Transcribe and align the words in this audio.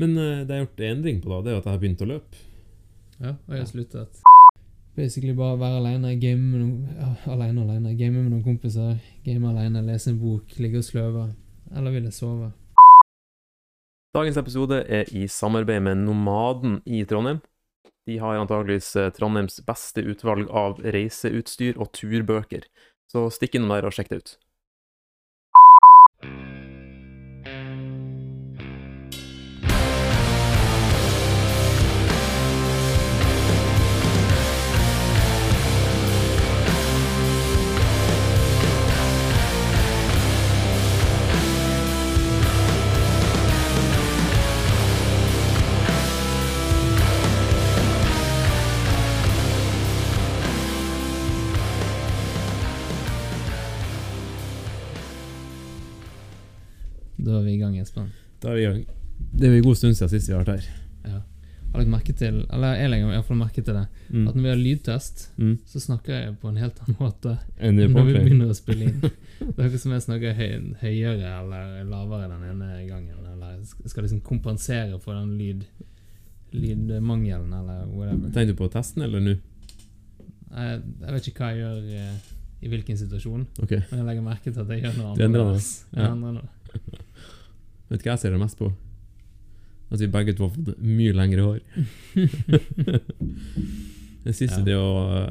Men 0.00 0.16
uh, 0.18 0.44
det 0.44 0.52
jeg 0.52 0.52
har 0.52 0.64
gjort 0.66 0.84
endring 0.90 1.22
på, 1.24 1.32
da, 1.32 1.40
det 1.42 1.52
er 1.52 1.60
at 1.60 1.68
jeg 1.68 1.76
har 1.76 1.82
begynt 1.82 2.04
å 2.04 2.10
løpe. 2.10 2.44
Ja, 3.16 3.32
og 3.32 3.54
jeg 3.54 3.62
har 3.62 3.70
sluttet. 3.70 4.22
Basically 4.96 5.32
bare 5.36 5.58
være 5.60 5.80
alene, 5.80 6.14
game 6.20 6.40
med 6.40 6.62
noen 6.62 6.76
ja, 6.96 7.10
Alene, 7.32 7.64
alene. 7.64 7.96
Game 7.96 8.16
med 8.16 8.30
noen 8.32 8.44
kompiser. 8.44 8.94
Game 9.24 9.48
alene, 9.48 9.82
lese 9.84 10.12
en 10.12 10.20
bok, 10.20 10.54
ligge 10.60 10.80
og 10.80 10.86
sløve. 10.86 11.26
Eller 11.76 11.96
vil 11.96 12.08
jeg 12.08 12.16
sove? 12.16 12.52
Dagens 14.16 14.38
episode 14.40 14.78
er 14.88 15.10
i 15.12 15.26
samarbeid 15.28 15.82
med 15.84 16.00
Nomaden 16.06 16.78
i 16.88 17.02
Trondheim. 17.04 17.42
De 18.08 18.16
har 18.22 18.38
antageligvis 18.40 18.94
eh, 18.96 19.10
Trondheims 19.12 19.58
beste 19.66 20.00
utvalg 20.06 20.48
av 20.48 20.78
reiseutstyr 20.80 21.76
og 21.76 21.90
turbøker, 21.96 22.64
så 23.10 23.26
stikk 23.34 23.58
innom 23.58 23.74
der 23.74 23.88
og 23.88 23.96
sjekk 23.96 24.12
det 24.12 24.20
ut. 24.22 24.32
Espen. 57.86 58.10
Da 58.42 58.50
er 58.52 58.58
vi 58.58 58.64
i 58.66 58.68
gang. 58.68 58.84
Det 59.36 59.48
er 59.48 59.56
en 59.56 59.64
god 59.64 59.78
stund 59.80 59.96
siden 59.96 60.12
sist 60.12 60.28
vi 60.28 60.34
har 60.36 60.44
vært 60.44 60.58
her. 60.60 60.68
Ja. 61.06 61.22
Har 61.72 61.82
dere 61.82 61.92
merke 61.92 62.12
til, 62.16 62.36
eller 62.54 62.76
jeg 62.78 62.88
legger 62.92 63.08
i 63.10 63.14
hvert 63.16 63.26
fall 63.28 63.36
merke 63.40 63.62
til 63.64 63.74
det, 63.76 63.86
Mm. 64.08 64.28
at 64.28 64.34
når 64.36 64.42
vi 64.42 64.48
har 64.48 64.60
lydtest, 64.60 65.24
Mm. 65.36 65.58
så 65.66 65.80
snakker 65.82 66.12
jeg 66.14 66.36
på 66.40 66.48
en 66.48 66.56
helt 66.56 66.78
annen 66.84 66.96
måte 67.00 67.32
Enn 67.58 67.76
når 67.76 68.06
vi 68.06 68.14
begynner 68.14 68.52
å 68.52 68.56
spille 68.56 68.84
inn. 68.86 69.00
Det 69.40 69.58
er 69.58 69.66
ikke 69.68 69.80
som 69.82 69.92
jeg 69.92 70.04
snakker 70.06 70.32
høy, 70.38 70.52
høyere 70.80 71.32
eller 71.42 71.84
lavere 71.90 72.28
den 72.30 72.44
ene 72.50 72.86
gangen. 72.88 73.26
Eller 73.32 73.58
skal 73.88 74.04
liksom 74.06 74.22
kompensere 74.24 74.98
for 75.00 75.12
den 75.18 75.34
lyd, 75.36 75.66
lydmangelen, 76.56 77.52
eller 77.52 77.84
whatever. 77.92 78.30
Tenkte 78.32 78.54
du 78.54 78.60
på 78.62 78.70
testen, 78.72 79.02
eller 79.04 79.20
nå? 79.20 79.34
Jeg, 80.56 80.80
jeg 81.02 81.12
vet 81.12 81.28
ikke 81.28 81.42
hva 81.42 81.50
jeg 81.52 81.60
gjør 81.60 81.90
eh, 82.00 82.32
i 82.62 82.70
hvilken 82.72 82.96
situasjon, 82.96 83.42
okay. 83.62 83.82
men 83.90 83.98
jeg 84.00 84.06
legger 84.08 84.24
merke 84.24 84.52
til 84.52 84.62
at 84.62 84.70
jeg 84.72 84.86
gjør 84.86 84.96
noe 85.02 85.12
annerledes. 85.18 85.68
noe. 85.92 86.46
Ja. 86.72 87.02
Vet 87.90 88.00
du 88.02 88.04
hva 88.08 88.12
jeg 88.16 88.22
ser 88.24 88.30
det 88.34 88.40
mest 88.42 88.58
på? 88.58 88.72
At 89.92 90.00
vi 90.02 90.08
begge 90.10 90.34
to 90.34 90.48
har 90.48 90.54
fått 90.56 90.80
mye 90.82 91.12
lengre 91.14 91.42
hår. 91.46 91.60
Det 94.26 94.32
siste 94.34 94.58
Ja. 94.58 94.64
det 94.66 94.74
å 94.74 94.88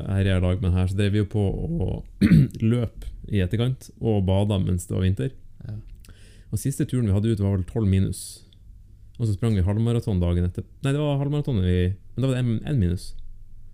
herje 0.07 0.37
i 0.37 0.39
lag 0.39 0.61
med 0.63 0.71
her, 0.71 0.87
så 0.87 0.95
drev 0.95 1.11
vi 1.11 1.17
jo 1.19 1.25
på 1.27 1.41
å 1.43 1.87
løpe 2.63 3.09
i 3.27 3.41
etterkant, 3.43 3.89
og 3.99 4.21
bada 4.23 4.55
mens 4.63 4.85
det 4.87 4.95
var 4.95 5.03
vinter. 5.03 5.33
Ja. 5.67 5.73
Og 6.53 6.61
siste 6.61 6.85
turen 6.87 7.03
vi 7.09 7.11
hadde 7.11 7.33
ut, 7.33 7.41
var 7.43 7.57
vel 7.57 7.65
12 7.67 7.89
minus. 7.91 8.21
Og 9.19 9.27
så 9.27 9.33
sprang 9.35 9.51
vi 9.57 9.65
halvmaraton 9.67 10.21
dagen 10.23 10.47
etter. 10.47 10.63
Nei, 10.85 10.93
det 10.95 10.99
var 11.03 11.19
halvmaraton 11.19 11.59
vi 11.63 11.75
Men 12.15 12.21
da 12.23 12.27
var 12.31 12.35
det 12.39 12.45
én 12.71 12.79
minus. 12.79 13.09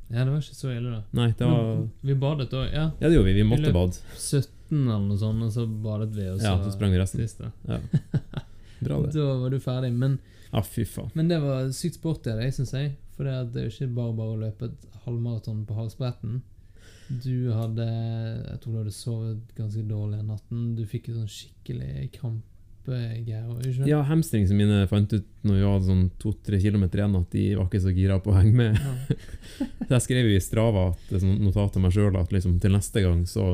ja, 0.09 0.23
det 0.25 0.31
var 0.33 0.41
ikke 0.41 0.57
så 0.57 0.73
ille, 0.73 0.89
da. 0.89 1.03
Nei, 1.21 1.29
det 1.37 1.45
var 1.53 1.87
Vi 2.01 2.13
badet 2.25 2.49
òg, 2.57 2.67
ja. 2.73 2.87
Ja, 2.97 3.05
det 3.07 3.13
gjorde 3.13 3.29
vi. 3.29 3.37
Vi 3.43 3.45
måtte 3.45 3.69
vi 3.69 3.77
bade. 3.77 4.01
17 4.17 4.49
eller 4.89 5.05
noe 5.05 5.17
sånt, 5.21 5.43
og 5.45 5.53
så 5.53 5.67
badet 5.69 6.15
vi, 6.17 6.25
og 6.33 6.39
så, 6.41 6.49
Ja, 6.49 6.57
så 6.65 6.73
sprang 6.73 6.91
vi 6.91 6.97
resten. 6.97 7.21
siste. 7.21 7.51
Ja. 7.69 7.77
Bra, 8.81 8.99
det. 9.05 9.13
Da 9.15 9.33
var 9.41 9.53
du 9.53 9.59
ferdig. 9.61 9.91
Men, 9.93 10.19
ah, 10.51 10.65
men 11.13 11.29
det 11.29 11.39
var 11.43 11.71
sykt 11.75 11.99
sporty 11.99 12.33
av 12.33 12.41
deg, 12.41 12.53
syns 12.55 12.73
jeg. 12.75 12.95
For 13.15 13.27
det, 13.27 13.35
det 13.53 13.61
er 13.61 13.67
jo 13.67 13.73
ikke 13.75 13.97
bare 13.99 14.15
bare 14.17 14.35
å 14.35 14.41
løpe 14.41 14.71
et 14.71 14.87
halvmaraton 15.05 15.65
på 15.69 15.77
halsbretten. 15.77 16.41
Du 17.11 17.51
hadde 17.51 17.85
Jeg 17.85 18.59
tror 18.61 18.71
du 18.71 18.79
hadde 18.79 18.93
sovet 18.95 19.57
ganske 19.57 19.83
dårlig 19.83 20.21
den 20.21 20.31
natten. 20.31 20.71
Du 20.77 20.85
fikk 20.87 21.09
en 21.11 21.21
sånn 21.21 21.33
skikkelig 21.33 22.07
var? 23.45 23.87
Ja, 23.87 23.99
hamstringene 24.07 24.57
mine 24.57 24.87
fant 24.89 25.11
ut 25.13 25.27
når 25.45 25.57
vi 25.57 25.65
hadde 25.67 25.89
sånn 25.89 26.05
to-tre 26.21 26.57
kilometer 26.63 27.01
igjen, 27.01 27.17
at 27.19 27.35
de 27.35 27.43
var 27.59 27.67
ikke 27.67 27.83
så 27.83 27.93
gira 27.93 28.17
på 28.23 28.31
å 28.33 28.37
henge 28.39 28.55
med. 28.57 28.79
Ja. 28.79 29.17
Jeg 29.91 30.05
skrev 30.07 30.31
i 30.31 30.39
Strava 30.41 30.87
at 30.93 31.11
er 31.19 31.23
sånn 31.25 31.43
notat 31.45 31.75
til 31.75 31.83
meg 31.83 31.93
sjøl 31.93 32.17
at 32.17 32.33
liksom, 32.33 32.57
til 32.63 32.73
neste 32.73 33.03
gang 33.03 33.21
så 33.29 33.47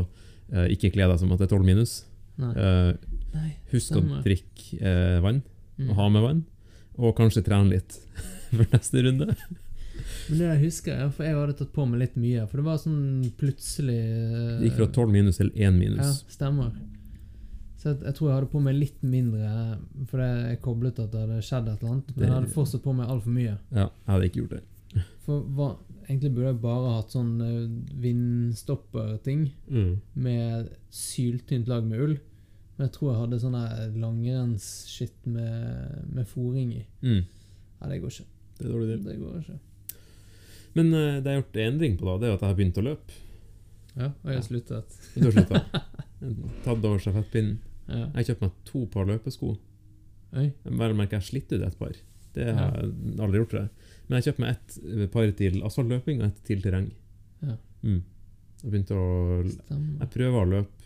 eh, 0.53 0.69
ikke 0.75 0.93
kle 0.95 1.09
deg 1.11 1.19
som 1.19 1.33
at 1.33 1.41
det 1.41 1.49
er 1.49 1.55
12 1.57 1.67
minus. 1.67 1.97
Eh, 2.37 2.91
Nei. 3.37 3.53
husk 3.71 3.91
stemmer. 3.93 4.19
å 4.19 4.25
drikke 4.25 4.81
eh, 4.81 5.19
vann, 5.23 5.43
Mm. 5.77 5.89
og 5.91 5.95
ha 5.99 6.09
med 6.09 6.23
vann. 6.25 6.43
Og 6.97 7.15
kanskje 7.15 7.43
trene 7.45 7.69
litt 7.69 7.93
for 8.55 8.65
neste 8.73 9.03
runde. 9.05 9.27
Men 10.29 10.37
det 10.39 10.47
jeg 10.47 10.61
husker 10.63 10.93
jeg, 10.97 11.11
for 11.13 11.25
jeg 11.25 11.35
hadde 11.37 11.53
tatt 11.57 11.71
på 11.73 11.85
meg 11.89 11.99
litt 12.01 12.15
mye. 12.17 12.47
For 12.49 12.57
det 12.61 12.65
var 12.65 12.77
sånn 12.81 13.31
plutselig 13.37 13.97
eh, 13.97 14.57
Det 14.61 14.69
gikk 14.71 14.77
fra 14.79 14.87
12 14.93 15.11
minus 15.13 15.37
til 15.41 15.51
1 15.53 15.77
Ja, 15.97 16.07
stemmer. 16.33 16.71
Så 17.77 17.91
jeg, 17.91 17.99
jeg 18.07 18.15
tror 18.17 18.29
jeg 18.31 18.35
hadde 18.39 18.49
på 18.49 18.61
meg 18.65 18.73
litt 18.77 19.03
mindre 19.05 19.77
fordi 20.09 20.29
jeg 20.49 20.61
koblet 20.65 20.97
at 21.03 21.11
det 21.13 21.19
hadde 21.27 21.41
skjedd 21.45 21.67
et 21.69 21.81
eller 21.83 21.91
annet. 21.93 22.09
Men 22.15 22.25
jeg 22.27 22.33
hadde 22.39 22.53
fortsatt 22.55 22.83
på 22.87 22.95
meg 22.97 23.11
altfor 23.13 23.35
mye. 23.37 23.53
Ja, 23.69 23.85
jeg 23.85 24.09
hadde 24.15 24.29
ikke 24.31 24.41
gjort 24.41 24.55
det. 24.57 25.03
For 25.27 25.43
hva, 25.53 25.67
egentlig 26.07 26.31
burde 26.33 26.49
jeg 26.55 26.61
bare 26.63 26.95
hatt 26.97 27.13
sånn 27.13 27.33
eh, 27.45 27.67
vindstopperting 28.01 29.51
Mm. 29.69 29.93
med 30.15 30.69
syltynt 30.89 31.67
lag 31.69 31.83
med 31.85 31.99
ull. 32.01 32.17
Men 32.77 32.85
jeg 32.85 32.93
tror 32.93 33.09
jeg 33.09 33.21
hadde 33.23 33.39
sånn 33.41 33.55
langrennsskitt 33.97 35.23
med, 35.25 36.03
med 36.13 36.27
fòring 36.29 36.73
i. 36.77 36.83
Mm. 37.01 37.23
Nei, 37.25 37.89
det 37.91 38.01
går 38.03 38.13
ikke. 38.13 38.27
Det 38.57 38.65
er 38.65 38.73
dårlig 38.73 38.89
deal. 38.91 39.05
Det 39.07 39.15
går 39.21 39.39
ikke. 39.41 39.57
Men 40.77 40.91
uh, 40.93 41.15
det 41.21 41.31
har 41.31 41.39
gjort 41.39 41.57
endring 41.63 41.95
på, 41.97 42.05
da, 42.05 42.17
det 42.21 42.27
er 42.29 42.35
at 42.35 42.43
jeg 42.43 42.51
har 42.51 42.59
begynt 42.59 42.77
å 42.77 42.85
løpe. 42.85 43.23
Ja, 43.97 44.11
og 44.11 44.29
jeg 44.29 44.37
har 44.37 44.45
sluttet. 44.45 44.99
Du 45.15 45.25
har 45.25 45.33
slutta. 45.33 45.63
Tatt 46.67 46.85
over 46.85 47.01
stafettpinnen. 47.01 47.57
Ja. 47.87 48.03
Jeg 48.03 48.19
har 48.19 48.27
kjøpt 48.29 48.43
meg 48.45 48.59
to 48.67 48.83
par 48.93 49.09
løpesko. 49.09 49.55
Oi. 50.37 50.51
Vel 50.67 50.93
å 50.93 50.97
merke, 50.97 51.17
jeg 51.17 51.29
slitt 51.31 51.53
ut 51.55 51.63
et 51.65 51.79
par. 51.79 51.95
Det 52.35 52.45
har 52.53 52.75
jeg 52.77 53.15
aldri 53.23 53.41
gjort. 53.41 53.55
det 53.55 53.63
Men 54.05 54.17
jeg 54.17 54.19
har 54.19 54.27
kjøpt 54.27 54.43
meg 54.43 54.53
ett 54.53 55.13
par 55.13 55.31
til 55.39 55.57
asfaltløping 55.65 56.21
og 56.21 56.27
ett 56.27 56.41
til 56.45 56.61
terreng. 56.61 56.91
Ja. 57.41 57.55
Mm. 57.81 58.01
Jeg 58.61 58.73
begynte 58.73 58.97
å 58.97 59.07
Stemmer. 59.53 59.93
Jeg 60.03 60.11
prøver 60.13 60.37
å 60.41 60.51
løpe. 60.51 60.76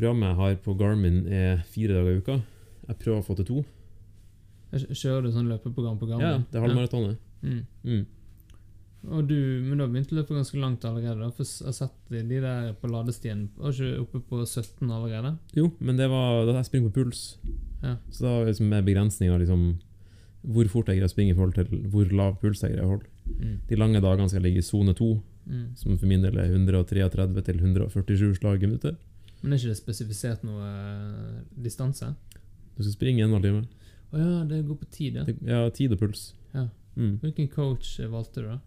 Programmet 0.00 0.30
jeg 0.30 0.36
har 0.40 0.54
på 0.64 0.74
Garmin, 0.80 1.18
er 1.28 1.58
fire 1.68 1.92
dager 1.98 2.14
i 2.14 2.20
uka. 2.22 2.38
Jeg 2.88 2.96
prøver 3.02 3.20
å 3.20 3.26
få 3.26 3.36
til 3.36 3.44
to. 3.50 3.64
Kjører 4.72 5.26
du 5.26 5.32
sånn 5.34 5.50
løpeprogram 5.50 5.98
på 6.00 6.08
Ja, 6.08 6.38
det 6.40 6.56
er 6.56 6.64
halvmaratonet. 6.64 7.18
Mm. 7.42 7.60
Mm. 7.84 8.06
Og 9.10 9.26
du, 9.28 9.34
men 9.64 9.78
du 9.78 9.82
har 9.84 9.90
begynt 9.92 10.10
å 10.12 10.16
løpe 10.18 10.36
ganske 10.36 10.58
langt 10.60 10.84
allerede? 10.84 11.20
da, 11.20 11.30
For 11.32 11.44
jeg 11.44 11.68
har 11.70 11.76
sett 11.76 11.94
de 12.12 12.20
de 12.28 12.40
der 12.44 12.74
på 12.76 12.88
ladestien 12.92 13.46
Var 13.56 13.72
ikke 13.72 14.00
oppe 14.02 14.20
på 14.28 14.40
17 14.44 14.90
allerede? 14.92 15.30
Jo, 15.56 15.70
men 15.80 15.96
det 15.96 16.08
var 16.12 16.44
da 16.48 16.58
jeg 16.58 16.68
springer 16.68 16.90
på 16.90 16.98
puls. 17.00 17.22
Ja. 17.82 17.94
Så 18.12 18.26
da 18.26 18.34
liksom 18.44 18.68
med 18.68 18.84
begrensninger 18.84 19.40
liksom, 19.40 19.78
hvor 20.44 20.68
fort 20.72 20.88
jeg 20.92 21.00
greier 21.00 21.08
å 21.08 21.12
springe 21.14 21.32
i 21.32 21.38
forhold 21.38 21.56
til 21.56 21.88
hvor 21.92 22.12
lav 22.12 22.36
puls 22.42 22.60
jeg 22.62 22.74
greier 22.74 22.84
å 22.88 22.92
holde. 22.94 23.08
Mm. 23.40 23.56
De 23.68 23.76
lange 23.80 24.00
dagene 24.04 24.28
skal 24.28 24.40
jeg 24.42 24.48
ligge 24.50 24.64
i 24.64 24.68
sone 24.70 24.94
2, 24.96 25.10
Mm. 25.50 25.70
som 25.74 25.96
for 25.98 26.06
min 26.06 26.20
del 26.22 26.36
er 26.38 26.50
133 26.52 27.08
til 27.42 27.56
147 27.58 28.36
slag 28.36 28.62
i 28.62 28.66
minuttet. 28.68 28.98
Men 29.42 29.52
er 29.52 29.58
ikke 29.60 29.72
det 29.72 29.78
spesifisert 29.80 30.42
noe 30.44 30.66
eh, 30.66 31.42
distanse? 31.64 32.14
Du 32.76 32.82
skal 32.82 32.92
springe 32.92 33.24
en 33.24 33.32
halv 33.36 33.42
time. 33.46 33.62
Å 34.12 34.18
ja, 34.20 34.44
det 34.50 34.64
går 34.66 34.78
på 34.82 34.88
tid, 34.90 35.14
ja. 35.20 35.24
Det- 35.24 35.38
Ja, 35.46 35.68
tid 35.70 35.92
og 35.92 35.98
puls. 36.00 36.34
Ja. 36.54 36.66
Mm. 36.96 37.18
Hvilken 37.22 37.48
coach 37.52 37.98
eh, 38.00 38.06
valgte 38.10 38.42
du, 38.42 38.48
da? 38.48 38.58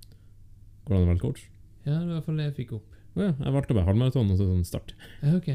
Går 0.85 0.95
det 0.95 0.97
an 1.01 1.07
å 1.07 1.11
velge 1.11 1.22
coach? 1.22 1.44
Ja, 1.85 2.00
det 2.00 2.07
var 2.07 2.13
i 2.13 2.16
hvert 2.17 2.25
fall 2.25 2.38
det 2.38 2.45
jeg 2.47 2.56
fikk 2.61 2.72
opp. 2.79 2.88
Å 3.16 3.22
ja, 3.22 3.34
jeg 3.44 3.53
valgte 3.53 3.75
bare 3.78 3.85
halvmaraton 3.85 4.31
og 4.31 4.38
så 4.39 4.47
sånn 4.47 4.66
start. 4.66 4.94
Ja, 5.22 5.35
ok. 5.38 5.50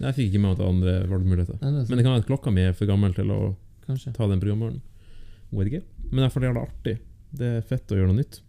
Jeg 0.00 0.14
fikk 0.16 0.30
ikke 0.32 0.40
med 0.42 0.48
meg 0.54 0.56
til 0.58 0.70
andre 0.70 0.94
valgmuligheter. 1.10 1.58
Nei, 1.60 1.70
det 1.74 1.82
er 1.84 1.88
Men 1.90 1.98
det 1.98 2.04
kan 2.06 2.14
være 2.14 2.22
at 2.24 2.30
klokka 2.30 2.52
mi 2.54 2.62
er 2.64 2.72
for 2.74 2.86
gammel 2.90 3.12
til 3.14 3.30
å 3.30 3.40
Kanskje. 3.86 4.12
ta 4.16 4.26
den 4.30 4.40
programvaren. 4.40 4.80
Vet 5.52 5.68
ikke. 5.70 5.82
Men 6.10 6.24
i 6.24 6.26
er 6.40 6.42
det 6.44 6.48
jævla 6.50 6.64
artig. 6.66 6.94
Det 7.34 7.50
er 7.58 7.60
fett 7.68 7.92
å 7.94 7.98
gjøre 7.98 8.10
noe 8.10 8.18
nytt. 8.22 8.40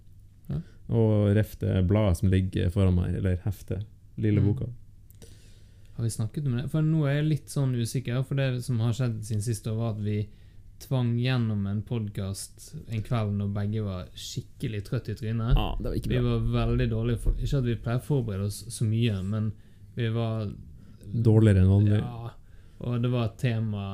Ja. 0.50 0.62
Og 0.96 1.36
ref 1.36 1.58
det 1.60 1.76
bladet 1.90 2.18
som 2.18 2.30
ligger 2.32 2.70
foran 2.74 2.96
meg, 2.96 3.16
eller 3.20 3.38
heftet. 3.46 3.84
Lille 4.18 4.40
Mm. 4.42 4.46
boka. 4.54 4.70
Har 5.96 6.04
vi 6.04 6.10
snakket 6.12 6.48
om 6.48 6.58
det? 6.58 6.66
For 6.72 6.84
nå 6.84 7.06
er 7.08 7.22
jeg 7.22 7.28
litt 7.30 7.52
sånn 7.54 7.76
usikker, 7.76 8.24
for 8.28 8.40
det 8.40 8.64
som 8.66 8.82
har 8.84 8.96
skjedd 8.96 9.22
siden 9.24 9.44
sist, 9.46 9.68
var 9.72 9.94
at 9.94 10.02
vi 10.04 10.26
tvang 10.84 11.14
gjennom 11.20 11.68
en 11.72 11.82
podkast 11.88 12.74
en 12.92 13.04
kveld 13.04 13.38
når 13.40 13.52
begge 13.56 13.84
var 13.86 14.10
skikkelig 14.12 14.82
trøtt 14.90 15.08
i 15.14 15.16
trynet. 15.16 15.54
Ja, 15.56 15.70
det 15.80 15.88
var 15.88 16.00
ikke 16.00 16.12
Vi 16.12 16.24
var 16.26 16.50
veldig 16.56 16.88
dårlige 16.92 17.22
for 17.24 17.38
Ikke 17.40 17.62
at 17.62 17.70
vi 17.70 17.78
pleier 17.80 18.02
å 18.02 18.08
forberede 18.10 18.50
oss 18.50 18.58
så 18.76 18.88
mye, 18.88 19.22
men 19.24 19.54
vi 19.96 20.10
var 20.12 20.50
Dårligere 21.06 21.62
enn 21.62 21.70
vanlig. 21.70 22.02
Ja, 22.02 22.32
og 22.82 22.98
det 23.04 23.12
var 23.14 23.30
et 23.30 23.38
tema 23.40 23.86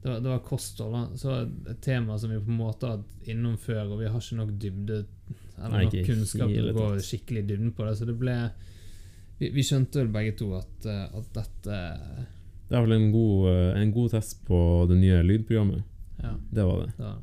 Det 0.00 0.08
var, 0.08 0.20
det 0.22 0.30
var 0.30 0.44
kosthold, 0.46 0.94
da. 0.94 1.18
Så 1.20 1.34
et 1.42 1.82
tema 1.84 2.16
som 2.18 2.32
vi 2.32 2.38
på 2.40 2.52
en 2.52 2.62
måte 2.62 2.88
har 2.88 3.00
hatt 3.00 3.28
innom 3.28 3.58
før, 3.60 3.82
og 3.90 4.00
vi 4.00 4.08
har 4.08 4.22
ikke 4.22 4.40
nok 4.40 4.54
dybde 4.62 5.02
Eller 5.58 5.76
Nei, 5.76 5.84
nok 5.84 6.08
kunnskap 6.08 6.54
til 6.54 6.70
å 6.70 6.76
gå 6.78 6.88
skikkelig 7.04 7.44
i 7.44 7.48
dybden 7.52 7.76
på 7.76 7.84
det. 7.84 7.96
Så 7.98 8.08
det 8.08 8.16
ble 8.16 8.38
Vi, 9.38 9.50
vi 9.52 9.64
skjønte 9.66 10.00
vel 10.00 10.10
begge 10.14 10.32
to 10.38 10.50
at, 10.56 10.88
eh, 10.88 11.04
at 11.18 11.30
dette 11.36 11.78
Det 12.66 12.76
er 12.76 12.82
vel 12.86 12.96
en 12.96 13.10
god, 13.12 13.48
eh, 13.52 13.80
en 13.82 13.92
god 13.94 14.14
test 14.16 14.42
på 14.48 14.58
det 14.90 14.98
nye 15.00 15.22
lydprogrammet. 15.26 15.84
Ja, 16.22 16.34
Det 16.50 16.64
var 16.64 16.84
det. 16.84 16.92
Ja, 16.98 17.14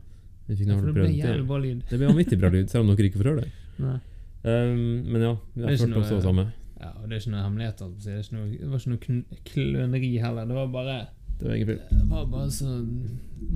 det 0.48 0.94
ble 0.94 1.10
jævlig 1.10 1.48
bra 1.48 1.58
lyd. 1.60 1.84
Det 1.90 1.98
ble 1.98 2.10
vanvittig 2.12 2.40
bra 2.40 2.52
lyd, 2.54 2.70
selv 2.70 2.86
om 2.86 2.94
dere 2.94 3.10
ikke 3.10 3.22
får 3.24 3.32
høre 3.34 3.46
det. 3.46 3.54
Um, 4.44 5.06
men 5.08 5.22
ja, 5.22 5.30
vi 5.54 5.62
har 5.64 5.70
jeg 5.72 5.80
følte 5.80 6.02
også 6.02 6.16
det 6.18 6.24
samme. 6.26 6.44
Ja, 6.76 6.90
og 7.00 7.06
det 7.08 7.16
er 7.16 7.22
ikke 7.22 7.32
noe 7.32 7.44
hemmelighet. 7.46 7.84
Det, 8.04 8.16
ikke 8.20 8.36
noe, 8.36 8.48
det 8.52 8.72
var 8.74 8.82
ikke 8.82 8.92
noe 8.92 9.38
kløneri 9.48 10.10
heller. 10.20 10.50
Det 10.50 10.58
var 10.58 10.68
bare 10.74 10.98
Det 11.40 11.48
var. 11.48 11.78
Det 11.94 12.10
var 12.10 12.26
bare 12.34 12.50
så 12.52 12.74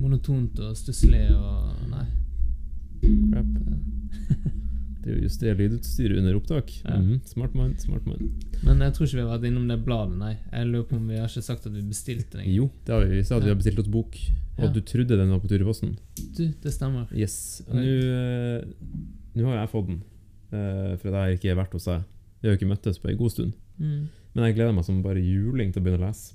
monotont 0.00 0.62
og 0.64 0.76
stusslig 0.80 1.26
og 1.36 1.90
Nei. 1.92 2.06
Crap. 3.04 3.52
Det 5.08 5.14
er 5.14 5.20
jo 5.22 5.24
justere 5.24 5.56
lydutstyret 5.56 6.18
under 6.20 6.34
opptak. 6.36 6.72
Ja. 6.84 6.98
Mhm, 7.00 7.20
Smart 7.24 7.54
mind, 7.56 7.78
smart 7.80 8.04
mind. 8.04 8.26
Men 8.60 8.82
jeg 8.84 8.92
tror 8.92 9.06
ikke 9.06 9.16
vi 9.16 9.22
har 9.24 9.30
vært 9.38 9.46
innom 9.48 9.68
det 9.70 9.78
bladet, 9.86 10.18
nei. 10.20 10.34
Jeg 10.52 10.66
lurer 10.68 10.84
på 10.90 10.96
om 10.98 11.06
vi 11.08 11.16
har 11.16 11.30
ikke 11.30 11.42
sagt 11.46 11.64
at 11.64 11.72
vi 11.72 11.80
bestilte 11.88 12.36
den. 12.42 12.50
Jo, 12.52 12.66
det 12.84 12.92
har 12.92 13.06
vi. 13.06 13.14
Vi 13.16 13.22
sa 13.24 13.38
at 13.38 13.46
vi 13.46 13.48
har 13.48 13.56
bestilt 13.56 13.80
oss 13.80 13.88
bok, 13.88 14.18
og 14.58 14.66
Ja. 14.66 14.70
du 14.74 14.80
trodde 14.84 15.16
den 15.16 15.30
var 15.32 15.40
på 15.40 15.48
tur 15.48 15.62
i 15.62 15.64
posten. 15.64 15.94
Du, 16.36 16.44
det 16.62 16.72
stemmer. 16.74 17.08
Yes. 17.16 17.62
Nå 17.72 17.80
eh, 17.80 18.64
Nå 19.38 19.46
har 19.48 19.62
jeg 19.62 19.70
fått 19.72 19.86
den, 19.88 20.02
uh, 20.52 20.92
for 21.00 21.08
jeg 21.08 21.16
har 21.16 21.32
ikke 21.38 21.56
vært 21.56 21.72
hos 21.78 21.88
deg. 21.88 22.04
Vi 22.42 22.48
har 22.48 22.52
jo 22.54 22.58
ikke 22.60 22.72
møttes 22.74 22.98
på 23.00 23.08
en 23.08 23.16
god 23.16 23.30
stund. 23.32 23.52
Mm. 23.78 24.08
Men 24.34 24.44
jeg 24.44 24.54
gleder 24.60 24.74
meg 24.76 24.84
som 24.84 25.00
bare 25.02 25.24
juling 25.24 25.72
til 25.72 25.80
å 25.80 25.84
begynne 25.88 26.04
å 26.04 26.08
lese. 26.10 26.34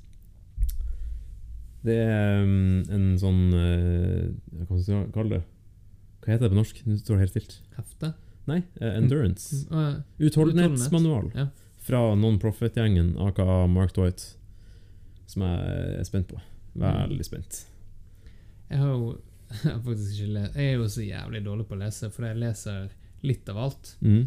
Det 1.83 1.97
er 1.99 2.41
um, 2.41 2.81
en 2.89 3.07
sånn 3.19 3.41
uh, 3.53 4.31
Hva 4.65 4.79
skal 4.81 4.95
jeg 5.03 5.13
kalle 5.13 5.37
det? 5.37 5.43
Hva 6.23 6.31
heter 6.31 6.47
det 6.47 6.53
på 6.55 6.59
norsk? 6.61 6.77
Nå 6.87 6.95
står 6.97 7.17
det 7.19 7.25
helt 7.25 7.33
stilt. 7.35 7.55
Hefte? 7.75 8.13
Nei, 8.49 8.61
eh, 8.81 8.97
Endurance. 8.97 9.63
Å, 9.71 9.83
ja. 9.83 9.91
Utholdenhetsmanual 10.27 11.31
Ja. 11.35 11.47
fra 11.83 12.15
Non-Profit-gjengen, 12.15 13.15
aka 13.23 13.67
Mark 13.67 13.93
Dwight, 13.95 14.35
som 15.27 15.45
jeg 15.47 15.99
er 15.99 16.03
spent 16.07 16.27
på. 16.27 16.39
Veldig 16.75 17.25
spent. 17.25 17.65
Jeg 18.69 18.81
har 18.81 18.93
jo 18.95 19.13
jeg 19.63 19.81
faktisk 19.85 20.13
ikke 20.15 20.33
lest 20.33 20.55
Jeg 20.57 20.69
er 20.71 20.79
jo 20.79 20.85
så 20.89 21.03
jævlig 21.05 21.43
dårlig 21.45 21.65
på 21.69 21.75
å 21.75 21.81
lese, 21.83 22.09
for 22.13 22.25
jeg 22.25 22.39
leser 22.41 22.87
litt 23.23 23.49
av 23.51 23.59
alt. 23.67 23.91
Mm. 24.01 24.23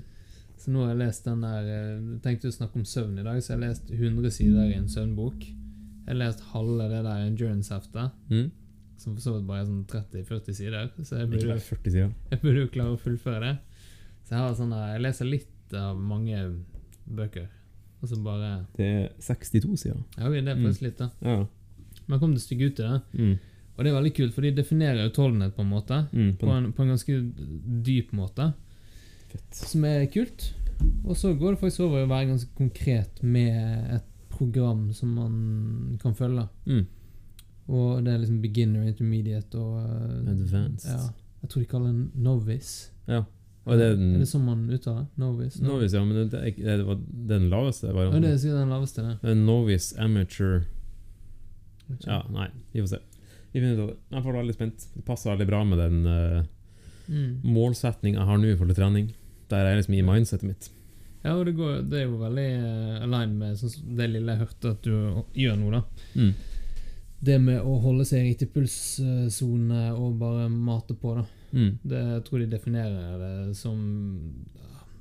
Så 0.57 0.73
nå 0.73 0.85
har 0.85 0.95
jeg 0.95 1.01
lest 1.03 1.27
den 1.27 1.43
der 1.45 1.67
eh, 1.69 1.97
Jeg 1.97 2.21
tenkte 2.25 2.53
å 2.53 2.55
snakke 2.57 2.81
om 2.81 2.87
søvn 2.89 3.19
i 3.21 3.25
dag, 3.27 3.41
så 3.43 3.53
jeg 3.53 3.59
har 3.59 3.65
lest 3.67 3.91
100 3.93 4.37
sider 4.39 4.71
i 4.71 4.79
en 4.79 4.89
søvnbok. 4.93 5.43
Jeg 5.47 6.13
har 6.13 6.21
lest 6.21 6.45
halve 6.53 6.87
det 6.93 7.03
der 7.05 7.25
endurance-heftet, 7.27 8.15
mm. 8.31 8.47
som 9.03 9.17
for 9.17 9.25
så 9.25 9.35
vidt 9.35 9.49
bare 9.49 9.65
er 9.65 9.69
sånn 9.69 9.87
30-40 9.91 10.59
sider. 10.61 10.93
Så 11.03 11.19
jeg 11.19 11.33
burde, 11.33 11.49
bare 11.51 11.65
40 11.67 11.97
sider. 11.97 12.13
jeg 12.31 12.43
burde 12.45 12.63
jo 12.63 12.71
klare 12.77 12.95
å 12.95 13.01
fullføre 13.03 13.41
det. 13.43 13.76
Så 14.27 14.35
jeg 14.35 14.39
har 14.43 14.55
sånne, 14.59 14.79
Jeg 14.93 15.03
leser 15.05 15.29
litt 15.31 15.75
av 15.79 15.99
mange 15.99 16.41
bøker. 17.07 17.47
Og 18.03 18.09
så 18.11 18.19
bare 18.23 18.67
Det 18.77 18.87
er 18.87 19.13
62 19.23 19.77
sider. 19.81 20.01
Ja, 20.19 20.29
det 20.29 20.43
er 20.49 20.57
faktisk 20.59 20.83
litt, 20.83 20.99
da. 20.99 21.11
Ja. 21.23 21.37
Men 22.07 22.17
jeg 22.17 22.21
kom 22.21 22.35
til 22.35 22.43
stygge 22.45 22.67
ut 22.71 22.81
i 22.81 22.83
det, 22.83 23.03
Mm. 23.15 23.39
og 23.77 23.85
det 23.85 23.91
er 23.93 23.97
veldig 24.01 24.15
kult, 24.15 24.35
for 24.35 24.43
de 24.43 24.51
definerer 24.53 25.09
utholdenhet 25.11 25.55
på 25.57 25.63
en 25.63 25.71
måte. 25.71 26.09
Mm, 26.13 26.37
På 26.39 26.51
en, 26.53 26.73
på 26.73 26.83
en 26.83 26.89
ganske 26.89 27.17
dyp 27.83 28.13
måte, 28.13 28.53
Fett. 29.29 29.55
som 29.55 29.85
er 29.85 30.07
kult. 30.07 30.53
Og 31.05 31.17
så 31.17 31.33
går 31.39 31.55
det 31.55 31.61
faktisk 31.61 31.81
over 31.81 32.03
i 32.03 32.07
å 32.07 32.11
være 32.11 32.29
ganske 32.29 32.55
konkret 32.57 33.23
med 33.23 33.95
et 33.97 34.05
program 34.31 34.93
som 34.93 35.15
man 35.15 35.99
kan 36.03 36.15
følge. 36.15 36.49
Mm. 36.67 36.87
Og 37.69 38.05
det 38.05 38.13
er 38.15 38.19
liksom 38.19 38.43
beginner, 38.43 38.87
intermediate 38.87 39.55
og 39.59 40.29
Advanced. 40.29 40.91
Ja. 40.91 41.09
Jeg 41.43 41.51
tror 41.51 41.61
de 41.63 41.67
kaller 41.67 41.93
det 41.93 42.15
novice. 42.23 42.91
Ja. 43.09 43.25
Og 43.67 43.81
det 43.81 43.87
er 43.91 43.97
den 43.99 44.15
er 44.15 44.23
det 44.23 44.29
sånn 44.31 44.45
man 44.47 44.63
uttaler? 44.71 45.07
Novice? 45.19 45.59
Novice, 45.63 45.97
ja, 45.99 46.05
men 46.07 46.17
det, 46.21 46.27
det, 46.31 46.67
er 46.71 46.85
var 46.87 47.01
den 47.33 47.49
laveste 47.51 47.91
Ja, 47.91 48.07
det 48.15 48.31
er 48.31 48.37
sikkert 48.39 48.61
den 48.63 48.75
laveste, 48.75 49.07
det. 49.07 49.37
Novice 49.41 49.97
amateur 49.99 50.61
Ja, 52.07 52.21
nei, 52.31 52.47
vi 52.73 52.85
får 52.85 52.93
se. 52.95 53.01
Vi 53.51 53.59
finner 53.63 53.75
ut 53.75 53.83
av 53.83 53.91
det. 53.91 53.97
Jeg 54.13 54.23
får 54.27 54.39
veldig 54.39 54.55
spent. 54.55 54.87
Det 54.95 55.03
passer 55.07 55.33
veldig 55.33 55.49
bra 55.51 55.65
med 55.67 55.83
den 55.83 56.07
uh, 56.07 56.45
Mm. 57.07 57.39
målsettinga 57.47 58.19
jeg 58.19 58.27
har 58.27 58.39
nå 58.43 58.55
til 58.59 58.75
trening. 58.75 59.13
Der 59.51 59.63
er 59.63 59.69
jeg 59.71 59.79
liksom 59.83 59.95
i 59.95 60.03
mindsetet 60.03 60.43
mitt. 60.49 60.71
Ja, 61.23 61.37
og 61.37 61.45
det, 61.47 61.55
går, 61.59 61.85
det 61.91 62.01
er 62.01 62.05
jo 62.09 62.19
veldig 62.19 62.47
uh, 62.63 63.05
aligned 63.07 63.39
med 63.39 63.59
sånn, 63.61 63.95
det 63.99 64.09
lille 64.11 64.35
jeg 64.35 64.43
hørte 64.45 64.73
at 64.75 64.83
du 64.87 65.23
gjør 65.39 65.57
nå, 65.61 65.71
da. 65.75 65.83
Mm. 66.15 66.33
Det 67.27 67.39
med 67.43 67.63
å 67.63 67.77
holde 67.83 68.05
seg 68.07 68.23
i 68.23 68.33
riktig 68.33 68.51
pulssone 68.55 69.87
og 69.95 70.19
bare 70.21 70.49
mate 70.53 70.95
på, 70.99 71.15
da. 71.19 71.25
Mm. 71.53 71.79
Det, 71.83 72.01
jeg 72.15 72.25
tror 72.25 72.39
de 72.43 72.47
definerer 72.47 73.19
det 73.23 73.57
som 73.57 73.79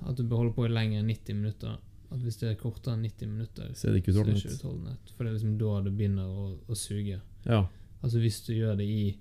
at 0.06 0.16
du 0.18 0.24
bør 0.24 0.38
holde 0.44 0.54
på 0.54 0.66
i 0.68 0.70
lenger 0.74 1.00
enn 1.02 1.08
90 1.10 1.34
minutter. 1.40 1.78
At 2.12 2.20
hvis 2.22 2.38
det 2.38 2.52
er 2.52 2.56
kortere 2.62 2.94
enn 2.94 3.02
90 3.08 3.28
minutter, 3.32 3.72
Så 3.74 3.88
er 3.90 3.94
det 3.96 4.04
ikke 4.04 4.14
utholdenhet. 4.14 5.14
For 5.18 5.24
det 5.26 5.32
er 5.32 5.38
liksom 5.40 5.58
da 5.58 5.82
det 5.88 5.94
begynner 5.98 6.28
å, 6.30 6.46
å 6.70 6.76
suge. 6.78 7.20
Ja. 7.46 7.64
Altså 8.04 8.20
hvis 8.22 8.42
du 8.46 8.54
gjør 8.54 8.78
det 8.78 8.86
i 8.86 9.18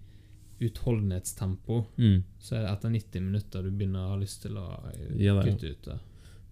utholdenhetstempo, 0.61 1.87
Mm. 1.99 2.23
så 2.38 2.56
er 2.56 2.62
det 2.62 2.71
etter 2.73 2.91
90 2.91 3.21
minutter 3.23 3.62
du 3.62 3.70
begynner 3.70 4.05
å 4.06 4.09
ha 4.15 4.17
lyst 4.20 4.43
til 4.43 4.56
å 4.56 4.67
eh, 4.93 5.43
kutte 5.44 5.70
ut 5.70 5.82
det. 5.88 5.99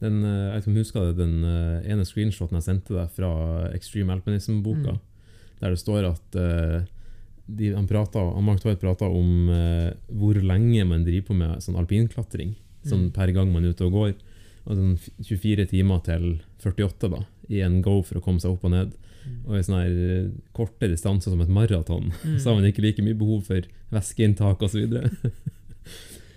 Den, 0.00 0.24
eh, 0.24 0.30
jeg 0.30 0.52
vet 0.54 0.62
ikke 0.62 0.70
om 0.70 0.74
du 0.74 0.80
husker 0.82 1.00
det, 1.06 1.16
den 1.16 1.44
eh, 1.44 1.92
ene 1.92 2.04
screenshoten 2.04 2.58
jeg 2.58 2.66
sendte 2.66 2.94
deg 2.96 3.10
fra 3.14 3.30
Extreme 3.72 4.12
Alpinism-boka, 4.16 4.96
Mm. 4.96 5.00
der 5.60 5.70
det 5.70 5.78
står 5.78 6.08
at 6.10 6.36
eh, 6.36 6.84
de, 7.46 7.72
han, 7.74 7.86
prater, 7.88 8.20
han 8.34 8.44
Mark 8.44 8.60
Twaite 8.62 8.80
prata 8.80 9.04
om 9.10 9.48
eh, 9.50 9.92
hvor 10.14 10.34
lenge 10.42 10.84
man 10.86 11.04
driver 11.04 11.26
på 11.32 11.34
med 11.36 11.62
sånn 11.64 11.76
alpinklatring 11.80 12.54
sånn 12.86 13.08
Mm. 13.08 13.12
per 13.14 13.30
gang 13.32 13.52
man 13.52 13.64
er 13.64 13.70
ute 13.74 13.84
og 13.86 13.92
går. 13.92 14.14
Og 14.66 14.76
sånn 14.78 14.98
24 15.26 15.66
timer 15.70 16.00
til 16.06 16.40
48 16.62 17.08
da, 17.10 17.20
i 17.48 17.60
en 17.62 17.80
go 17.82 18.00
for 18.02 18.18
å 18.18 18.22
komme 18.22 18.40
seg 18.40 18.52
opp 18.54 18.64
og 18.64 18.70
ned. 18.70 18.92
Mm. 19.26 19.36
Og 19.46 19.54
i 19.58 19.62
sånne 19.62 19.82
her 19.82 19.98
eh, 20.24 20.30
korte 20.54 20.88
distanser 20.90 21.30
som 21.30 21.40
et 21.42 21.48
maraton, 21.50 22.10
Mm. 22.24 22.38
så 22.38 22.50
har 22.50 22.56
man 22.60 22.66
ikke 22.70 22.82
like 22.82 23.02
mye 23.02 23.14
behov 23.18 23.44
for 23.46 23.62
væskeinntak 23.92 24.62
osv. 24.62 24.86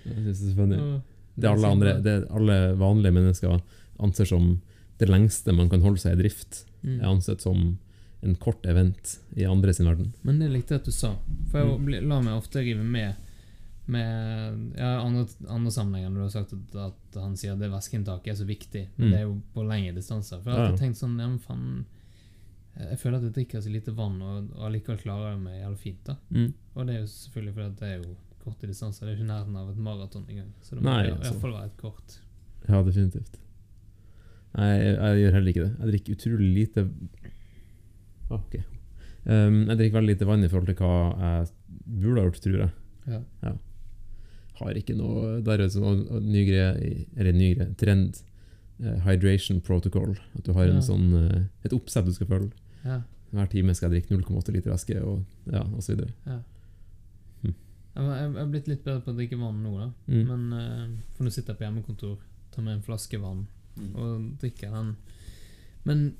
Det 0.05 0.29
er 0.29 0.55
funny. 0.55 0.77
Det 1.35 1.49
alle, 1.49 1.67
andre, 1.67 1.95
det 2.01 2.13
alle 2.29 2.57
vanlige 2.79 3.11
mennesker 3.15 3.59
anser 3.99 4.25
som 4.29 4.61
det 5.01 5.09
lengste 5.09 5.51
man 5.53 5.67
kan 5.69 5.81
holde 5.83 5.99
seg 5.99 6.13
i 6.17 6.21
drift, 6.23 6.65
Mm. 6.85 6.99
er 7.01 7.07
ansett 7.09 7.41
som 7.41 7.79
en 8.25 8.35
kort 8.41 8.65
event 8.65 9.19
i 9.37 9.45
andre 9.45 9.73
sin 9.73 9.85
verden. 9.87 10.13
Men 10.23 10.39
det 10.41 10.49
likte 10.51 10.75
jeg 10.75 10.81
at 10.81 10.85
du 10.89 10.91
sa. 10.91 11.13
For 11.51 11.59
jeg 11.61 11.79
Mm. 11.79 12.07
lar 12.09 12.21
meg 12.25 12.33
ofte 12.41 12.59
rive 12.65 12.83
med 12.83 13.15
med 13.87 14.71
ja, 14.79 14.95
andre, 15.05 15.27
andre 15.47 15.69
sammenhenger 15.71 16.09
når 16.09 16.15
du 16.17 16.23
har 16.25 16.29
sagt 16.33 16.53
at, 16.53 16.75
at 16.89 17.17
han 17.21 17.35
sier 17.37 17.53
at 17.53 17.59
det 17.61 17.67
væskeinntaket 17.69 18.31
er 18.31 18.35
så 18.39 18.45
viktig. 18.49 18.87
Men 18.97 19.07
Mm. 19.07 19.11
det 19.11 19.19
er 19.19 19.23
jo 19.27 19.35
på 19.53 19.65
lengre 19.67 19.93
distanser. 19.93 20.39
For 20.41 20.49
jeg 20.49 20.57
har 20.59 20.71
Ja, 20.71 20.77
tenkt 20.77 20.97
sånn 20.97 21.19
ja, 21.19 21.27
men 21.27 21.37
faen, 21.39 21.85
Jeg 22.77 22.97
føler 22.99 23.17
at 23.17 23.23
jeg 23.23 23.33
drikker 23.37 23.61
så 23.61 23.71
lite 23.71 23.93
vann, 23.95 24.17
og, 24.21 24.49
og 24.57 24.65
allikevel 24.67 24.97
klarer 24.99 25.29
jeg 25.31 25.39
meg 25.39 25.61
jævlig 25.61 25.77
fint. 25.79 26.03
da 26.03 26.15
Mm. 26.33 26.53
Og 26.75 26.85
det 26.87 26.95
er 26.95 26.99
jo 26.99 27.05
selvfølgelig 27.07 27.53
fordi 27.53 27.75
det 27.79 27.87
er 27.87 27.97
jo 28.01 28.15
korte 28.43 28.67
distanser. 28.67 29.05
Det 29.05 29.13
er 29.13 29.15
jo 29.15 29.23
ikke 29.23 29.31
nærheten 29.31 29.55
av 29.61 29.69
et 29.69 29.77
maraton 29.77 30.25
engang. 30.29 30.51
Så 30.61 30.69
det 30.75 30.81
må 30.83 30.89
Nei, 30.89 31.09
altså. 31.11 31.39
fall 31.39 31.51
være 31.53 31.65
et 31.65 31.77
kort. 31.77 32.19
Ja, 32.67 32.81
definitivt. 32.83 33.37
Nei, 34.57 34.71
jeg, 34.81 34.95
jeg 34.97 35.21
gjør 35.21 35.33
heller 35.37 35.51
ikke 35.53 35.63
det. 35.65 35.73
Jeg 35.79 35.87
drikker 35.93 36.15
utrolig 36.17 36.49
lite 36.55 36.89
Ah, 38.31 38.35
Ok. 38.39 38.55
Um, 39.27 39.65
jeg 39.67 39.77
drikker 39.79 39.97
veldig 39.99 40.13
lite 40.13 40.25
vann 40.29 40.43
i 40.45 40.47
forhold 40.47 40.67
til 40.69 40.75
hva 40.75 40.91
jeg 41.17 41.47
burde 42.01 42.19
ha 42.21 42.25
gjort, 42.27 42.41
tror 42.43 42.59
jeg. 42.59 42.71
Ja. 43.41 43.53
Har 44.59 44.73
ikke 44.79 44.95
noe 44.95 45.41
Der 45.43 45.59
er 45.65 45.67
sånn 45.73 46.03
ny 46.23 46.45
greie, 46.45 47.05
eller 47.17 47.33
ny 47.33 47.53
greie, 47.55 47.73
trend. 47.75 48.21
Uh, 48.79 48.97
hydration 49.05 49.61
protocol. 49.61 50.15
At 50.35 50.43
du 50.43 50.53
har 50.53 50.65
en 50.67 50.75
Ja. 50.75 50.81
sånn, 50.81 51.13
uh, 51.13 51.43
et 51.63 51.71
oppsett 51.73 52.05
du 52.05 52.11
skal 52.13 52.27
følge. 52.27 52.51
Ja. 52.83 53.01
Hver 53.33 53.49
time 53.49 53.73
skal 53.73 53.89
jeg 53.91 54.03
drikke 54.03 54.17
0,8 54.21 54.51
liter 54.53 54.71
væske, 54.71 55.01
og, 55.03 55.23
ja, 55.51 55.61
og 55.63 55.81
så 55.81 55.95
videre. 55.95 56.13
Jeg 57.95 58.03
har- 58.03 58.17
jeg 58.17 58.33
har 58.35 58.45
blitt 58.51 58.67
litt 58.67 58.83
bedre 58.83 59.01
på 59.01 59.11
å 59.13 59.15
drikke 59.15 59.39
vann 59.39 59.63
nå, 59.63 59.77
da. 59.79 59.91
Mm. 60.11 60.27
Men 60.27 60.53
uh, 60.53 60.87
For 61.15 61.23
nå 61.23 61.31
sitter 61.31 61.53
jeg 61.53 61.59
på 61.59 61.65
hjemmekontor, 61.65 62.17
tar 62.51 62.61
med 62.63 62.73
en 62.75 62.81
flaske 62.81 63.19
vann 63.19 63.47
Mm. 63.77 63.95
og 63.95 64.37
drikker 64.39 64.71
den. 64.71 64.95
Men 65.85 66.15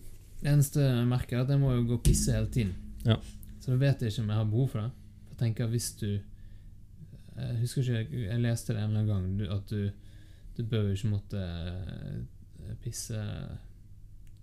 det 0.46 0.52
eneste 0.54 0.84
jeg 0.84 1.10
merker, 1.10 1.40
er 1.40 1.48
at 1.48 1.52
jeg 1.56 1.62
må 1.62 1.72
jo 1.74 1.88
gå 1.90 1.98
og 1.98 2.04
pisse 2.06 2.34
hele 2.36 2.50
tiden. 2.54 2.76
Ja. 3.06 3.18
Så 3.58 3.72
da 3.72 3.80
vet 3.82 4.02
jeg 4.02 4.12
ikke 4.12 4.22
om 4.22 4.30
jeg 4.30 4.38
har 4.38 4.50
behov 4.52 4.68
for 4.70 4.82
det. 4.84 4.92
Jeg 5.32 5.38
tenker 5.40 5.72
hvis 5.72 5.92
du 6.00 6.10
Jeg 7.36 7.56
husker 7.60 7.82
ikke, 7.82 8.20
jeg 8.30 8.40
leste 8.40 8.74
det 8.74 8.80
en 8.80 8.94
eller 8.94 9.16
annen 9.18 9.40
gang, 9.40 9.50
at 9.58 9.70
du, 9.70 9.90
du 10.56 10.62
bør 10.64 10.86
jo 10.88 10.94
ikke 10.96 11.10
måtte 11.12 11.42
eh, 11.42 12.76
pisse 12.80 13.24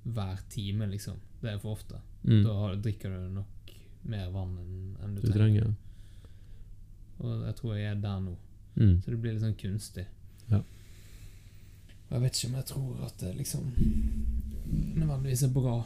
hver 0.03 0.43
time, 0.51 0.91
liksom. 0.91 1.17
Det 1.41 1.55
er 1.55 1.63
for 1.63 1.79
ofte. 1.79 1.97
Mm. 2.23 2.43
Da 2.45 2.57
har, 2.59 2.77
drikker 2.85 3.15
du 3.15 3.31
nok 3.39 3.73
mer 4.13 4.29
vann 4.35 4.59
enn 5.01 5.15
du, 5.15 5.23
Du 5.23 5.33
trenger. 5.33 5.73
Og 7.23 7.47
jeg 7.47 7.57
tror 7.63 7.79
jeg 7.79 7.95
er 7.95 8.03
der 8.03 8.21
nå. 8.27 8.37
Mm. 8.75 8.99
Så 9.01 9.15
det 9.15 9.21
blir 9.23 9.33
litt 9.33 9.47
sånn 9.47 9.57
kunstig. 9.63 10.05
Ja. 10.51 10.61
Og 10.61 12.13
jeg 12.19 12.25
vet 12.27 12.37
ikke 12.37 12.51
om 12.51 12.61
jeg 12.61 12.71
tror 12.75 13.05
at 13.09 13.25
det 13.25 13.35
liksom 13.39 13.73
nødvendigvis 14.71 15.43
er 15.47 15.53
bra. 15.55 15.77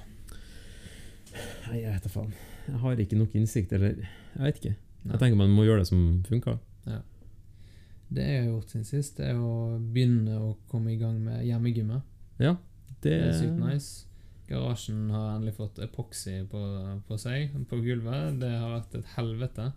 Nei, 1.69 1.81
jeg 1.83 1.93
vet 1.93 2.07
da 2.07 2.09
faen. 2.13 2.33
Jeg 2.67 2.81
har 2.83 2.97
ikke 3.03 3.19
nok 3.21 3.35
innsikt, 3.39 3.73
eller 3.73 3.95
Jeg 3.97 4.43
vet 4.43 4.57
ikke. 4.61 4.75
Nei. 5.05 5.13
Jeg 5.13 5.21
tenker 5.21 5.37
man 5.39 5.51
må 5.55 5.65
gjøre 5.67 5.83
det 5.85 5.89
som 5.91 6.23
funker. 6.29 6.59
Det 8.07 8.23
jeg 8.23 8.43
har 8.45 8.51
gjort 8.53 8.71
siden 8.71 8.85
sist, 8.87 9.17
er 9.21 9.35
å 9.35 9.79
begynne 9.83 10.37
å 10.39 10.53
komme 10.71 10.93
i 10.93 10.99
gang 11.01 11.17
med 11.25 11.41
hjemmegymmet. 11.43 12.03
Ja, 12.39 12.53
det 13.03 13.11
Det 13.11 13.17
er 13.27 13.33
sykt 13.41 13.59
nice. 13.59 14.05
Garasjen 14.47 15.09
har 15.11 15.33
endelig 15.35 15.57
fått 15.57 15.81
epoxy 15.83 16.37
på, 16.47 16.61
på 17.09 17.19
seg, 17.19 17.51
på 17.67 17.81
gulvet. 17.83 18.39
Det 18.39 18.51
har 18.53 18.77
vært 18.77 18.95
et 19.01 19.11
helvete. 19.17 19.73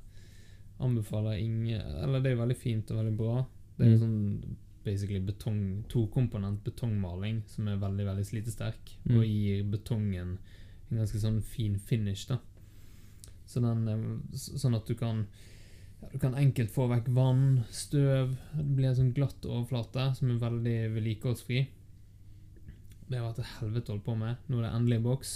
anbefaler 0.80 1.40
ingen 1.42 1.82
Eller 1.82 2.22
det 2.22 2.32
er 2.32 2.38
veldig 2.40 2.56
fint 2.56 2.92
og 2.92 2.98
veldig 3.02 3.18
bra. 3.18 3.46
Det 3.78 3.88
er 3.88 3.98
Mm. 3.98 4.00
sånn 4.00 4.56
basically 4.84 5.20
betong, 5.20 5.84
tokomponent 5.90 6.64
betongmaling 6.64 7.44
som 7.48 7.68
er 7.68 7.78
veldig 7.82 8.06
veldig 8.06 8.26
slitesterk, 8.26 8.96
Mm. 9.06 9.18
og 9.18 9.26
gir 9.26 9.64
betongen 9.64 10.38
en 10.92 10.98
ganske 10.98 11.20
sånn 11.20 11.42
fin 11.44 11.78
finish, 11.80 12.28
da. 12.28 12.40
Så 13.46 13.62
den, 13.62 13.88
eh, 13.88 14.36
sånn 14.38 14.76
at 14.76 14.86
du 14.88 14.96
kan 14.96 15.28
ja, 16.02 16.08
Du 16.14 16.18
kan 16.20 16.34
enkelt 16.34 16.72
få 16.72 16.88
vekk 16.88 17.10
vann, 17.10 17.66
støv 17.70 18.38
Det 18.56 18.76
blir 18.76 18.88
en 18.88 18.96
sånn 18.96 19.14
glatt 19.14 19.42
overflate 19.44 20.16
som 20.16 20.30
er 20.32 20.40
veldig 20.40 20.94
vedlikeholdsfri. 20.96 21.68
Det 23.10 23.18
har 23.18 23.34
vært 23.34 23.40
et 23.40 23.60
helvete 23.60 23.90
å 23.90 23.98
holde 23.98 24.06
på 24.06 24.16
med. 24.18 24.38
Nå 24.48 24.60
er 24.60 24.62
det 24.70 24.74
endelig 24.78 25.04
boks. 25.04 25.32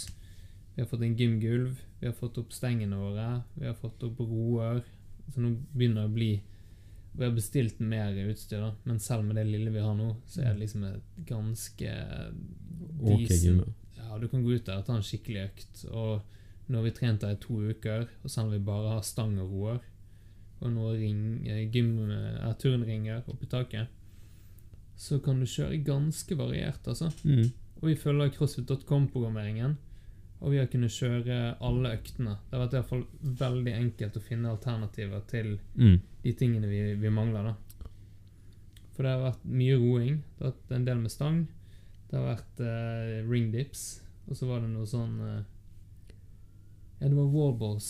Vi 0.76 0.82
har 0.82 0.88
fått 0.88 1.02
en 1.04 1.16
gymgulv, 1.18 1.78
vi 2.00 2.08
har 2.08 2.14
fått 2.14 2.38
opp 2.38 2.54
stengene 2.54 2.96
våre, 2.96 3.44
vi 3.58 3.66
har 3.66 3.74
fått 3.74 4.04
opp 4.04 4.20
roer. 4.20 4.84
Så 5.34 5.42
nå 5.42 5.56
begynner 5.76 6.04
det 6.04 6.10
å 6.12 6.14
bli 6.14 6.42
Vi 7.16 7.24
har 7.26 7.32
bestilt 7.36 7.80
mer 7.80 8.16
utstyr, 8.28 8.60
da, 8.64 8.72
men 8.84 9.00
selv 9.00 9.24
med 9.28 9.36
det 9.36 9.46
lille 9.46 9.70
vi 9.72 9.80
har 9.84 9.94
nå, 9.94 10.16
så 10.26 10.42
er 10.42 10.54
det 10.54 10.64
liksom 10.64 10.84
et 10.88 11.26
ganske 11.30 11.92
decent- 13.00 13.44
gym, 13.44 13.64
ja. 13.98 14.18
Du 14.18 14.28
kan 14.28 14.44
gå 14.44 14.56
ut 14.56 14.66
der 14.66 14.78
og 14.82 14.86
ta 14.88 14.96
en 14.96 15.06
skikkelig 15.06 15.44
økt. 15.50 15.86
Og 15.92 16.22
nå 16.70 16.78
har 16.80 16.84
vi 16.88 16.92
trent 16.98 17.22
der 17.22 17.36
i 17.36 17.42
to 17.42 17.60
uker, 17.70 18.08
og 18.24 18.30
selv 18.32 18.48
om 18.48 18.54
vi 18.56 18.60
bare 18.66 18.96
har 18.96 19.02
stang 19.06 19.38
og 19.40 19.52
roer, 19.52 19.80
og 20.62 20.72
nå 20.72 20.92
ring, 20.96 21.48
eh, 21.48 21.70
gym, 21.70 22.10
eh, 22.10 22.54
turnringer 22.60 23.24
oppi 23.28 23.46
taket, 23.52 23.88
så 24.98 25.20
kan 25.24 25.40
du 25.40 25.46
kjøre 25.46 25.84
ganske 25.84 26.38
variert, 26.38 26.86
altså. 26.88 27.12
Mm. 27.26 27.52
Og 27.82 27.90
vi 27.90 27.96
følger 27.96 28.30
crossfit.com-programmeringen. 28.32 29.78
Og 30.44 30.52
vi 30.52 30.58
har 30.58 30.66
kunnet 30.68 30.92
kjøre 30.92 31.58
alle 31.62 31.94
øktene. 31.98 32.38
Det 32.50 32.58
har 32.58 32.68
vært 32.68 32.74
i 32.74 32.78
hvert 32.82 32.90
fall 32.90 33.06
veldig 33.24 33.74
enkelt 33.74 34.18
å 34.18 34.22
finne 34.22 34.50
alternativer 34.52 35.22
til 35.28 35.60
Mm. 35.76 36.02
De 36.24 36.34
tingene 36.40 36.68
vi, 36.72 36.82
vi 36.96 37.10
mangler. 37.12 37.44
da. 37.52 37.84
For 38.94 39.04
det 39.04 39.12
har 39.16 39.24
vært 39.26 39.46
mye 39.50 39.76
roing. 39.82 40.22
Det 40.38 40.46
har 40.46 40.54
vært 40.54 40.76
en 40.78 40.86
del 40.88 40.98
med 41.02 41.12
stang. 41.12 41.44
Det 42.10 42.20
har 42.20 42.36
vært 42.36 42.60
ring 43.26 43.48
dips 43.52 44.02
Og 44.30 44.38
så 44.38 44.46
var 44.46 44.60
det 44.62 44.68
noe 44.70 44.86
sånn 44.86 45.16
uh, 45.18 45.40
Ja, 47.00 47.08
det 47.10 47.16
var 47.18 47.32
wallballs 47.34 47.88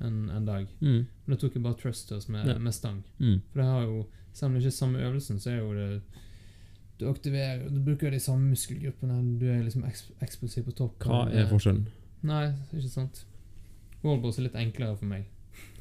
en, 0.00 0.30
en 0.32 0.46
dag. 0.48 0.64
Mm. 0.80 1.02
Men 1.26 1.34
da 1.34 1.36
tok 1.42 1.58
jeg 1.58 1.62
bare 1.66 1.76
thrusters 1.76 2.24
med, 2.32 2.46
Ja. 2.48 2.54
med 2.58 2.72
stang. 2.72 3.02
Mm. 3.18 3.42
For 3.52 3.60
det 3.60 3.66
har 3.68 3.82
jo, 3.84 3.98
selv 4.32 4.46
om 4.48 4.54
det 4.56 4.62
ikke 4.62 4.72
er 4.72 4.78
samme 4.78 5.02
øvelsen, 5.04 5.40
så 5.42 5.50
er 5.52 5.58
jo 5.60 5.74
det 5.76 6.02
Du 6.98 7.04
aktiverer 7.10 7.68
Du 7.68 7.80
bruker 7.84 8.10
de 8.10 8.20
samme 8.20 8.48
muskelgruppene. 8.48 9.18
Du 9.38 9.44
er 9.52 9.60
liksom 9.62 9.84
eks 9.84 10.06
eksplosiv 10.24 10.64
på 10.70 10.72
topp. 10.80 11.04
Hva 11.04 11.26
er 11.28 11.46
forskjellen? 11.52 11.84
Nei, 12.22 12.46
ikke 12.72 12.88
sant. 12.92 13.26
Wallballs 14.02 14.38
er 14.40 14.48
litt 14.48 14.56
enklere 14.56 14.96
for 14.96 15.08
meg. 15.08 15.28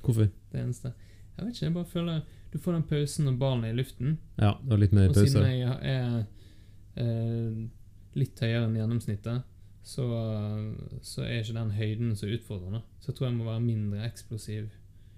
Hvorfor? 0.04 0.28
Det 0.52 0.60
eneste. 0.62 0.92
Jeg 1.40 1.46
vet 1.48 1.56
ikke, 1.56 1.66
jeg 1.66 1.74
bare 1.74 1.90
føler 1.94 2.22
Du 2.52 2.58
får 2.60 2.74
den 2.76 2.84
pausen 2.90 3.26
når 3.30 3.38
ballen 3.40 3.64
er 3.68 3.72
i 3.74 3.78
luften. 3.78 4.18
Ja, 4.40 4.56
det 4.64 4.72
var 4.74 4.82
litt 4.82 4.94
mer 4.98 5.10
Og 5.12 5.16
siden 5.16 5.46
jeg 5.46 5.78
er 5.94 6.16
eh, 7.00 7.60
litt 8.20 8.42
høyere 8.42 8.66
enn 8.66 8.76
gjennomsnittet, 8.80 9.44
så, 9.86 10.06
så 11.06 11.24
er 11.24 11.44
ikke 11.44 11.56
den 11.60 11.72
høyden 11.78 12.16
så 12.18 12.28
utfordrende. 12.28 12.82
Så 13.00 13.12
jeg 13.12 13.20
tror 13.20 13.28
jeg 13.30 13.38
må 13.38 13.46
være 13.48 13.62
mindre 13.64 14.02
eksplosiv 14.08 14.68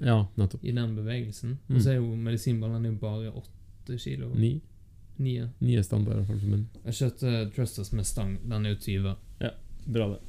Ja, 0.03 0.25
nettopp. 0.37 0.63
i 0.63 0.73
den 0.75 0.95
bevegelsen. 0.95 1.57
Mm. 1.67 1.75
Og 1.75 1.81
så 1.81 1.93
er 1.93 1.97
jo 2.01 2.11
medisinballen 2.15 2.85
er 2.85 2.91
jo 2.93 2.99
bare 3.01 3.31
åtte 3.31 3.97
kilo. 3.97 4.29
Ni. 4.35 4.53
Ja. 5.21 5.47
Ni 5.59 5.75
er 5.77 5.83
standard, 5.85 6.13
i 6.13 6.17
hvert 6.21 6.27
fall 6.33 6.39
for 6.43 6.53
min. 6.53 6.67
Jeg 6.85 6.99
kjøpte 6.99 7.33
Trusters 7.55 7.91
med 7.93 8.05
stang. 8.09 8.35
Den 8.49 8.65
er 8.65 8.75
jo 8.75 8.81
20. 8.83 9.15
Bra, 9.91 10.07
det. 10.11 10.19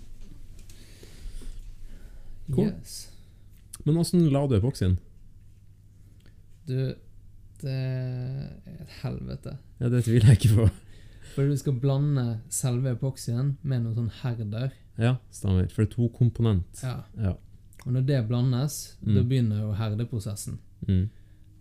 Cool. 2.55 2.69
Yes. 2.71 3.11
Men 3.85 3.99
åssen 4.01 4.29
la 4.33 4.47
du 4.49 4.57
epoksyen? 4.57 4.97
Du, 6.69 6.95
det 7.63 7.73
er 7.73 8.51
et 8.83 8.93
helvete. 9.03 9.57
Ja, 9.81 9.89
det 9.93 10.05
tviler 10.07 10.33
jeg 10.33 10.41
ikke 10.41 10.57
på. 10.63 10.69
For 11.35 11.49
du 11.49 11.57
skal 11.57 11.79
blande 11.81 12.27
selve 12.53 12.93
epoksyen 12.97 13.55
med 13.63 13.85
noe 13.87 13.95
sånn 13.97 14.11
herder. 14.23 14.73
Ja, 15.01 15.15
stemmer. 15.33 15.69
For 15.73 15.83
det 15.85 15.91
er 15.91 15.95
to 15.97 16.09
komponent. 16.15 16.83
Ja. 16.85 16.99
Ja. 17.17 17.35
Og 17.87 17.93
når 17.97 18.05
det 18.07 18.21
blandes, 18.29 18.97
Mm. 19.03 19.15
da 19.17 19.23
begynner 19.23 19.61
jo 19.65 19.73
herdeprosessen. 19.75 20.59
Mm. 20.87 21.09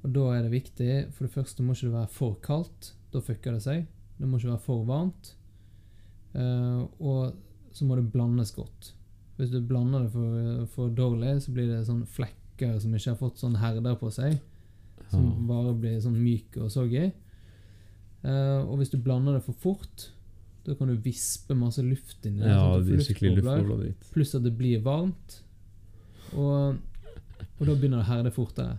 Og 0.03 0.13
da 0.13 0.23
er 0.35 0.41
det 0.43 0.51
viktig 0.51 1.13
For 1.13 1.25
det 1.27 1.33
første 1.33 1.61
må 1.63 1.73
ikke 1.73 1.87
det 1.87 1.93
være 1.93 2.09
for 2.09 2.35
kaldt. 2.41 2.91
Da 3.13 3.19
fucker 3.21 3.53
det 3.53 3.61
seg. 3.63 3.87
Det 4.19 4.27
må 4.27 4.37
ikke 4.37 4.51
være 4.53 4.65
for 4.65 4.83
varmt. 4.85 5.35
Uh, 6.35 6.87
og 6.99 7.33
så 7.75 7.85
må 7.87 7.95
det 7.97 8.11
blandes 8.13 8.51
godt. 8.55 8.93
Hvis 9.37 9.49
du 9.51 9.61
blander 9.65 10.03
det 10.05 10.11
for, 10.13 10.65
for 10.75 10.89
dårlig, 10.95 11.41
så 11.43 11.51
blir 11.55 11.67
det 11.71 11.85
sånn 11.87 12.05
flekker 12.07 12.77
som 12.79 12.93
ikke 12.93 13.09
har 13.15 13.19
fått 13.19 13.39
sånn 13.41 13.57
herder 13.57 13.95
på 13.99 14.11
seg. 14.13 14.37
Som 15.11 15.25
Ja. 15.27 15.35
bare 15.51 15.73
blir 15.75 15.99
sånn 16.03 16.17
myk 16.23 16.57
og 16.63 16.71
soggy. 16.71 17.11
Uh, 18.23 18.61
og 18.69 18.77
hvis 18.79 18.91
du 18.93 18.97
blander 19.01 19.33
det 19.39 19.43
for 19.43 19.53
fort, 19.57 20.09
da 20.65 20.75
kan 20.77 20.87
du 20.91 20.95
vispe 21.01 21.55
masse 21.57 21.81
luft 21.81 22.25
inn 22.29 22.37
i 22.37 22.43
det. 22.45 22.51
Ja, 22.53 22.67
sånn 22.77 22.85
det 22.85 22.99
er 22.99 23.05
skikkelig 23.07 23.31
luftbobler. 23.41 23.95
Pluss 24.13 24.35
at 24.37 24.43
det 24.45 24.53
blir 24.59 24.81
varmt. 24.85 25.39
Og, 26.37 26.77
og 27.59 27.65
da 27.65 27.73
begynner 27.73 27.97
det 28.01 28.05
å 28.05 28.11
herde 28.11 28.31
fortere. 28.35 28.77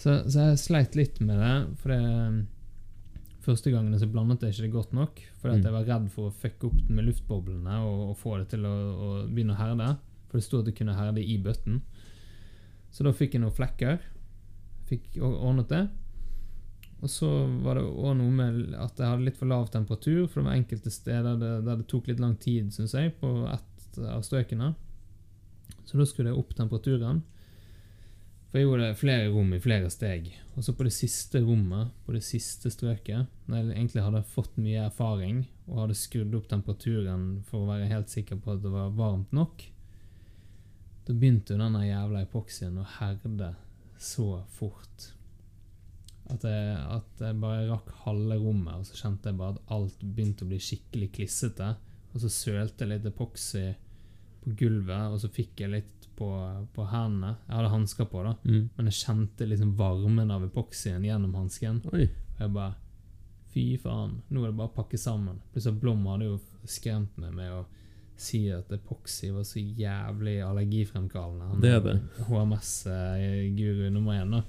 Så, 0.00 0.14
så 0.30 0.46
jeg 0.52 0.60
sleit 0.62 0.94
litt 0.96 1.18
med 1.20 1.36
det, 1.42 1.76
for 1.82 1.92
det 1.92 2.46
Første 3.40 3.70
gangene 3.72 3.96
så 3.98 4.04
blandet 4.06 4.42
jeg 4.44 4.52
ikke 4.52 4.62
det 4.66 4.72
godt 4.74 4.90
nok, 4.92 5.20
fordi 5.40 5.54
at 5.54 5.60
Mm. 5.60 5.64
jeg 5.64 5.72
var 5.72 5.84
redd 5.88 6.08
for 6.12 6.28
å 6.28 6.32
fucke 6.42 6.66
opp 6.68 6.90
med 6.92 7.06
luftboblene 7.06 7.76
og, 7.88 8.10
og 8.10 8.16
få 8.20 8.34
det 8.38 8.48
til 8.52 8.66
å, 8.68 8.72
å 9.00 9.08
begynne 9.32 9.54
å 9.56 9.56
herde. 9.56 9.86
For 10.28 10.36
det 10.38 10.44
sto 10.44 10.58
at 10.60 10.66
det 10.68 10.74
kunne 10.76 10.92
herde 10.94 11.24
i 11.24 11.38
bøtten. 11.40 11.78
Så 12.92 13.02
da 13.02 13.12
fikk 13.16 13.32
jeg 13.34 13.40
noen 13.40 13.56
flekker. 13.56 13.96
Fikk 14.90 15.20
ordnet 15.22 15.70
det. 15.70 15.84
Og 17.00 17.08
så 17.08 17.28
var 17.64 17.78
det 17.78 17.86
òg 17.88 18.16
noe 18.18 18.32
med 18.34 18.74
at 18.76 18.98
jeg 18.98 19.08
hadde 19.08 19.24
litt 19.24 19.38
for 19.40 19.48
lav 19.48 19.70
temperatur, 19.72 20.26
for 20.26 20.40
det 20.40 20.48
var 20.50 20.58
enkelte 20.58 20.92
steder 20.92 21.38
der, 21.40 21.62
der 21.64 21.80
det 21.80 21.88
tok 21.88 22.10
litt 22.10 22.20
lang 22.20 22.36
tid, 22.42 22.68
syns 22.74 22.92
jeg, 22.96 23.14
på 23.22 23.30
ett 23.48 24.00
av 24.04 24.24
strøkene. 24.26 24.74
Så 25.88 25.98
da 25.98 26.06
skulle 26.06 26.32
jeg 26.32 26.40
opp 26.42 26.52
temperaturen. 26.58 27.22
For 28.50 28.58
jeg 28.58 28.66
gjorde 28.66 28.86
det 28.88 28.98
flere 28.98 29.30
rom 29.30 29.52
i 29.54 29.62
flere 29.62 29.88
steg. 29.94 30.28
Og 30.58 30.64
så 30.66 30.74
på 30.74 30.84
det 30.84 30.92
siste 30.92 31.40
rommet, 31.44 31.92
på 32.04 32.14
det 32.16 32.22
siste 32.26 32.72
strøket, 32.74 33.30
når 33.46 33.60
jeg 33.60 33.76
egentlig 33.76 34.04
hadde 34.04 34.22
fått 34.26 34.58
mye 34.58 34.88
erfaring 34.88 35.44
og 35.68 35.84
hadde 35.84 35.98
skrudd 35.98 36.34
opp 36.36 36.48
temperaturen 36.50 37.28
for 37.46 37.62
å 37.62 37.70
være 37.70 37.88
helt 37.92 38.10
sikker 38.12 38.42
på 38.42 38.56
at 38.56 38.64
det 38.64 38.74
var 38.74 38.90
varmt 38.98 39.30
nok, 39.32 39.62
da 41.06 41.14
begynte 41.14 41.54
jo 41.54 41.62
denne 41.62 41.86
jævla 41.86 42.24
epoksyen 42.26 42.82
å 42.82 42.88
herde 42.98 43.54
så 44.00 44.42
fort. 44.56 45.10
At 46.30 46.44
jeg, 46.46 46.74
at 46.94 47.22
jeg 47.24 47.38
bare 47.42 47.66
rakk 47.68 47.88
halve 48.04 48.36
rommet, 48.38 48.74
og 48.80 48.86
så 48.86 48.98
kjente 49.00 49.30
jeg 49.32 49.38
bare 49.40 49.56
at 49.56 49.72
alt 49.76 50.02
begynte 50.14 50.46
å 50.46 50.50
bli 50.50 50.60
skikkelig 50.62 51.08
klissete. 51.16 51.72
Og 52.14 52.22
så 52.22 52.30
sølte 52.32 52.84
jeg 52.86 52.92
litt 52.94 53.08
epoksy 53.10 53.64
på 54.44 54.52
gulvet, 54.58 55.10
og 55.12 55.18
så 55.22 55.30
fikk 55.32 55.60
jeg 55.64 55.72
litt 55.74 56.06
på, 56.18 56.28
på 56.74 56.86
hendene. 56.92 57.34
Jeg 57.48 57.56
hadde 57.58 57.72
hansker 57.74 58.08
på, 58.12 58.22
da, 58.26 58.36
Mm. 58.44 58.70
men 58.76 58.88
jeg 58.90 58.98
kjente 59.02 59.48
liksom 59.48 59.74
varmen 59.78 60.30
av 60.30 60.44
epoksyen 60.46 61.04
gjennom 61.04 61.34
hansken. 61.38 61.82
Og 61.90 61.98
jeg 62.00 62.54
bare 62.54 62.76
Fy 63.50 63.64
faen, 63.82 64.20
nå 64.30 64.44
er 64.44 64.52
det 64.52 64.56
bare 64.60 64.70
å 64.70 64.74
pakke 64.76 64.94
sammen. 65.00 65.40
Plutselig 65.50 65.80
Blom 65.82 66.04
hadde 66.06 66.28
jo 66.28 66.36
skremt 66.70 67.16
meg 67.18 67.32
med 67.34 67.50
å 67.50 67.64
si 68.20 68.42
at 68.52 68.72
epoksy 68.74 69.30
var 69.34 69.44
så 69.48 69.60
jævlig 69.60 70.40
allergifremkallende. 70.44 71.48
Han 71.52 71.62
Det 71.64 71.72
er 71.76 71.80
det. 71.84 71.96
HMS-guru 72.28 73.90
nummer 73.90 74.20
én, 74.20 74.36
da. 74.36 74.42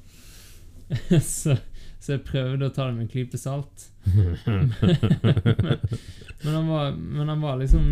så, 1.24 1.56
så 2.00 2.18
jeg 2.18 2.25
prøvde 2.28 2.68
å 2.68 2.74
ta 2.75 2.90
det 2.90 2.98
med 2.98 3.06
en 3.08 3.13
klype 3.13 3.40
salt. 3.40 3.88
Men 6.42 6.56
han 6.56 6.68
var, 6.68 6.92
men 6.98 7.30
han 7.30 7.42
var 7.42 7.60
liksom 7.62 7.84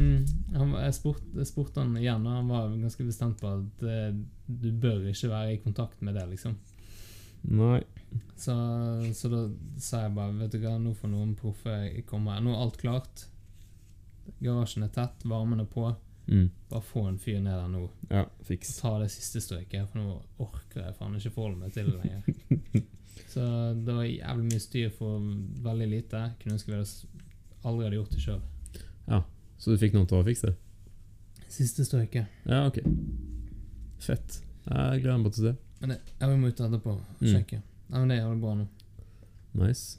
han 0.56 0.72
Jeg 0.74 0.94
spurte, 0.98 1.44
spurt 1.46 1.76
han 1.78 1.92
igjen, 2.00 2.24
og 2.26 2.34
han 2.34 2.48
var 2.50 2.72
ganske 2.74 3.06
bestemt 3.06 3.38
på 3.38 3.52
at 3.60 3.84
eh, 3.86 4.16
du 4.50 4.72
bør 4.74 5.06
ikke 5.12 5.30
være 5.30 5.54
i 5.54 5.60
kontakt 5.62 6.02
med 6.02 6.18
det, 6.18 6.26
liksom. 6.32 6.56
Nei. 7.42 7.84
Så, 8.36 8.56
så 9.14 9.30
da 9.30 9.44
sa 9.80 10.02
jeg 10.08 10.16
bare 10.16 10.34
Vet 10.40 10.56
du 10.56 10.64
hva, 10.64 10.74
nå 10.82 10.96
får 10.98 11.12
noen 11.12 11.36
proffe 11.38 11.76
komme. 12.10 12.40
Nå 12.42 12.56
er 12.56 12.64
alt 12.66 12.80
klart. 12.82 13.28
Garasjen 14.42 14.84
er 14.86 14.94
tett, 14.96 15.24
varmen 15.30 15.60
er 15.64 15.66
på. 15.70 15.88
Mm. 16.30 16.50
Bare 16.70 16.86
få 16.86 17.08
en 17.10 17.18
fyr 17.20 17.40
ned 17.42 17.56
der 17.58 17.68
nå. 17.74 17.88
Ja, 18.12 18.22
Og 18.28 18.46
fiks. 18.46 18.76
ta 18.78 18.92
det 19.02 19.10
siste 19.12 19.42
strøket, 19.42 19.88
for 19.90 20.00
nå 20.00 20.20
orker 20.46 20.84
jeg 20.86 20.96
faen 21.00 21.16
ikke 21.18 21.32
forholde 21.34 21.58
meg 21.64 21.74
til 21.74 21.90
det 21.90 21.98
lenger. 22.04 22.86
Så 23.34 23.42
det 23.86 23.94
var 23.96 24.06
jævlig 24.06 24.46
mye 24.52 24.62
styr 24.62 24.90
for 24.96 25.20
veldig 25.66 25.88
lite. 25.90 26.22
Kunne 26.40 26.56
ønske 26.58 26.72
vi 26.72 26.78
aldri 27.64 27.84
hadde 27.86 27.98
gjort 28.00 28.14
det 28.16 28.24
sjøl. 28.24 28.42
Så 29.60 29.74
du 29.74 29.78
fikk 29.82 29.92
noen 29.98 30.08
til 30.08 30.22
å 30.22 30.24
fikse 30.24 30.48
det? 30.48 30.56
Siste 31.52 31.84
strøket. 31.84 32.30
Ja, 32.48 32.62
ok. 32.70 32.78
Fett. 34.00 34.38
Jeg 34.70 35.02
gleder 35.04 35.18
meg 35.20 35.34
til 35.36 35.50
se. 35.50 35.56
Men 35.82 35.92
det, 35.92 35.98
jeg 36.22 36.38
må 36.40 36.48
ut 36.48 36.62
etterpå 36.64 36.94
og 36.94 37.02
Mm. 37.20 37.34
Nei, 37.90 38.00
men 38.00 38.08
det 38.08 38.16
er 38.18 38.22
jævlig 38.24 38.42
bra 38.42 38.54
nå. 38.56 38.68
Nice. 39.60 39.98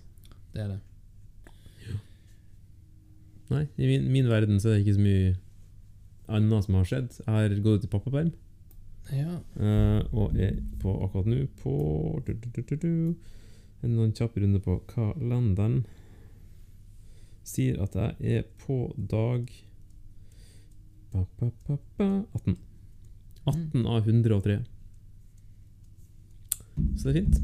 Det 0.54 0.62
er 0.62 0.68
det. 0.68 0.78
Nei, 3.50 3.64
i 3.76 3.88
min, 3.88 4.06
min 4.12 4.28
verden 4.30 4.60
så 4.62 4.70
er 4.70 4.78
det 4.78 4.84
ikke 4.84 4.98
så 4.98 5.04
mye 5.04 5.32
annet 6.30 6.66
som 6.66 6.78
har 6.78 6.86
skjedd. 6.86 7.10
Jeg 7.18 7.34
har 7.34 7.56
gått 7.64 7.82
ut 7.82 7.88
i 7.88 7.90
pappaperm. 7.90 8.30
Ja. 9.10 9.40
Uh, 9.58 10.02
og 10.14 10.36
er 10.38 10.60
på 10.82 10.92
akkurat 11.04 11.30
nå 11.30 11.40
på 11.58 11.74
du, 12.26 12.34
du, 12.38 12.76
du. 12.76 12.92
En 13.82 14.14
kjapp 14.14 14.36
runde 14.38 14.60
på 14.62 14.78
kalenderen. 14.90 15.82
Sier 17.46 17.80
at 17.82 17.96
jeg 17.98 18.36
er 18.38 18.44
på 18.62 18.92
dag 18.94 19.48
ba, 21.10 21.24
ba, 21.40 21.48
ba, 21.66 21.78
ba, 21.98 22.10
18. 22.38 22.58
18 23.50 23.86
av 23.88 24.06
103. 24.06 24.60
Så 26.96 27.08
det 27.08 27.10
er 27.10 27.18
fint. 27.24 27.40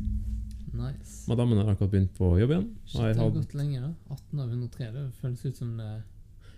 Nice. 0.76 1.24
Madammen 1.30 1.58
har 1.62 1.72
akkurat 1.72 1.90
begynt 1.94 2.12
på 2.18 2.28
jobb 2.40 2.52
igjen. 2.52 2.68
Shit, 2.84 3.00
Har 3.00 3.08
det 3.14 3.22
har 3.22 3.30
gått 3.34 3.54
lenge, 3.56 3.80
da. 3.80 3.90
18 4.14 4.40
av 4.40 4.52
103. 4.52 4.90
Det 4.92 5.04
føles 5.22 5.44
ut 5.46 5.56
som 5.62 5.76
det 5.80 5.90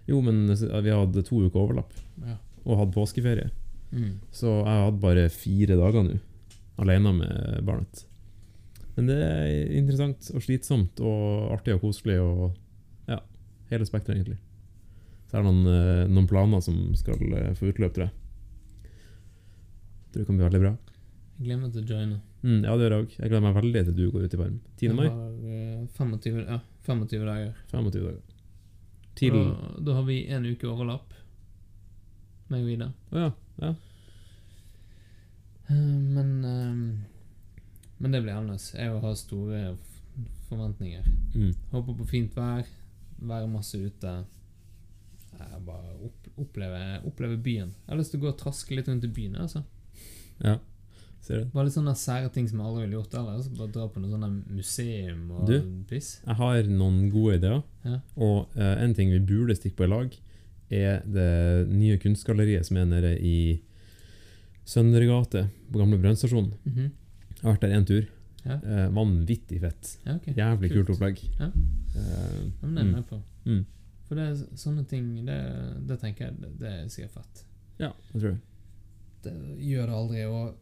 jo, 0.08 0.20
men 0.24 0.48
eh, 0.50 0.80
vi 0.80 0.90
hadde 0.94 1.22
to 1.26 1.42
uker 1.44 1.60
overlapp 1.60 1.92
Ja. 2.24 2.38
og 2.64 2.78
hadde 2.80 2.94
påskeferie. 2.96 3.50
Mm. 3.92 4.14
Så 4.32 4.46
jeg 4.48 4.68
har 4.72 4.86
hatt 4.90 5.00
bare 5.02 5.28
fire 5.32 5.76
dager 5.76 6.04
nå, 6.06 6.18
alene 6.80 7.12
med 7.18 7.64
barnet. 7.66 8.04
Men 8.96 9.06
det 9.10 9.18
er 9.22 9.76
interessant 9.78 10.30
og 10.34 10.42
slitsomt 10.42 11.00
og 11.04 11.52
artig 11.54 11.76
og 11.76 11.84
koselig 11.84 12.16
og 12.20 12.56
ja, 13.08 13.20
hele 13.70 13.86
spekteret, 13.86 14.16
egentlig. 14.18 14.38
Så 15.28 15.36
er 15.36 15.44
det 15.44 15.50
noen, 15.52 15.68
eh, 15.74 16.08
noen 16.08 16.26
planer 16.30 16.64
som 16.64 16.80
skal 16.96 17.20
eh, 17.36 17.52
få 17.58 17.68
utløp, 17.68 17.92
tror 17.94 18.08
jeg. 18.08 18.14
Tror 20.12 20.22
det 20.22 20.26
kan 20.26 20.38
bli 20.40 20.48
veldig 20.48 20.62
bra. 20.64 20.72
Jeg 21.38 21.46
gleder 21.46 21.60
meg 21.62 21.72
til 21.74 21.84
å 21.84 21.86
joine. 21.92 22.16
Mm, 22.42 22.62
ja, 22.66 22.72
det 22.74 22.82
gjør 22.86 22.94
jeg 22.96 23.04
òg. 23.04 23.12
Jeg 23.18 23.30
gleder 23.30 23.44
meg 23.44 23.54
veldig 23.58 23.82
til 23.86 23.94
du 23.98 24.04
går 24.10 24.24
ut 24.26 24.34
i 24.34 24.38
varm. 24.40 24.56
10. 24.80 24.94
mai? 24.98 25.04
Jeg 25.06 25.12
har 25.14 25.34
eh, 25.54 25.84
25, 25.98 26.40
ja, 26.48 26.58
25 26.88 27.26
dager. 27.28 27.52
25 27.70 27.92
dager. 28.08 28.22
Til 29.18 29.34
Da, 29.38 29.68
da 29.86 29.94
har 29.98 30.04
vi 30.06 30.16
en 30.34 30.46
uke 30.46 30.66
overlapp, 30.70 31.14
meg 32.50 32.62
og 32.64 32.72
Ida. 32.74 32.88
ja. 33.14 33.30
ja. 33.62 33.70
Eh, 35.68 35.74
Men 36.14 36.44
eh, 36.44 37.04
Men 37.98 38.12
det 38.14 38.22
blir 38.22 38.32
annerledes. 38.34 38.72
Jeg 38.78 39.00
har 39.02 39.14
store 39.18 39.76
forventninger. 40.48 41.04
Mm. 41.34 41.52
Håper 41.72 41.96
på 41.98 42.06
fint 42.08 42.34
vær, 42.36 42.66
være 43.18 43.48
masse 43.50 43.78
ute. 43.78 44.12
Jeg 45.38 45.60
bare 45.66 45.94
opp, 46.06 46.28
oppleve, 46.40 46.78
oppleve 47.06 47.36
byen. 47.42 47.74
Jeg 47.84 47.90
har 47.92 47.98
lyst 48.00 48.10
til 48.14 48.20
å 48.22 48.26
gå 48.26 48.30
og 48.32 48.38
traske 48.40 48.74
litt 48.74 48.88
rundt 48.90 49.04
i 49.06 49.10
byen. 49.12 49.36
Altså. 49.42 49.62
ja. 50.42 50.56
Bare 51.52 51.66
litt 51.68 51.76
sånne 51.76 51.94
sære 51.98 52.30
ting 52.34 52.48
som 52.48 52.60
jeg 52.60 52.70
aldri 52.70 52.84
ville 52.86 52.98
gjort 52.98 53.16
ellers. 53.20 53.48
Bare 53.58 53.72
dra 53.74 53.86
på 53.92 54.02
noe 54.02 54.12
sånne 54.14 54.30
museum 54.56 55.30
og 55.36 55.46
Du? 55.50 55.56
piss. 55.90 56.10
Jeg 56.24 56.38
har 56.40 56.70
noen 56.72 57.08
gode 57.12 57.38
ideer. 57.40 57.62
Ja. 57.84 58.00
Og 58.16 58.58
uh, 58.58 58.74
en 58.82 58.94
ting 58.96 59.12
vi 59.12 59.20
burde 59.20 59.56
stikke 59.58 59.80
på 59.80 59.88
i 59.88 59.92
lag, 59.92 60.18
er 60.68 61.00
det 61.08 61.68
nye 61.72 61.96
kunstgalleriet 62.00 62.68
som 62.68 62.76
er 62.76 62.88
nede 62.90 63.14
i 63.24 63.38
Søndergate, 64.68 65.46
på 65.72 65.80
gamle 65.80 65.96
brannstasjonen. 65.96 66.52
-hmm. 66.64 66.90
Jeg 67.38 67.42
har 67.42 67.52
vært 67.54 67.62
der 67.62 67.78
én 67.78 67.86
tur. 67.86 68.04
Ja. 68.44 68.56
Uh, 68.62 68.94
vanvittig 68.94 69.60
fett. 69.60 69.98
ja, 70.06 70.14
okay. 70.14 70.34
Jævlig 70.34 70.70
kult 70.70 70.86
Kult. 70.86 70.96
opplegg. 70.96 71.18
Ja. 71.38 71.46
Uh, 71.46 72.52
men 72.60 72.74
det 72.74 72.82
er 72.82 72.84
jeg 72.84 72.86
mm. 72.86 72.92
med 72.94 73.04
på. 73.08 73.22
Mm. 73.44 73.66
For 74.08 74.14
det 74.14 74.24
er 74.24 74.56
sånne 74.56 74.84
ting 74.88 75.26
Det, 75.26 75.38
det 75.88 75.98
tenker 76.00 76.24
jeg 76.24 76.36
det, 76.40 76.52
det 76.60 76.68
er 76.68 76.88
sikkert 76.88 77.10
fett. 77.10 77.44
ja, 77.78 77.90
jeg 78.12 78.20
tror 78.20 78.30
det. 78.30 78.38
Det 79.24 79.32
gjør 79.58 79.86
det 79.86 79.94
aldri. 79.94 80.24
Og 80.24 80.54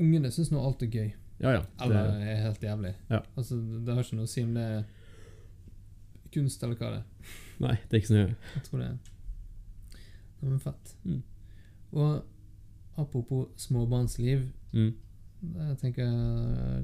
ungene 0.00 0.30
syns 0.34 0.50
nå 0.52 0.60
alt 0.64 0.82
er 0.86 0.90
gøy. 0.94 1.10
Ja, 1.40 1.52
ja. 1.56 1.60
Eller 1.80 2.10
Det, 2.20 2.28
er 2.28 2.42
helt 2.44 2.62
jævlig. 2.64 2.94
Ja. 3.10 3.20
Altså, 3.36 3.56
det 3.86 3.94
har 3.94 4.02
ikke 4.04 4.16
noe 4.18 4.28
å 4.28 4.32
si 4.32 4.42
om 4.44 4.54
det 4.56 4.64
er 4.64 4.82
kunst 6.34 6.62
eller 6.62 6.76
hva 6.78 6.90
det 6.94 7.00
er. 7.00 7.36
nei, 7.60 7.74
det 7.88 7.96
er 7.96 8.00
ikke 8.02 8.10
så 8.10 8.18
nøye. 8.18 8.34
Jeg 8.54 8.62
tror 8.66 8.82
det 8.82 8.88
er 8.90 8.98
Det 10.40 10.52
er 10.54 10.58
fett. 10.64 10.94
Mm. 11.04 11.22
Og 11.92 12.24
apropos 13.00 13.48
småbarnsliv, 13.60 14.48
Mm. 14.72 14.92
jeg 15.42 15.78
tenker 15.80 16.04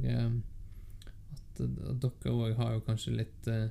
jeg, 0.02 0.42
at, 1.32 1.61
at 1.61 2.00
dere 2.02 2.32
òg 2.32 2.56
har 2.56 2.73
jo 2.75 2.80
kanskje 2.80 3.14
litt 3.16 3.49
uh, 3.49 3.68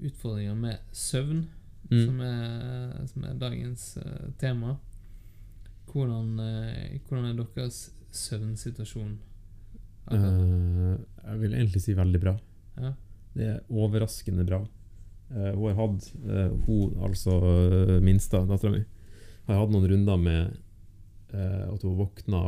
utfordringer 0.00 0.54
med 0.56 0.78
søvn, 0.92 1.46
Mm. 1.90 2.04
som, 2.04 2.20
er, 2.20 3.06
som 3.06 3.24
er 3.24 3.34
dagens 3.40 3.84
uh, 3.96 4.30
tema. 4.38 4.74
Hvordan, 5.88 6.34
uh, 6.40 6.98
hvordan 7.08 7.24
er 7.30 7.38
deres 7.54 7.78
søvnsituasjon? 8.14 9.16
akkurat? 10.08 10.40
Eh, 10.40 10.96
jeg 11.28 11.40
vil 11.42 11.54
egentlig 11.54 11.82
si 11.84 11.94
veldig 11.96 12.20
bra. 12.22 12.34
Ja. 12.78 12.92
Det 13.36 13.48
er 13.52 13.60
overraskende 13.68 14.46
bra. 14.48 14.62
Uh, 15.28 15.52
hun 15.52 15.66
har 15.68 15.74
hatt 15.76 16.06
uh, 16.24 16.54
Hun, 16.64 16.94
altså 17.04 17.34
uh, 17.36 17.98
minsta 18.00 18.40
dattera 18.48 18.72
mi, 18.72 18.80
har 19.44 19.58
hatt 19.60 19.74
noen 19.74 19.84
runder 19.90 20.16
med 20.16 20.56
at 21.28 21.82
hun 21.84 21.98
våkna 21.98 22.38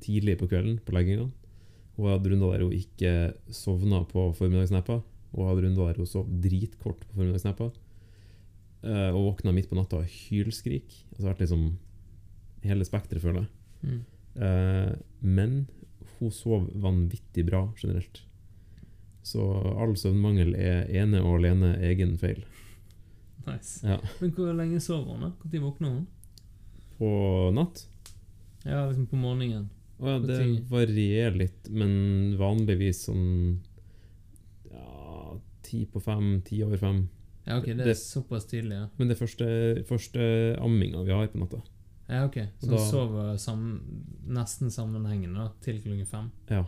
tidlig 0.00 0.38
på 0.40 0.46
kvelden 0.48 0.78
på 0.80 0.94
legginga. 0.96 1.26
Hun 1.98 2.06
hatt 2.08 2.24
runder 2.24 2.54
der 2.54 2.62
hun 2.64 2.72
ikke 2.72 3.10
sovna 3.52 3.98
på 4.08 4.30
formiddagsnappa. 4.38 4.96
Hun 5.34 5.42
har 5.42 5.50
hatt 5.50 5.60
runder 5.66 5.90
der 5.90 6.00
hun 6.00 6.08
sov 6.08 6.30
dritkort 6.40 7.04
på 7.04 7.18
formiddagsnappa. 7.18 7.68
Og 9.12 9.20
våkna 9.26 9.52
midt 9.52 9.68
på 9.68 9.76
natta 9.76 10.00
av 10.00 10.08
hylskrik. 10.08 10.88
Altså 11.12 11.28
vært 11.28 11.44
liksom 11.44 11.66
hele 12.64 12.88
spekteret, 12.88 13.20
føler 13.24 13.44
jeg. 13.44 13.52
Mm. 13.84 14.00
Eh, 14.36 14.92
men 15.20 15.66
hun 16.18 16.30
sov 16.30 16.68
vanvittig 16.82 17.44
bra 17.46 17.72
generelt. 17.76 18.22
Så 19.22 19.42
all 19.78 19.94
søvnmangel 19.98 20.54
er 20.58 20.88
ene 20.90 21.20
og 21.22 21.38
alene 21.40 21.74
egen 21.90 22.16
feil. 22.18 22.42
Nice. 23.46 23.80
Ja. 23.86 23.98
Men 24.20 24.30
hvor 24.36 24.52
lenge 24.54 24.80
sover 24.82 25.12
hun? 25.16 25.20
da? 25.26 25.30
Når 25.50 25.62
våkner 25.64 25.94
hun? 25.96 26.06
På 26.98 27.08
natt 27.54 27.86
Ja, 28.64 28.84
liksom 28.86 29.08
på 29.10 29.18
morgenen. 29.18 29.64
Å 29.98 30.06
ja, 30.12 30.18
det 30.22 30.36
varierer 30.70 31.34
litt, 31.36 31.68
men 31.70 32.36
vanligvis 32.38 33.04
sånn 33.08 33.58
Ja, 34.70 35.34
ti 35.66 35.84
på 35.90 36.00
fem, 36.02 36.40
ti 36.46 36.62
over 36.62 36.78
fem. 36.78 37.08
Ja, 37.46 37.58
ok, 37.58 37.66
det 37.74 37.80
er 37.80 37.84
Det- 37.90 37.96
såpass 37.98 38.46
tidlig, 38.46 38.72
ja. 38.78 38.88
Men 38.98 39.08
det 39.08 39.16
er 39.16 39.24
første, 39.26 39.84
første 39.86 40.56
amminga 40.62 41.02
vi 41.04 41.10
har 41.12 41.26
på 41.28 41.38
natta. 41.42 41.62
Ja, 42.12 42.24
ok. 42.28 42.36
Så 42.60 42.70
Da- 42.70 42.84
sover 42.90 43.36
sammen, 43.40 43.80
nesten 44.28 44.70
sammenhengende 44.70 45.48
til 45.64 45.80
klokken 45.80 46.06
fem? 46.10 46.30
Ja. 46.52 46.64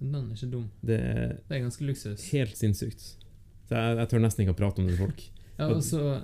Den 0.00 0.14
er 0.14 0.28
ikke 0.32 0.50
dum. 0.52 0.68
Det 0.86 0.96
er 1.00 1.32
Det 1.48 1.56
er 1.58 1.64
ganske 1.66 1.84
luksus. 1.84 2.30
helt 2.32 2.56
sinnssykt. 2.56 3.02
Så 3.68 3.74
jeg, 3.76 3.96
jeg 3.98 4.08
tør 4.08 4.22
nesten 4.24 4.44
ikke 4.46 4.54
å 4.54 4.60
prate 4.62 4.78
om 4.80 4.86
det 4.86 4.96
til 4.96 5.06
folk. 5.06 5.24
Ja, 5.60 5.66
og 5.68 5.82
så, 5.84 6.22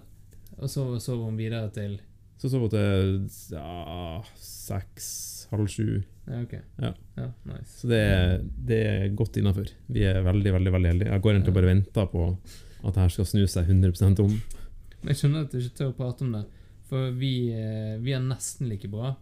og 0.57 0.71
så 0.73 0.85
sover 1.03 1.27
hun 1.29 1.37
videre 1.37 1.69
til 1.75 1.99
Så 2.41 2.49
sover 2.49 2.71
hun 2.71 2.71
til 2.71 3.57
ja, 3.59 4.23
seks, 4.41 5.09
halv 5.51 5.67
sju. 5.69 6.03
Ja, 6.27 6.41
ok. 6.43 6.55
Ja. 6.81 6.93
nice. 7.45 7.75
Så 7.83 7.89
det 7.91 7.99
er, 8.01 8.39
det 8.67 8.79
er 8.87 9.09
godt 9.19 9.37
innafor. 9.37 9.69
Vi 9.93 10.03
er 10.09 10.23
veldig, 10.25 10.53
veldig 10.57 10.73
veldig 10.73 10.91
heldige. 10.95 11.11
Jeg 11.13 11.23
går 11.23 11.33
egentlig 11.35 11.55
bare 11.55 11.69
og 11.69 11.73
venter 11.75 12.07
på 12.15 12.25
at 12.87 12.95
dette 12.95 13.11
skal 13.15 13.29
snu 13.29 13.45
seg 13.51 13.69
100 13.69 14.21
om. 14.25 14.35
Men 15.03 15.13
jeg 15.13 15.21
skjønner 15.21 15.45
at 15.45 15.53
du 15.53 15.59
ikke 15.61 15.77
tør 15.79 15.93
å 15.93 15.97
prate 16.01 16.25
om 16.27 16.33
det, 16.33 16.45
for 16.89 17.11
vi, 17.19 17.51
eh, 17.53 17.97
vi 18.03 18.15
er 18.15 18.25
nesten 18.25 18.69
like 18.71 18.89
bra. 18.91 19.15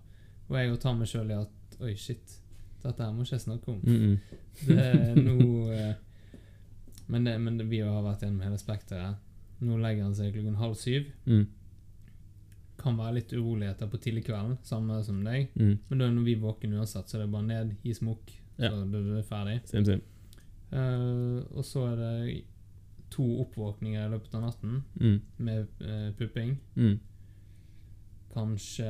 Og 0.49 0.57
jeg 0.59 0.81
tar 0.83 0.97
meg 0.99 1.11
sjøl 1.11 1.33
i 1.33 1.43
at 1.43 1.61
Oi, 1.83 1.97
shit. 1.99 2.37
Dette 2.85 3.03
her 3.03 3.13
må 3.13 3.25
ikke 3.25 3.35
jeg 3.35 3.41
snakke 3.41 3.73
om. 3.73 3.81
Mm 3.83 3.97
-mm. 3.99 4.19
Det 4.69 5.25
nå 5.25 5.71
eh, 5.73 5.95
men, 7.07 7.25
det, 7.25 7.39
men 7.39 7.59
det, 7.59 7.65
vi 7.65 7.81
har 7.81 8.03
vært 8.03 8.23
gjennom 8.23 8.41
hele 8.41 8.59
spekteret. 8.59 9.17
Nå 9.65 9.77
legger 9.81 10.05
han 10.05 10.15
seg 10.17 10.33
klokken 10.33 10.57
halv 10.61 10.75
syv. 10.75 11.11
Mm. 11.27 11.45
Kan 12.81 12.97
være 12.99 13.19
litt 13.19 13.33
uroligheter 13.33 13.91
på 13.91 14.01
tidlig 14.03 14.25
kvelden, 14.25 14.57
samme 14.63 15.03
som 15.05 15.21
deg. 15.25 15.53
Mm. 15.55 15.79
Men 15.89 15.99
da 15.99 16.09
er 16.09 16.17
når 16.17 16.27
vi 16.29 16.35
våkner 16.41 16.81
uansett, 16.81 17.09
så 17.09 17.19
er 17.19 17.25
det 17.25 17.33
bare 17.33 17.47
ned, 17.47 17.77
gi 17.85 17.95
smokk, 17.95 18.33
så 18.57 18.65
ja. 18.65 18.73
er 19.19 19.23
ferdig. 19.29 19.61
Same, 19.71 19.85
same. 19.85 20.01
Uh, 20.75 21.45
og 21.55 21.65
så 21.65 21.85
er 21.93 21.97
det 22.01 22.43
to 23.15 23.25
oppvåkninger 23.45 24.01
i 24.07 24.11
løpet 24.11 24.33
av 24.35 24.49
natten 24.49 24.81
Mm. 25.01 25.21
med 25.39 25.67
uh, 25.85 26.11
pupping. 26.19 26.57
Mm. 26.75 26.99
Kanskje 28.35 28.87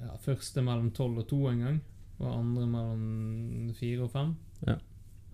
ja, 0.00 0.14
Første 0.24 0.64
mellom 0.64 0.90
tolv 0.96 1.20
og 1.22 1.26
to 1.28 1.40
en 1.50 1.64
gang, 1.64 1.80
og 2.18 2.28
andre 2.32 2.66
mellom 2.70 3.72
fire 3.76 4.06
og 4.06 4.14
fem. 4.14 4.34
Ja. 4.66 4.78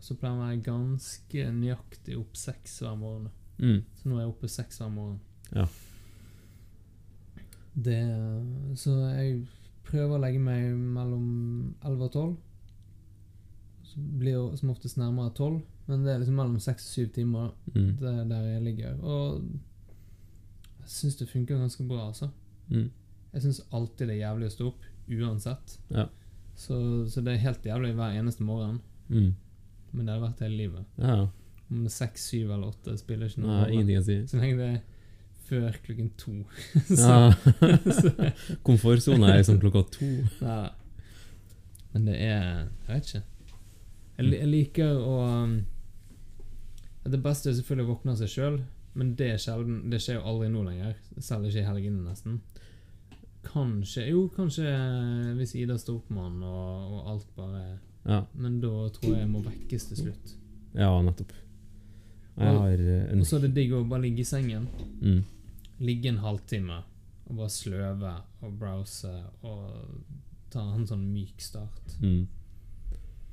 Så 0.02 0.16
pleier 0.18 0.34
jeg 0.34 0.40
å 0.40 0.46
være 0.46 0.64
ganske 0.66 1.50
nøyaktig 1.56 2.16
opp 2.18 2.38
seks 2.38 2.80
hver 2.82 2.96
morgen. 3.00 3.28
Mm. 3.58 3.84
Så 3.96 4.08
nå 4.08 4.16
er 4.16 4.26
jeg 4.26 4.32
oppe 4.34 4.50
seks 4.50 4.82
hver 4.82 4.90
morgen. 4.92 5.20
Ja. 5.54 5.68
Det, 7.76 8.00
så 8.80 8.96
jeg 9.12 9.46
prøver 9.86 10.16
å 10.16 10.20
legge 10.20 10.42
meg 10.42 10.74
mellom 10.74 11.26
11 11.84 12.04
og 12.08 12.12
12. 12.12 12.34
Så 13.86 14.02
blir 14.20 14.34
jeg 14.34 14.60
som 14.60 14.72
oftest 14.72 14.98
nærmere 15.00 15.32
12, 15.36 15.60
men 15.86 16.04
det 16.04 16.12
er 16.12 16.22
liksom 16.22 16.38
mellom 16.40 16.60
6 16.60 16.86
og 16.88 17.06
7 17.06 17.14
timer. 17.20 17.50
Mm. 17.74 17.90
Det 18.00 18.12
er 18.12 18.30
der 18.32 18.48
jeg 18.50 18.64
ligger. 18.66 18.98
Og 19.04 19.46
jeg 20.86 20.92
syns 20.94 21.16
det 21.18 21.26
funker 21.30 21.58
ganske 21.58 21.84
bra, 21.88 22.06
altså. 22.12 22.30
Mm. 22.70 22.90
Jeg 23.32 23.42
syns 23.42 23.58
alltid 23.74 24.08
det 24.08 24.14
er 24.16 24.22
jævlig 24.22 24.46
å 24.46 24.54
stå 24.54 24.68
opp, 24.70 24.84
uansett. 25.10 25.78
Ja. 25.90 26.06
Så, 26.56 26.76
så 27.10 27.20
det 27.26 27.34
er 27.34 27.42
helt 27.42 27.66
jævlig 27.66 27.90
hver 27.98 28.14
eneste 28.16 28.46
morgen. 28.46 28.78
Mm. 29.10 29.34
Men 29.90 30.06
det 30.06 30.14
har 30.14 30.22
vært 30.22 30.44
hele 30.46 30.60
livet. 30.62 30.86
Ja, 31.02 31.18
ja. 31.24 31.26
Om 31.66 31.82
det 31.82 31.90
er 31.90 31.96
seks, 31.96 32.28
syv 32.30 32.52
eller 32.54 32.70
åtte, 32.70 32.94
spiller 33.00 33.26
ikke 33.26 33.42
noe 33.42 33.64
rolle. 33.66 34.02
si. 34.06 34.20
Så 34.30 34.38
lenge 34.38 34.60
det 34.60 34.68
er 34.76 34.82
før 35.46 35.78
klokken 35.82 36.10
to. 36.18 36.34
Ja. 37.02 37.32
så, 37.92 38.12
Komfortsona 38.66 39.32
er 39.32 39.40
liksom 39.42 39.60
klokka 39.62 39.82
to. 39.98 40.10
ja. 40.40 40.60
Men 41.92 42.06
det 42.10 42.16
er 42.20 42.40
Jeg 42.86 42.88
vet 42.88 43.10
ikke. 43.10 43.22
Jeg, 44.16 44.32
jeg 44.36 44.48
liker 44.50 44.98
å 45.00 45.14
um, 45.44 45.54
Det 47.06 47.20
beste 47.24 47.50
er 47.50 47.56
selvfølgelig 47.56 47.86
å 47.86 47.92
våkne 47.94 48.14
av 48.14 48.18
seg 48.20 48.32
sjøl, 48.32 48.58
men 48.96 49.14
det 49.18 49.34
sjelden. 49.42 49.82
Det 49.92 50.00
skjer 50.02 50.18
jo 50.18 50.24
aldri 50.32 50.48
nå 50.52 50.62
lenger. 50.66 50.94
Selv 51.22 51.46
ikke 51.50 51.60
i 51.62 51.66
helgene, 51.68 52.02
nesten. 52.08 52.40
Kanskje 53.46 54.08
Jo, 54.08 54.24
kanskje 54.34 54.66
hvis 55.38 55.52
Ida 55.54 55.76
står 55.78 56.00
opp 56.00 56.08
med 56.10 56.24
han 56.24 56.40
og, 56.42 56.96
og 56.96 57.10
alt 57.12 57.28
bare 57.36 57.60
Ja, 58.06 58.24
Men 58.34 58.56
da 58.62 58.88
tror 58.94 59.12
jeg 59.12 59.20
jeg 59.22 59.30
må 59.30 59.42
vekkes 59.44 59.86
til 59.92 60.00
slutt. 60.00 60.32
ja 60.74 60.88
nettopp. 61.02 61.32
Jeg 62.36 62.58
har 62.58 62.82
eh, 62.84 63.06
en 63.12 63.22
Og 63.22 63.26
så 63.26 63.38
er 63.38 63.46
det 63.46 63.54
digg 63.56 63.72
å 63.72 63.84
bare 63.88 64.02
ligge 64.08 64.20
i 64.24 64.28
sengen. 64.28 64.66
mm. 65.00 65.22
Ligge 65.86 66.08
en 66.10 66.18
halvtime 66.24 66.82
og 67.26 67.36
bare 67.36 67.50
sløve 67.50 68.12
og 68.42 68.58
browse 68.60 69.12
og 69.42 70.02
ta 70.50 70.62
en 70.74 70.86
sånn 70.86 71.06
myk 71.12 71.40
start. 71.42 71.96
Mm. 72.02 72.26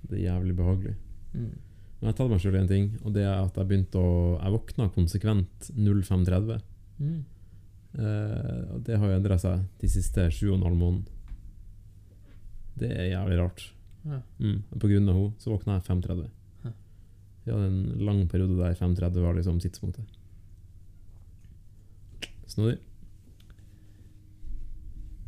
Det 0.09 0.17
er 0.19 0.23
jævlig 0.27 0.55
behagelig. 0.57 0.95
Mm. 1.33 1.51
Men 2.03 2.09
jeg 2.09 2.17
har 2.17 2.17
tatt 2.17 2.31
meg 2.33 2.41
selv 2.43 2.57
i 2.57 2.59
en 2.59 2.67
ting, 2.67 2.87
og 2.99 3.13
det 3.15 3.21
er 3.23 3.37
at 3.39 3.55
jeg 3.55 3.67
begynte 3.69 3.95
å 3.95 4.15
Jeg 4.35 4.51
våkna 4.51 4.89
konsekvent 4.91 5.69
05.30. 5.71 6.57
Mm. 6.99 7.21
Eh, 7.95 8.63
og 8.75 8.81
det 8.83 8.97
har 8.99 9.07
jo 9.07 9.19
endra 9.21 9.37
seg 9.39 9.61
de 9.79 9.89
siste 9.93 10.25
sju 10.35 10.49
og 10.49 10.57
en 10.57 10.65
halv 10.67 10.81
måneden. 10.81 11.05
Det 12.75 12.89
er 12.91 13.07
jævlig 13.13 13.37
rart. 13.39 13.63
Ja. 14.03 14.19
Mm. 14.43 14.59
På 14.75 14.91
grunn 14.91 15.07
av 15.07 15.15
henne 15.15 15.39
så 15.39 15.53
våkna 15.53 15.77
jeg 15.77 15.85
5.30. 15.87 16.27
Hæ. 16.65 16.73
Vi 17.45 17.55
hadde 17.55 17.71
en 17.71 18.05
lang 18.11 18.19
periode 18.27 18.59
der 18.59 18.75
5.30 18.83 19.23
var 19.23 19.39
liksom 19.39 19.63
tidspunktet. 19.63 20.19
Snodig. 22.51 22.81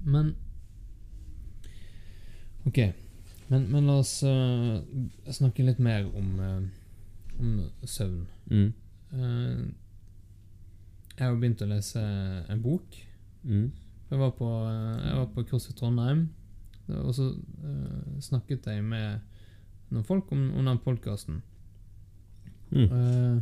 Men 0.04 0.36
Ok. 2.68 2.84
Men, 3.52 3.68
men 3.70 3.86
la 3.86 4.00
oss 4.02 4.18
uh, 4.26 4.82
snakke 5.30 5.66
litt 5.66 5.82
mer 5.84 6.08
om, 6.18 6.30
uh, 6.42 7.40
om 7.40 7.58
søvn. 7.86 8.24
Mm. 8.50 8.72
Uh, 9.14 9.66
jeg 11.16 11.24
har 11.24 11.36
begynt 11.40 11.62
å 11.64 11.70
lese 11.70 12.02
en 12.52 12.64
bok. 12.64 12.98
Mm. 13.46 13.70
Jeg 14.10 14.22
var 14.22 14.34
på, 14.38 14.48
jeg 14.70 15.18
var 15.18 15.30
på 15.34 15.44
CrossFit 15.50 15.78
Trondheim, 15.80 16.28
og 16.94 17.14
så 17.18 17.32
eh, 17.34 18.18
snakket 18.22 18.68
jeg 18.70 18.84
med 18.86 19.24
noen 19.90 20.06
folk 20.06 20.30
om, 20.36 20.44
om 20.60 20.68
den 20.70 20.82
podkasten. 20.84 21.40
Mm. 22.70 23.42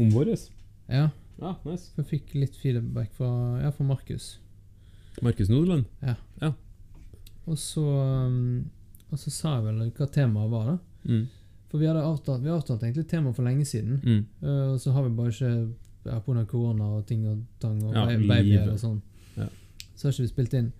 Om 0.00 0.10
vår? 0.10 0.32
ja, 0.88 1.04
Ja, 1.38 1.54
nice. 1.66 1.92
jeg 1.96 2.08
fikk 2.10 2.34
litt 2.34 2.58
feedback 2.58 3.12
fra, 3.14 3.30
ja, 3.62 3.70
fra 3.70 3.86
Markus. 3.86 4.40
Markus 5.22 5.52
Nodeland? 5.52 5.86
Og 7.46 7.58
så, 7.58 7.84
um, 8.26 8.64
og 9.12 9.18
så 9.20 9.30
sa 9.30 9.54
jeg 9.58 9.64
vel 9.66 9.90
hva 9.92 10.06
temaet 10.10 10.50
var, 10.50 10.66
da. 10.72 10.76
Mm. 11.12 11.22
For 11.70 11.78
vi 11.80 11.86
hadde 11.88 12.02
avtalt, 12.04 12.42
vi 12.44 12.50
avtalt 12.52 12.82
egentlig 12.84 13.06
temaet 13.08 13.36
for 13.36 13.44
lenge 13.46 13.64
siden. 13.68 14.00
Mm. 14.04 14.24
Uh, 14.42 14.76
så 14.80 14.92
har 14.92 15.04
vi 15.06 15.14
bare 15.16 15.32
ikke 15.32 15.52
ja, 16.04 16.18
Pga. 16.20 16.44
korona 16.50 16.84
og 16.98 17.06
ting 17.06 17.26
og 17.28 17.44
tang 17.60 17.78
og 17.84 17.94
Ja, 17.94 18.06
babyer 18.28 18.70
og 18.72 18.78
sånn. 18.80 18.98
Ja. 19.36 19.46
Så 19.94 20.08
har 20.08 20.12
ikke 20.16 20.22
vi 20.26 20.32
spilt 20.32 20.54
inn. 20.58 20.72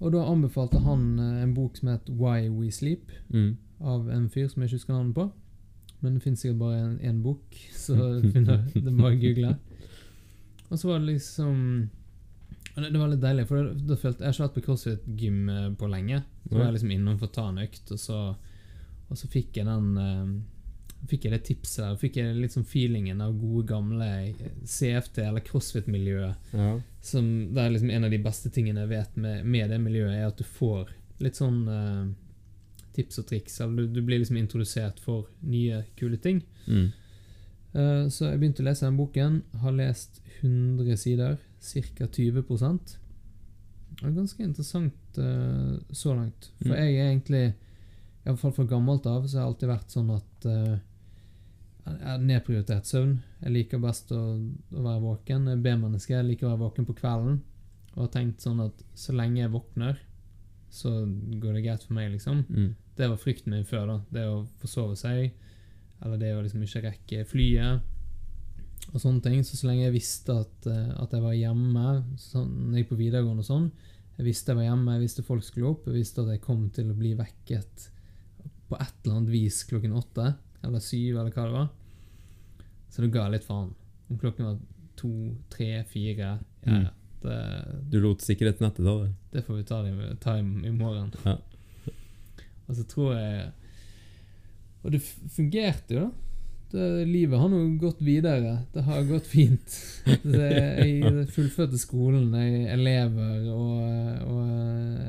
Og 0.00 0.12
da 0.12 0.26
anbefalte 0.28 0.78
han 0.84 1.06
uh, 1.18 1.42
en 1.42 1.54
bok 1.56 1.76
som 1.80 1.88
het 1.94 2.10
Why 2.10 2.48
We 2.52 2.70
Sleep, 2.70 3.10
Mm. 3.30 3.56
av 3.80 4.08
en 4.10 4.28
fyr 4.32 4.48
som 4.48 4.62
jeg 4.62 4.68
ikke 4.70 4.76
husker 4.80 4.94
navnet 4.94 5.14
på. 5.14 5.30
Men 6.00 6.14
det 6.14 6.22
finnes 6.22 6.40
sikkert 6.40 6.58
bare 6.58 6.98
én 7.02 7.22
bok, 7.22 7.42
så 7.86 7.96
det 8.74 8.92
må 8.92 9.08
jeg 9.14 9.20
google. 9.24 9.56
Og 10.70 10.78
så 10.78 10.88
var 10.88 10.98
det 10.98 11.06
liksom 11.14 11.88
og 12.76 12.84
det, 12.84 12.98
var 13.00 13.08
litt 13.08 13.22
deilig, 13.22 13.46
for 13.48 13.70
da, 13.72 13.96
følte 13.96 14.20
jeg 14.20 14.28
har 14.28 14.34
ikke 14.34 14.44
vært 14.44 14.56
på 14.56 14.64
CrossFit-gym 14.66 15.38
eh, 15.48 15.68
på 15.80 15.88
lenge. 15.88 16.18
Så 16.44 16.58
var 16.58 16.66
jeg 16.66 16.74
liksom 16.76 16.92
innom 16.92 17.16
for 17.16 17.30
å 17.30 17.36
ta 17.36 17.46
en 17.48 17.62
økt, 17.62 17.92
og 17.94 18.02
så, 18.02 18.18
og 19.08 19.20
så 19.20 19.30
fikk 19.32 19.58
jeg 19.60 19.68
den 19.68 19.88
uh, 19.96 20.36
Fikk 21.06 21.26
jeg 21.26 21.34
det 21.34 21.42
tipset 21.46 21.82
der, 21.84 21.96
fikk 22.00 22.16
jeg 22.18 22.48
sånn 22.50 22.64
feelingen 22.66 23.20
av 23.22 23.34
gode, 23.38 23.66
gamle 23.68 24.06
CFT- 24.64 25.20
eller 25.22 25.44
CrossFit-miljøet. 25.44 26.48
Ja. 26.56 26.70
Som 27.04 27.28
Det 27.54 27.62
er 27.62 27.74
liksom 27.74 27.92
en 27.94 28.06
av 28.08 28.10
de 28.10 28.18
beste 28.24 28.50
tingene 28.50 28.82
jeg 28.82 28.90
vet 28.90 29.18
med, 29.20 29.44
med 29.44 29.70
det 29.70 29.78
miljøet, 29.84 30.16
er 30.16 30.30
at 30.32 30.40
du 30.40 30.42
får 30.48 30.90
litt 31.22 31.38
sånn 31.38 31.60
uh, 31.68 32.08
tips 32.96 33.20
og 33.22 33.28
triks. 33.28 33.60
Eller 33.60 33.84
du, 33.84 34.00
du 34.00 34.02
blir 34.08 34.22
liksom 34.22 34.40
introdusert 34.40 34.98
for 35.04 35.28
nye, 35.44 35.84
kule 36.00 36.18
ting. 36.18 36.40
Mm. 36.66 36.88
Uh, 37.76 38.08
så 38.08 38.32
jeg 38.32 38.40
begynte 38.40 38.64
å 38.64 38.68
lese 38.70 38.88
den 38.88 38.98
boken. 38.98 39.40
Har 39.62 39.76
lest 39.76 40.20
100 40.40 40.98
sider, 41.04 41.38
ca. 41.60 42.06
20 42.06 42.42
Det 43.96 44.04
er 44.04 44.16
ganske 44.16 44.42
interessant 44.42 45.18
uh, 45.18 45.78
så 45.90 46.14
langt. 46.14 46.50
For 46.58 46.68
Mm. 46.68 46.76
jeg 46.76 46.96
er 46.96 47.10
egentlig, 47.10 47.54
iallfall 48.26 48.52
fra 48.52 48.64
gammelt 48.64 49.06
av, 49.06 49.26
så 49.26 49.38
har 49.38 49.44
jeg 49.44 49.52
alltid 49.52 49.68
vært 49.68 49.90
sånn 49.90 50.10
at 50.10 50.46
uh, 50.46 50.76
jeg 51.86 52.02
har 52.02 52.18
nedprioritert 52.18 52.86
søvn. 52.86 53.20
Jeg 53.42 53.52
liker 53.54 53.78
best 53.78 54.10
å, 54.12 54.22
å 54.74 54.82
være 54.82 55.02
våken. 55.04 55.46
Jeg 55.46 55.58
er 55.58 55.62
B-menneske. 55.62 56.14
Jeg 56.16 56.26
liker 56.26 56.48
å 56.48 56.50
være 56.50 56.64
våken 56.64 56.88
på 56.88 56.96
kvelden. 56.98 57.40
Og 57.94 58.02
har 58.02 58.12
tenkt 58.12 58.42
sånn 58.42 58.60
at 58.64 58.82
så 58.98 59.14
lenge 59.14 59.40
jeg 59.40 59.52
våkner, 59.54 60.00
så 60.68 60.90
går 61.40 61.56
det 61.56 61.62
greit 61.64 61.84
for 61.86 61.94
meg, 61.96 62.10
liksom. 62.12 62.42
Mm. 62.50 62.72
Det 62.98 63.08
var 63.12 63.20
frykten 63.22 63.54
min 63.54 63.68
før, 63.68 63.86
da. 63.86 63.98
Det 64.12 64.24
å 64.28 64.40
forsove 64.60 64.96
seg, 64.98 65.30
eller 66.02 66.18
det 66.20 66.34
å 66.34 66.42
liksom 66.42 66.64
ikke 66.66 66.82
rekke 66.88 67.22
flyet, 67.30 67.86
og 68.92 69.00
sånne 69.02 69.22
ting. 69.24 69.42
Så 69.44 69.56
så 69.58 69.66
lenge 69.68 69.84
jeg 69.88 69.96
visste 69.96 70.34
at, 70.40 70.66
eh, 70.70 70.92
at 71.02 71.12
jeg 71.16 71.22
var 71.24 71.34
hjemme, 71.36 71.86
sånn, 72.20 72.50
når 72.70 72.78
jeg 72.82 72.88
på 72.90 72.98
videregående 73.00 73.42
og 73.44 73.48
sånn 73.50 73.70
Jeg 74.18 74.24
visste 74.30 74.52
jeg 74.52 74.56
var 74.56 74.64
hjemme, 74.70 74.92
jeg 74.96 75.02
visste 75.04 75.22
folk 75.26 75.44
skulle 75.44 75.68
opp, 75.74 75.86
jeg 75.90 75.94
visste 75.98 76.22
at 76.22 76.30
jeg 76.32 76.40
kom 76.40 76.70
til 76.72 76.88
å 76.90 76.94
bli 76.96 77.10
vekket 77.18 77.88
på 78.70 78.78
et 78.80 78.94
eller 79.04 79.16
annet 79.18 79.30
vis 79.34 79.58
klokken 79.68 79.92
åtte, 79.92 80.30
eller 80.64 80.80
syv, 80.80 81.18
eller 81.20 81.30
hva 81.34 81.44
det 81.44 81.52
var. 81.52 81.66
Så 82.88 83.02
det 83.04 83.10
ga 83.12 83.26
litt 83.28 83.44
faen. 83.44 83.74
Om 84.10 84.18
klokken 84.22 84.46
var 84.48 84.56
to, 84.96 85.10
tre, 85.52 85.84
fire 85.84 86.16
Ja, 86.16 86.38
Mm. 86.66 86.82
ja. 86.82 86.90
Det, 87.22 87.90
Du 87.90 88.00
lot 88.00 88.20
sikkerhetsnettet 88.24 88.84
ta 88.84 88.94
det? 89.04 89.12
det 89.32 89.44
får 89.44 89.56
vi 89.56 89.64
ta, 89.64 89.82
det, 89.82 90.20
ta 90.20 90.36
i, 90.38 90.40
i 90.40 90.70
morgen. 90.72 91.12
Ja. 91.24 91.36
Og 92.68 92.74
så 92.76 92.84
tror 92.88 93.14
jeg 93.14 93.52
Og 94.84 94.90
det 94.92 95.00
fungerte 95.02 95.94
jo, 95.94 96.00
da. 96.00 96.10
Det, 96.72 96.86
livet 97.06 97.38
har 97.38 97.50
nå 97.52 97.60
gått 97.80 98.00
videre. 98.02 98.56
Det 98.72 98.82
har 98.86 99.04
gått 99.06 99.28
fint. 99.30 99.76
Det, 100.22 100.50
jeg 100.82 101.26
fullførte 101.34 101.78
skolen, 101.78 102.32
jeg 102.34 102.64
er 102.64 102.74
elever, 102.74 103.46
og, 103.54 103.76
og 104.26 104.42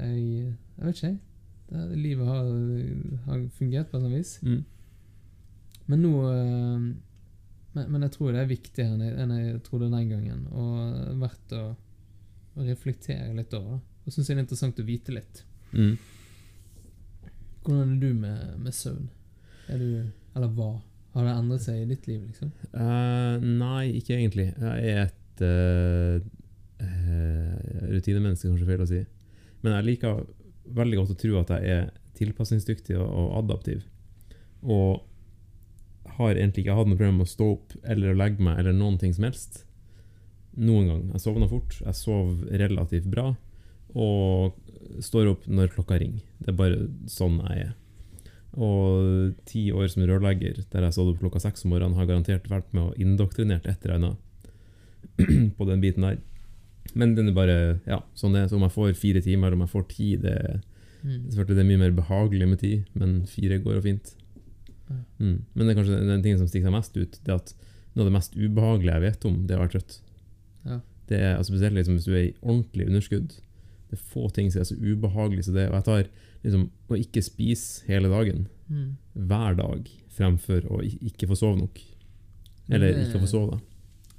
jeg 0.04 0.54
Jeg 0.78 0.86
vet 0.86 0.96
ikke, 0.96 1.08
jeg. 1.08 1.20
Livet 1.98 2.28
har, 2.30 2.46
har 3.26 3.41
fungert 3.58 3.89
på 3.89 3.98
et 3.98 4.00
eller 4.00 4.08
annet 4.08 4.20
vis. 4.22 4.38
Mm. 4.46 4.62
Men 5.88 6.02
nå 6.04 6.13
eh, 6.30 6.86
men, 7.78 7.91
men 7.91 8.06
jeg 8.08 8.13
tror 8.15 8.34
det 8.34 8.41
er 8.41 8.50
viktigere 8.50 8.96
enn 8.96 9.04
jeg, 9.06 9.15
enn 9.22 9.34
jeg 9.38 9.62
trodde 9.65 9.91
den 9.91 10.10
gangen. 10.10 10.46
Og 10.50 11.20
verdt 11.22 11.54
å, 11.58 11.63
å 12.58 12.65
reflektere 12.65 13.36
litt 13.38 13.54
over. 13.58 13.82
Og 14.06 14.13
syns 14.13 14.30
det 14.30 14.38
er 14.38 14.43
interessant 14.43 14.82
å 14.82 14.88
vite 14.88 15.13
litt. 15.13 15.43
Mm. 15.74 15.98
Hvordan 17.65 17.98
er 17.98 18.02
du 18.02 18.10
med, 18.15 18.54
med 18.63 18.76
søvn? 18.76 19.10
Er 19.67 19.82
du 19.82 19.89
Eller 20.38 20.54
hva? 20.56 20.72
Har 21.17 21.25
det 21.25 21.34
endret 21.34 21.63
seg 21.65 21.82
i 21.82 21.88
ditt 21.89 22.06
liv, 22.06 22.21
liksom? 22.27 22.51
Uh, 22.77 23.41
nei, 23.41 23.88
ikke 23.97 24.13
egentlig. 24.19 24.51
Jeg 24.53 24.91
er 24.93 24.99
et 25.08 25.41
uh, 25.41 26.19
rutinemenneske, 27.89 28.51
kanskje 28.51 28.67
feil 28.69 28.84
å 28.84 28.89
si. 28.89 28.99
Men 29.63 29.73
jeg 29.80 29.88
liker 29.88 30.19
veldig 30.77 30.99
godt 30.99 31.13
å 31.15 31.17
tro 31.23 31.39
at 31.39 31.53
jeg 31.56 31.73
er 31.73 31.88
tilpasningsdyktig 32.19 32.99
og, 32.99 33.08
og 33.08 33.32
adaptiv. 33.41 33.82
Og 34.62 35.01
har 36.17 36.36
egentlig 36.36 36.65
ikke 36.65 36.77
hatt 36.77 36.89
noe 36.89 36.99
problem 36.99 37.19
med 37.21 37.27
å 37.27 37.34
stå 37.34 37.49
opp 37.56 37.73
eller 37.82 38.13
å 38.13 38.19
legge 38.19 38.45
meg 38.45 38.62
eller 38.62 38.77
noen 38.77 38.99
ting 39.01 39.13
som 39.17 39.25
helst. 39.27 39.63
Noen 40.58 40.89
gang. 40.89 41.03
Jeg 41.15 41.25
sovna 41.25 41.49
fort. 41.49 41.80
Jeg 41.82 41.97
sov 41.97 42.45
relativt 42.62 43.10
bra. 43.10 43.32
Og 43.97 44.53
står 45.03 45.34
opp 45.34 45.49
når 45.49 45.73
klokka 45.75 45.99
ringer. 46.01 46.23
Det 46.41 46.53
er 46.53 46.62
bare 46.62 46.88
sånn 47.12 47.41
jeg 47.41 47.67
er. 47.67 47.75
Og 48.55 49.33
ti 49.49 49.67
år 49.75 49.89
som 49.91 50.05
rørlegger, 50.07 50.63
der 50.71 50.88
jeg 50.88 50.95
stod 50.95 51.12
opp 51.12 51.19
klokka 51.21 51.41
seks 51.43 51.65
om 51.65 51.73
morgenen, 51.73 51.97
har 51.99 52.07
garantert 52.10 52.47
vært 52.49 52.71
med 52.73 52.89
og 52.89 53.01
indoktrinert 53.01 53.67
et 53.67 53.83
eller 53.86 53.97
annet 53.97 54.17
på 55.57 55.67
den 55.67 55.83
biten 55.83 56.07
der. 56.07 56.17
Men 56.97 57.13
den 57.17 57.29
er 57.29 57.36
bare 57.36 57.60
Ja, 57.86 58.01
sånn 58.15 58.33
det 58.33 58.45
er. 58.45 58.49
Så 58.49 58.57
om 58.57 58.65
jeg 58.65 58.73
får 58.77 58.97
fire 58.97 59.21
timer, 59.21 59.53
om 59.53 59.65
jeg 59.65 59.73
får 59.75 59.88
ti, 59.91 60.15
det 60.21 60.33
er 60.33 60.57
Mm. 61.03 61.29
Det 61.29 61.57
er 61.62 61.67
mye 61.67 61.81
mer 61.81 61.95
behagelig 61.95 62.47
med 62.49 62.60
tid, 62.60 62.86
men 62.97 63.19
fire 63.29 63.60
går 63.63 63.77
jo 63.77 63.86
fint. 63.86 64.13
Mm. 65.19 65.43
Men 65.53 65.62
det 65.62 65.71
er 65.71 65.79
kanskje 65.79 65.99
den 65.99 66.23
tingen 66.23 66.39
som 66.41 66.49
stikker 66.49 66.69
seg 66.69 66.75
mest 66.75 66.97
ut, 66.97 67.19
det 67.23 67.36
at 67.36 67.53
noe 67.93 68.05
av 68.05 68.10
det 68.10 68.15
mest 68.17 68.38
ubehagelige 68.38 68.95
jeg 68.95 69.05
vet 69.05 69.27
om, 69.29 69.41
det 69.47 69.55
er 69.55 69.60
å 69.60 69.65
være 69.65 69.73
trøtt. 69.75 69.99
Ja. 70.67 70.79
Det 71.07 71.19
er 71.19 71.36
altså 71.36 71.53
Spesielt 71.53 71.77
liksom, 71.77 71.97
hvis 71.97 72.07
du 72.07 72.15
er 72.15 72.23
i 72.25 72.36
ordentlig 72.41 72.88
underskudd. 72.89 73.38
Det 73.88 73.95
er 73.95 74.07
få 74.12 74.27
ting 74.36 74.49
som 74.51 74.62
er 74.62 74.69
så 74.69 74.75
ubehagelig 74.75 75.47
som 75.47 75.55
det. 75.55 75.69
Og 75.69 75.77
jeg 75.77 75.88
tar 75.88 76.10
liksom 76.43 76.69
å 76.89 76.97
ikke 77.00 77.23
spise 77.23 77.84
hele 77.88 78.10
dagen, 78.10 78.47
Mm. 78.69 78.97
hver 79.15 79.56
dag, 79.56 79.88
fremfor 80.12 80.65
å 80.67 80.82
ikke 80.84 81.28
få 81.30 81.36
sove 81.39 81.58
nok. 81.62 81.80
Eller 82.69 82.93
Det- 82.93 83.08
ikke 83.08 83.21
få 83.21 83.28
sove. 83.32 83.62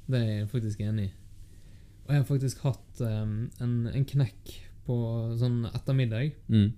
Det 0.08 0.20
er 0.22 0.38
jeg 0.38 0.48
faktisk 0.48 0.80
enig 0.80 1.04
i. 1.04 1.12
Og 2.06 2.14
jeg 2.14 2.16
har 2.22 2.24
faktisk 2.24 2.58
hatt 2.64 3.00
um, 3.02 3.50
en, 3.60 3.86
en 3.92 4.04
knekk 4.04 4.54
på 4.86 4.96
sånn 5.36 5.66
ettermiddag, 5.74 6.32
Mm. 6.48 6.72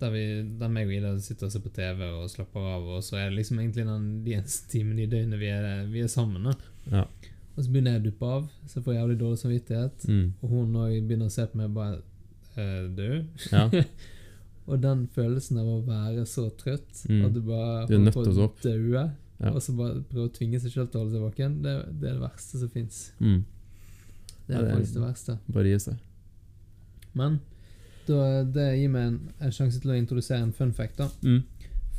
der, 0.00 0.10
vi, 0.10 0.22
der 0.60 0.68
meg 0.68 0.86
og 0.86 0.94
Ida 0.94 1.10
sitter 1.20 1.46
og 1.46 1.52
ser 1.52 1.60
på 1.60 1.72
TV 1.74 2.06
og 2.08 2.30
slapper 2.30 2.60
av, 2.76 2.86
og 2.88 3.02
så 3.02 3.18
er 3.18 3.28
det 3.30 3.36
liksom 3.40 3.58
egentlig 3.58 3.84
den, 3.86 4.06
de 4.24 4.32
eneste 4.38 4.68
timene 4.72 5.02
i 5.02 5.06
døgnet 5.10 5.38
vi 5.42 5.46
er, 5.52 5.86
vi 5.90 6.00
er 6.00 6.06
sammen. 6.12 6.46
Ja. 6.90 7.02
Og 7.56 7.64
så 7.66 7.70
begynner 7.72 7.98
jeg 7.98 8.00
å 8.00 8.06
duppe 8.06 8.30
av, 8.30 8.46
så 8.66 8.78
jeg 8.78 8.84
får 8.86 8.94
jævlig 8.96 9.18
dårlig 9.20 9.38
samvittighet. 9.42 10.06
Mm. 10.08 10.32
Og 10.40 10.48
hun 10.54 10.78
òg 10.80 10.94
begynner 11.08 11.26
å 11.26 11.34
se 11.34 11.44
på 11.50 11.56
meg 11.60 11.74
bare 11.74 11.98
eh, 12.60 12.88
Du? 12.96 13.24
Ja. 13.52 13.64
Og 14.70 14.78
den 14.82 15.06
følelsen 15.14 15.58
av 15.58 15.66
å 15.66 15.78
være 15.86 16.22
så 16.30 16.44
trøtt 16.60 17.00
Mm. 17.08 17.24
at 17.26 17.32
du 17.34 17.40
bare 17.42 17.86
Du 17.88 17.94
er 17.96 18.04
nødt 18.04 18.14
til 18.14 18.38
å 18.38 18.50
daue, 18.62 19.04
Ja. 19.40 19.50
og 19.50 19.62
så 19.64 19.72
bare 19.76 20.02
prøve 20.10 20.28
å 20.28 20.32
tvinge 20.36 20.60
seg 20.60 20.70
sjøl 20.74 20.86
til 20.92 21.00
å 21.00 21.02
holde 21.04 21.14
seg 21.16 21.22
våken, 21.24 21.62
det, 21.64 21.72
det 22.00 22.10
er 22.10 22.18
det 22.18 22.22
verste 22.22 22.58
som 22.60 22.68
fins. 22.70 23.12
Mm. 23.20 23.40
Det 24.46 24.54
Ja, 24.54 24.60
er 24.60 24.66
er- 24.66 24.74
faktisk 24.76 24.94
det 24.94 25.02
verste. 25.02 25.38
Bare 25.50 25.64
gi 25.72 25.78
seg. 25.78 25.96
Men 27.14 27.40
da, 28.06 28.44
det 28.44 28.66
gir 28.78 28.88
meg 28.92 29.06
en, 29.08 29.18
en 29.40 29.50
sjanse 29.50 29.80
til 29.80 29.90
å 29.90 29.96
introdusere 29.98 30.42
en 30.42 30.52
fun 30.52 30.72
fact. 30.72 30.96
da 30.98 31.08
Mm. 31.22 31.42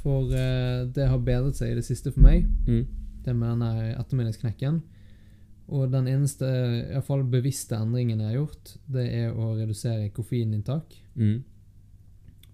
For 0.04 0.24
uh, 0.32 0.86
det 0.94 1.08
har 1.10 1.18
bedret 1.20 1.56
seg 1.56 1.72
i 1.72 1.76
det 1.76 1.84
siste 1.86 2.12
for 2.14 2.22
meg, 2.22 2.46
Mm. 2.68 2.86
det 3.26 3.36
med 3.36 3.60
den 3.60 3.96
ettermiddagsknekken. 4.00 4.82
Og 5.72 5.88
den 5.94 6.08
eneste 6.12 6.46
i 6.46 6.92
hvert 6.92 7.06
fall 7.08 7.24
bevisste 7.32 7.78
endringen 7.80 8.20
jeg 8.20 8.28
har 8.34 8.40
gjort, 8.42 8.74
det 8.92 9.06
er 9.22 9.32
å 9.32 9.54
redusere 9.56 10.10
koffeininntak. 10.12 10.98
Mm. 11.16 11.38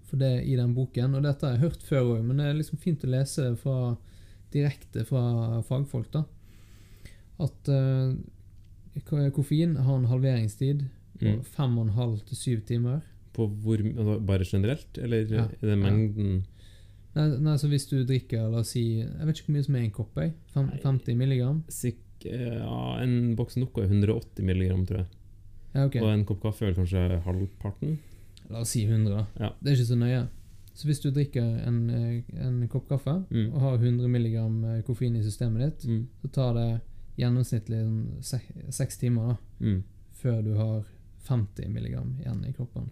For 0.07 0.21
det 0.21 0.31
i 0.47 0.55
den 0.55 0.75
boken, 0.77 1.15
og 1.17 1.23
dette 1.25 1.47
har 1.47 1.55
jeg 1.57 1.63
hørt 1.65 1.83
før 1.83 2.11
òg, 2.13 2.21
men 2.27 2.37
det 2.39 2.45
er 2.51 2.59
liksom 2.59 2.77
fint 2.79 3.03
å 3.03 3.09
lese 3.11 3.47
fra, 3.59 3.95
direkte 4.53 5.03
fra 5.09 5.23
fagfolk, 5.67 6.11
da. 6.13 6.21
At 7.43 7.69
uh, 7.73 8.13
koffein 9.35 9.75
har 9.77 9.97
en 9.97 10.07
halveringstid 10.13 10.85
på 11.17 11.25
Mm. 11.25 11.39
fem 11.43 11.77
og 11.79 11.87
en 11.87 11.93
halv 11.95 12.19
til 12.29 12.37
syv 12.37 12.59
timer. 12.69 12.99
På 13.33 13.47
hvor 13.49 13.81
altså, 13.81 14.19
Bare 14.25 14.45
generelt, 14.45 14.97
eller 15.01 15.25
Ja. 15.25 15.45
er 15.49 15.65
det 15.71 15.77
mengden 15.81 16.43
Nei, 17.15 17.37
nei, 17.41 17.55
så 17.57 17.67
hvis 17.67 17.87
du 17.89 18.03
drikker, 18.05 18.43
la 18.51 18.59
oss 18.59 18.69
si 18.75 18.99
Jeg 19.01 19.25
vet 19.25 19.35
ikke 19.39 19.47
hvor 19.47 19.55
mye 19.55 19.65
som 19.65 19.75
er 19.75 19.79
i 19.79 19.85
en 19.85 19.91
kopp, 19.91 20.15
jeg. 20.21 20.33
50 20.83 21.15
milligram? 21.17 21.63
Sikk, 21.73 21.97
ja, 22.31 23.01
En 23.03 23.35
boks 23.35 23.57
Noco 23.57 23.81
er 23.81 23.87
180 23.89 24.43
milligram, 24.45 24.85
tror 24.85 24.97
jeg. 25.03 25.07
Ja, 25.75 25.85
okay. 25.85 26.01
Og 26.01 26.09
en 26.13 26.25
kopp 26.25 26.41
kaffe 26.41 26.67
er 26.67 26.73
kanskje 26.73 27.21
halvparten. 27.25 27.97
La 28.49 28.59
oss 28.63 28.69
si 28.69 28.85
100. 28.87 29.25
Ja. 29.39 29.51
Det 29.61 29.71
er 29.71 29.75
ikke 29.77 29.89
så 29.91 29.97
nøye. 29.99 30.27
Så 30.77 30.85
hvis 30.87 31.01
du 31.01 31.09
drikker 31.11 31.43
en, 31.67 31.89
eh, 31.89 32.23
en 32.45 32.67
kopp 32.69 32.87
kaffe 32.87 33.23
Mm. 33.29 33.53
og 33.53 33.61
har 33.61 33.77
100 33.77 34.07
milligram 34.07 34.63
eh, 34.65 34.81
koffein 34.83 35.15
i 35.17 35.23
systemet 35.23 35.59
ditt, 35.65 35.85
Mm. 35.89 36.07
så 36.21 36.31
tar 36.31 36.53
det 36.53 36.81
gjennomsnittlig 37.17 38.23
seks 38.69 38.97
timer 38.97 39.27
da, 39.27 39.37
Mm. 39.59 39.83
før 40.13 40.43
du 40.43 40.53
har 40.55 40.83
50 41.27 41.67
milligram 41.69 42.15
igjen 42.21 42.45
i 42.47 42.51
kroppen. 42.53 42.89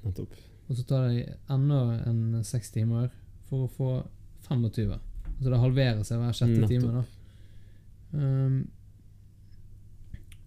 Og 0.67 0.75
så 0.75 0.83
tar 0.87 1.07
det 1.09 1.37
enda 1.49 2.01
en 2.07 2.43
seks 2.43 2.71
timer 2.71 3.09
for 3.49 3.67
å 3.67 3.71
få 3.71 4.07
25. 4.49 4.99
Så 5.41 5.49
det 5.49 5.59
halverer 5.59 6.03
seg 6.03 6.17
hver 6.19 6.33
sjette 6.33 6.67
time. 6.67 6.91
da. 6.91 7.03
Um, 8.13 8.67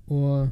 og 0.09 0.49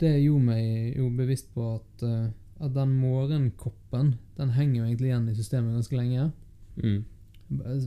det 0.00 0.12
gjorde 0.22 0.46
meg 0.46 0.96
jo 0.98 1.08
bevisst 1.16 1.50
på 1.54 1.66
at, 1.74 2.04
eh, 2.06 2.28
at 2.60 2.74
den 2.74 2.94
morgenkoppen 3.00 4.14
den 4.38 4.54
henger 4.54 4.80
jo 4.80 4.86
egentlig 4.86 5.10
igjen 5.10 5.28
i 5.28 5.34
systemet 5.34 5.74
ganske 5.74 5.96
lenge. 5.96 6.30
Mm. 6.76 7.04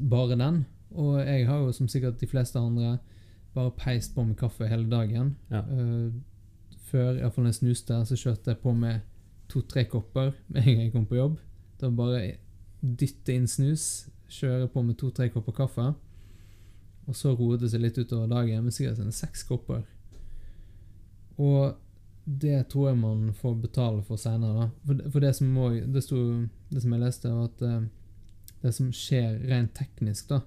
Bare 0.09 0.37
den. 0.37 0.65
Og 0.91 1.19
jeg 1.25 1.47
har 1.47 1.63
jo 1.63 1.71
som 1.71 1.87
sikkert 1.87 2.19
de 2.21 2.27
fleste 2.27 2.59
andre 2.59 2.97
bare 3.53 3.71
peist 3.77 4.15
på 4.15 4.23
med 4.23 4.35
kaffe 4.35 4.67
hele 4.67 4.89
dagen. 4.89 5.35
Ja. 5.51 5.61
Uh, 5.61 6.13
før, 6.89 7.17
iallfall 7.17 7.45
jeg 7.49 7.55
snuste, 7.61 8.05
så 8.05 8.17
kjørte 8.17 8.51
jeg 8.51 8.61
på 8.61 8.73
med 8.73 8.99
to-tre 9.49 9.85
kopper 9.89 10.31
med 10.47 10.61
en 10.61 10.75
gang 10.75 10.81
jeg 10.83 10.93
kom 10.93 11.05
på 11.05 11.17
jobb. 11.17 11.37
Da 11.81 11.89
bare 11.89 12.35
dytte 12.81 13.33
inn 13.33 13.47
snus, 13.47 14.09
kjøre 14.29 14.67
på 14.73 14.81
med 14.81 14.97
to-tre 14.99 15.29
kopper 15.33 15.55
kaffe. 15.63 15.93
Og 17.07 17.15
så 17.15 17.33
roet 17.35 17.61
det 17.61 17.71
seg 17.71 17.83
litt 17.83 17.97
utover 17.97 18.29
dagen, 18.31 18.63
med 18.63 18.73
sikkert 18.73 19.13
seks 19.13 19.43
kopper. 19.47 19.83
Og 21.37 21.75
det 22.25 22.67
tror 22.71 22.89
jeg 22.89 22.97
man 23.01 23.33
får 23.35 23.55
betale 23.61 24.01
for 24.07 24.15
seinere, 24.21 24.53
da. 24.63 24.69
For, 24.85 24.93
det- 24.99 25.11
for 25.11 25.19
det 25.19 25.33
som 25.35 25.47
må, 25.51 25.69
det, 25.93 26.03
sto, 26.05 26.17
det 26.71 26.81
som 26.83 26.93
jeg 26.95 27.01
leste, 27.03 27.31
var 27.33 27.49
at 27.49 27.61
uh, 27.61 27.83
det 28.63 28.71
som 28.73 28.91
skjer 28.95 29.39
rent 29.49 29.73
teknisk, 29.75 30.29
da, 30.29 30.39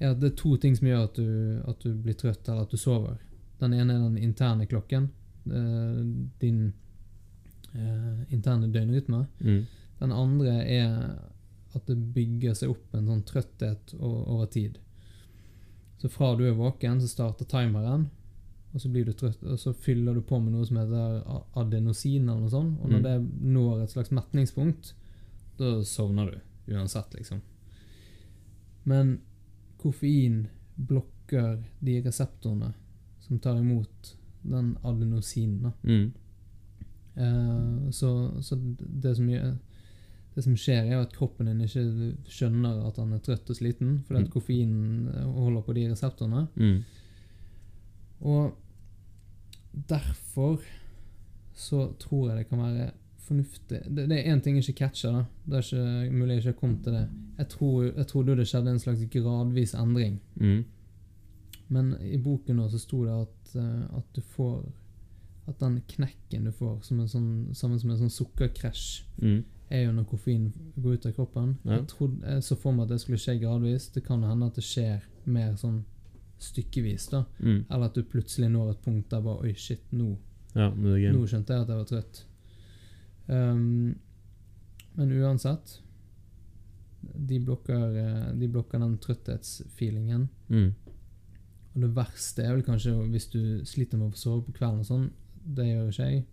er 0.00 0.10
at 0.14 0.20
det 0.20 0.30
er 0.32 0.36
to 0.40 0.56
ting 0.60 0.76
som 0.76 0.88
gjør 0.88 1.04
at 1.04 1.14
du, 1.20 1.28
at 1.68 1.80
du 1.84 1.94
blir 1.94 2.14
trøtt, 2.16 2.48
eller 2.48 2.62
at 2.64 2.70
du 2.72 2.76
sover. 2.80 3.18
Den 3.60 3.72
ene 3.76 3.94
er 3.94 4.02
den 4.06 4.18
interne 4.18 4.66
klokken. 4.68 5.10
Uh, 5.46 6.00
din 6.40 6.72
uh, 7.74 8.22
interne 8.32 8.70
døgnrytme. 8.72 9.26
Mm. 9.40 9.62
Den 10.00 10.12
andre 10.12 10.56
er 10.64 10.96
at 11.76 11.86
det 11.88 11.96
bygger 12.14 12.54
seg 12.56 12.72
opp 12.72 12.94
en 12.96 13.06
sånn 13.08 13.24
trøtthet 13.28 13.92
over, 13.98 14.22
over 14.32 14.46
tid. 14.52 14.78
Så 16.00 16.08
fra 16.12 16.34
du 16.36 16.44
er 16.48 16.56
våken, 16.56 17.00
så 17.00 17.08
starter 17.08 17.48
timeren, 17.48 18.08
og 18.74 18.80
så 18.80 18.88
blir 18.92 19.04
du 19.06 19.12
trøtt, 19.12 19.42
og 19.42 19.58
så 19.58 19.72
fyller 19.74 20.14
du 20.14 20.20
på 20.20 20.38
med 20.42 20.52
noe 20.52 20.66
som 20.66 20.76
heter 20.76 21.22
adenosin 21.56 22.28
eller 22.28 22.40
noe 22.40 22.50
sånt, 22.52 22.78
og 22.82 22.90
når 22.90 22.98
Mm. 22.98 23.02
det 23.02 23.42
når 23.56 23.82
et 23.82 23.90
slags 23.90 24.10
metningspunkt, 24.10 24.92
da 25.58 25.82
sovner 25.82 26.30
du 26.66 26.74
uansett, 26.74 27.14
liksom. 27.14 27.40
Men 28.84 29.20
koffein 29.78 30.48
blokker 30.76 31.62
de 31.80 32.00
reseptorene 32.02 32.74
som 33.20 33.38
tar 33.38 33.56
imot 33.58 34.16
den 34.42 34.76
adenosinen. 34.84 35.72
Mm. 35.82 36.12
Eh, 37.16 37.90
så, 37.90 38.42
så 38.42 38.56
det 38.78 39.16
som, 39.16 39.28
gjør, 39.30 39.56
det 40.34 40.44
som 40.44 40.56
skjer, 40.56 40.84
er 40.92 41.00
at 41.00 41.14
kroppen 41.16 41.46
din 41.48 41.60
ikke 41.64 41.86
skjønner 42.28 42.82
at 42.86 42.96
han 43.00 43.12
er 43.16 43.22
trøtt 43.24 43.48
og 43.50 43.56
sliten, 43.56 44.02
fordi 44.06 44.20
Mm. 44.20 44.26
at 44.26 44.30
koffeinen 44.34 45.08
eh, 45.08 45.24
holder 45.32 45.62
på 45.66 45.74
de 45.74 45.88
reseptorene. 45.90 46.46
Mm. 46.56 46.84
Og 48.20 48.54
derfor 49.88 50.60
så 51.54 51.92
tror 51.98 52.28
jeg 52.30 52.38
det 52.38 52.48
kan 52.48 52.58
være 52.58 52.90
fornuftig 53.26 53.80
Det, 53.96 54.08
det 54.08 54.18
er 54.20 54.34
én 54.36 54.40
ting 54.40 54.56
jeg 54.56 54.68
ikke 54.68 54.78
catcher, 54.86 55.12
da. 55.12 55.24
Det 55.46 55.58
er 55.58 56.02
ikke 56.04 56.12
mulig 56.16 56.28
jeg 56.36 56.36
ikke 56.38 56.52
har 56.52 56.60
kommet 56.60 56.82
til 56.84 56.92
det. 56.92 57.08
Jeg, 57.38 57.48
tror, 57.48 57.82
jeg 57.84 58.06
trodde 58.06 58.36
det 58.36 58.46
skjedde 58.48 58.70
en 58.70 58.78
slags 58.78 59.00
gradvis 59.12 59.74
endring. 59.74 60.20
Mm. 60.36 60.64
Men 61.68 61.94
i 62.00 62.16
boken 62.22 62.56
nå 62.60 62.68
så 62.70 62.78
sto 62.78 63.04
det 63.04 63.12
at, 63.16 63.56
eh, 63.58 63.96
at 63.98 64.04
du 64.16 64.20
får 64.20 64.64
At 65.48 65.60
den 65.60 65.80
knekken 65.88 66.44
du 66.44 66.50
får, 66.50 66.80
som 66.82 66.98
en 67.00 67.06
sånn, 67.08 67.26
sammen 67.54 67.78
som 67.78 67.90
en 67.90 67.98
sånn 68.00 68.10
sukkerkrasj, 68.10 69.04
Mm. 69.22 69.44
er 69.70 69.82
jo 69.84 69.92
når 69.92 70.04
koffein 70.10 70.52
går 70.82 70.92
ut 70.94 71.06
av 71.06 71.12
kroppen. 71.12 71.56
Ja. 71.64 71.70
Jeg, 71.76 71.86
trodde, 71.86 72.26
jeg 72.26 72.42
så 72.42 72.56
for 72.56 72.72
meg 72.72 72.82
at 72.82 72.88
det 72.88 73.00
skulle 73.00 73.18
skje 73.18 73.38
gradvis. 73.40 73.88
Det 73.94 74.02
kan 74.04 74.22
hende 74.24 74.46
at 74.46 74.54
det 74.54 74.64
skjer 74.64 75.02
mer 75.24 75.52
sånn 75.54 75.84
stykkevis, 76.38 77.08
da. 77.12 77.24
Mm. 77.40 77.64
Eller 77.70 77.86
at 77.86 77.94
du 77.96 78.02
plutselig 78.04 78.50
når 78.52 78.70
et 78.74 78.82
punkt 78.84 79.10
der 79.10 79.22
bare 79.24 79.44
Oi, 79.46 79.54
shit, 79.56 79.82
nå, 79.92 80.16
Ja, 80.56 80.70
nå 80.70 81.22
skjønte 81.28 81.52
jeg 81.54 81.62
at 81.64 81.68
jeg 81.68 81.76
var 81.80 81.88
trøtt. 81.90 82.24
Um, 83.26 83.96
men 84.96 85.10
uansett 85.18 85.80
De 87.02 87.40
blokker, 87.42 87.96
eh, 87.98 88.28
de 88.38 88.48
blokker 88.48 88.78
den 88.80 88.96
trøtthetsfeelingen. 89.02 90.28
Mm. 90.48 90.70
Og 91.74 91.82
det 91.82 91.90
verste 91.96 92.42
er 92.44 92.54
vel 92.56 92.64
kanskje 92.66 92.94
hvis 93.12 93.28
du 93.32 93.40
sliter 93.68 93.98
med 94.00 94.14
å 94.14 94.18
sove 94.18 94.42
på 94.46 94.54
kvelden 94.56 94.80
og 94.82 94.88
sånn. 94.88 95.04
Det 95.44 95.66
gjør 95.68 95.90
ikke 95.92 96.08
jeg. 96.10 96.24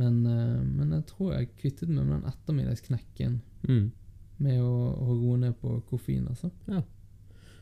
Men, 0.00 0.20
eh, 0.26 0.62
men 0.64 0.94
jeg 0.96 1.06
tror 1.10 1.34
jeg 1.34 1.50
kvittet 1.60 1.88
meg 1.90 2.06
med 2.06 2.22
den 2.22 2.30
ettermiddagsknekken 2.32 3.40
Mm. 3.68 3.90
med 4.38 4.60
å, 4.60 4.72
å 5.00 5.14
roe 5.20 5.36
ned 5.38 5.54
på 5.60 5.80
koffein, 5.88 6.26
altså. 6.28 6.50
Ja. 6.68 6.82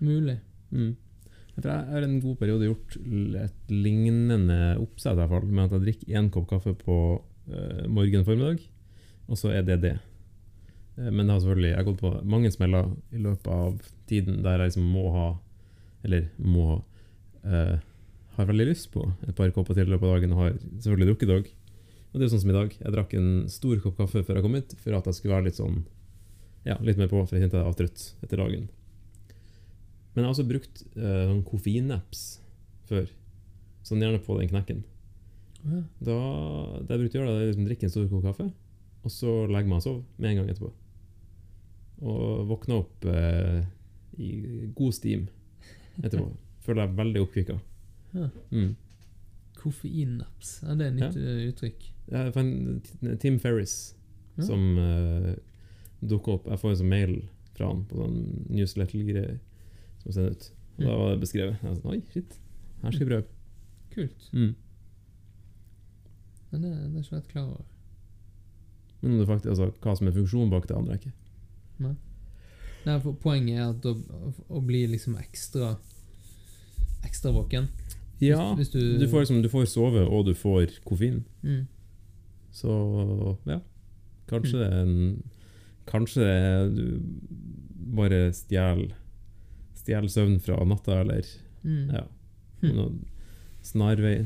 Mulig. 0.01 0.39
Mm. 0.71 0.97
For 1.53 1.69
jeg 1.69 1.89
har 1.93 2.07
en 2.07 2.21
god 2.23 2.39
periode 2.41 2.69
gjort 2.71 2.97
et 3.43 3.73
lignende 3.73 4.61
oppsett, 4.81 5.19
i 5.21 5.29
fall, 5.29 5.49
med 5.51 5.67
at 5.67 5.77
jeg 5.77 5.85
drikker 5.85 6.17
én 6.19 6.31
kopp 6.33 6.49
kaffe 6.49 6.73
på 6.79 6.97
uh, 7.21 7.83
morgen 7.93 8.25
formiddag, 8.25 8.63
og 9.29 9.39
så 9.39 9.53
er 9.53 9.67
det 9.67 9.83
det. 9.83 9.97
Eh, 10.97 11.11
men 11.11 11.27
det 11.27 11.35
har 11.35 11.41
selvfølgelig, 11.45 11.71
jeg 11.71 11.79
har 11.79 11.89
gått 11.89 12.03
på 12.03 12.13
mange 12.29 12.51
smeller 12.53 12.91
i 13.13 13.23
løpet 13.23 13.49
av 13.53 13.79
tiden 14.11 14.43
der 14.45 14.59
jeg 14.59 14.73
liksom 14.73 14.91
må 14.93 15.07
ha, 15.15 15.29
eller 16.05 16.29
må 16.37 16.67
eh, 17.45 17.81
har 18.37 18.49
veldig 18.49 18.69
lyst 18.69 18.91
på 18.93 19.05
et 19.27 19.35
par 19.37 19.53
kopper 19.55 19.77
til 19.77 19.89
i 19.89 19.93
løpet 19.93 20.09
av 20.09 20.17
dagen, 20.17 20.35
og 20.35 20.45
har 20.45 20.55
selvfølgelig 20.59 21.13
drukket 21.13 21.35
i. 21.35 21.57
Og 22.13 22.21
det 22.21 22.27
er 22.27 22.33
sånn 22.35 22.43
som 22.43 22.53
i 22.53 22.59
dag. 22.59 22.75
Jeg 22.77 22.93
drakk 22.93 23.15
en 23.17 23.33
stor 23.49 23.81
kopp 23.81 23.97
kaffe 24.03 24.21
før 24.21 24.39
jeg 24.39 24.45
kom 24.45 24.57
hit, 24.59 24.77
for 24.81 24.99
at 24.99 25.09
jeg 25.09 25.19
skulle 25.19 25.37
være 25.37 25.49
litt 25.49 25.61
sånn, 25.61 25.83
ja, 26.69 26.77
litt 26.85 27.01
mer 27.01 27.09
på, 27.09 27.23
for 27.25 27.37
jeg 27.37 27.47
kjente 27.47 27.61
jeg 27.61 27.69
var 27.71 27.79
trøtt 27.79 28.05
etter 28.25 28.43
dagen. 28.43 28.69
Men 30.13 30.23
jeg 30.23 30.29
har 30.29 30.35
også 30.35 30.49
brukt 30.49 30.83
uh, 30.97 31.25
sånn 31.31 31.45
koffeinapps 31.49 32.23
før. 32.91 33.09
Sånn 33.87 34.03
gjerne 34.05 34.21
på 34.23 34.37
den 34.39 34.51
knekken. 34.53 34.83
Ja. 35.63 35.81
Da, 36.03 36.19
det 36.83 36.95
jeg 36.95 37.03
brukte 37.05 37.19
å 37.19 37.23
gjøre, 37.23 37.33
da, 37.33 37.41
er 37.41 37.51
liksom 37.53 37.69
drikke 37.69 37.89
en 37.89 37.95
stor 37.95 38.09
kopp 38.11 38.27
kaffe, 38.27 38.49
og 39.03 39.15
så 39.15 39.35
legge 39.51 39.71
meg 39.71 39.79
og 39.81 39.85
sove 39.87 40.03
med 40.19 40.33
en 40.33 40.41
gang 40.41 40.53
etterpå. 40.53 40.71
Og 42.13 42.47
våkne 42.51 42.81
opp 42.83 43.07
uh, 43.09 43.63
i 44.19 44.31
god 44.77 44.97
steam 44.99 45.29
etterpå. 46.03 46.29
Føler 46.67 46.85
jeg 46.85 46.99
veldig 46.99 47.23
oppkvikka. 47.25 47.59
Ja. 48.13 48.29
Mm. 48.53 48.75
Koffeinnaps. 49.63 50.59
Ja, 50.67 50.77
det 50.79 50.85
er 50.85 50.93
et 50.93 50.99
nytt 50.99 51.19
ja. 51.19 51.39
uttrykk. 51.49 51.89
Jeg 52.13 52.35
fant 52.35 52.93
Tim 53.23 53.39
Ferris 53.43 53.77
Ja. 54.37 54.47
som 54.47 54.63
uh, 54.81 55.33
dukka 56.01 56.37
opp. 56.39 56.47
Jeg 56.51 56.61
får 56.61 56.71
en 56.73 56.79
sånn 56.83 56.93
mail 56.93 57.17
fra 57.57 57.69
han 57.69 57.83
på 57.89 57.99
sånn 58.01 58.21
newsletter-greier 58.49 59.41
som 60.03 60.13
sender 60.15 60.35
ut. 60.37 60.49
Og 60.79 60.85
da 60.87 60.97
var 60.99 61.13
det 61.15 61.21
beskrevet. 61.23 61.59
Jeg 61.63 61.69
var 61.71 61.79
sånn, 61.79 61.93
Oi, 61.95 62.01
shit. 62.13 62.39
Her 62.83 62.95
skal 62.95 63.05
jeg 63.07 63.11
prøve. 63.13 63.27
Kult. 63.93 64.29
Mm. 64.33 64.55
Men 66.53 66.65
det, 66.65 66.73
det 66.73 67.01
er 67.01 67.05
ikke 67.05 67.19
jeg 67.21 67.29
klar 67.33 67.45
over. 67.49 67.69
Men 69.03 69.19
det 69.19 69.27
faktisk, 69.27 69.51
altså, 69.55 69.71
hva 69.83 69.95
som 69.99 70.09
er 70.09 70.17
funksjonen 70.17 70.51
bak 70.53 70.69
det, 70.69 70.77
andre 70.79 70.95
er 70.97 71.01
ikke. 71.03 71.15
Nei, 71.83 72.97
for 73.03 73.15
Poenget 73.23 73.59
er 73.59 73.71
at 73.73 73.87
å, 73.87 73.95
å 74.51 74.61
bli 74.63 74.85
liksom 74.91 75.17
ekstra 75.19 75.73
Ekstra 77.07 77.33
våken 77.35 77.69
Ja, 78.23 78.53
hvis, 78.55 78.71
hvis 78.71 78.73
du, 78.75 78.99
du, 79.03 79.09
får, 79.11 79.25
liksom, 79.25 79.41
du 79.43 79.49
får 79.51 79.67
sove, 79.71 80.05
og 80.07 80.27
du 80.29 80.35
får 80.39 80.77
koffein. 80.87 81.25
mm, 81.43 81.65
Så 82.55 82.75
ja. 83.51 83.59
Kanskje 84.31 84.61
det 84.63 84.69
er 84.69 84.83
en 84.85 85.23
Kanskje 85.91 86.23
det 86.23 86.77
du 86.77 86.85
bare 87.97 88.29
stjeler 88.35 88.93
Stjeler 89.83 90.11
søvn 90.13 90.39
fra 90.43 90.59
natta, 90.69 91.01
eller 91.03 91.27
mm. 91.67 91.85
ja. 91.91 92.07
Hm. 92.63 92.75
Noen 92.79 92.99
snarvei. 93.67 94.17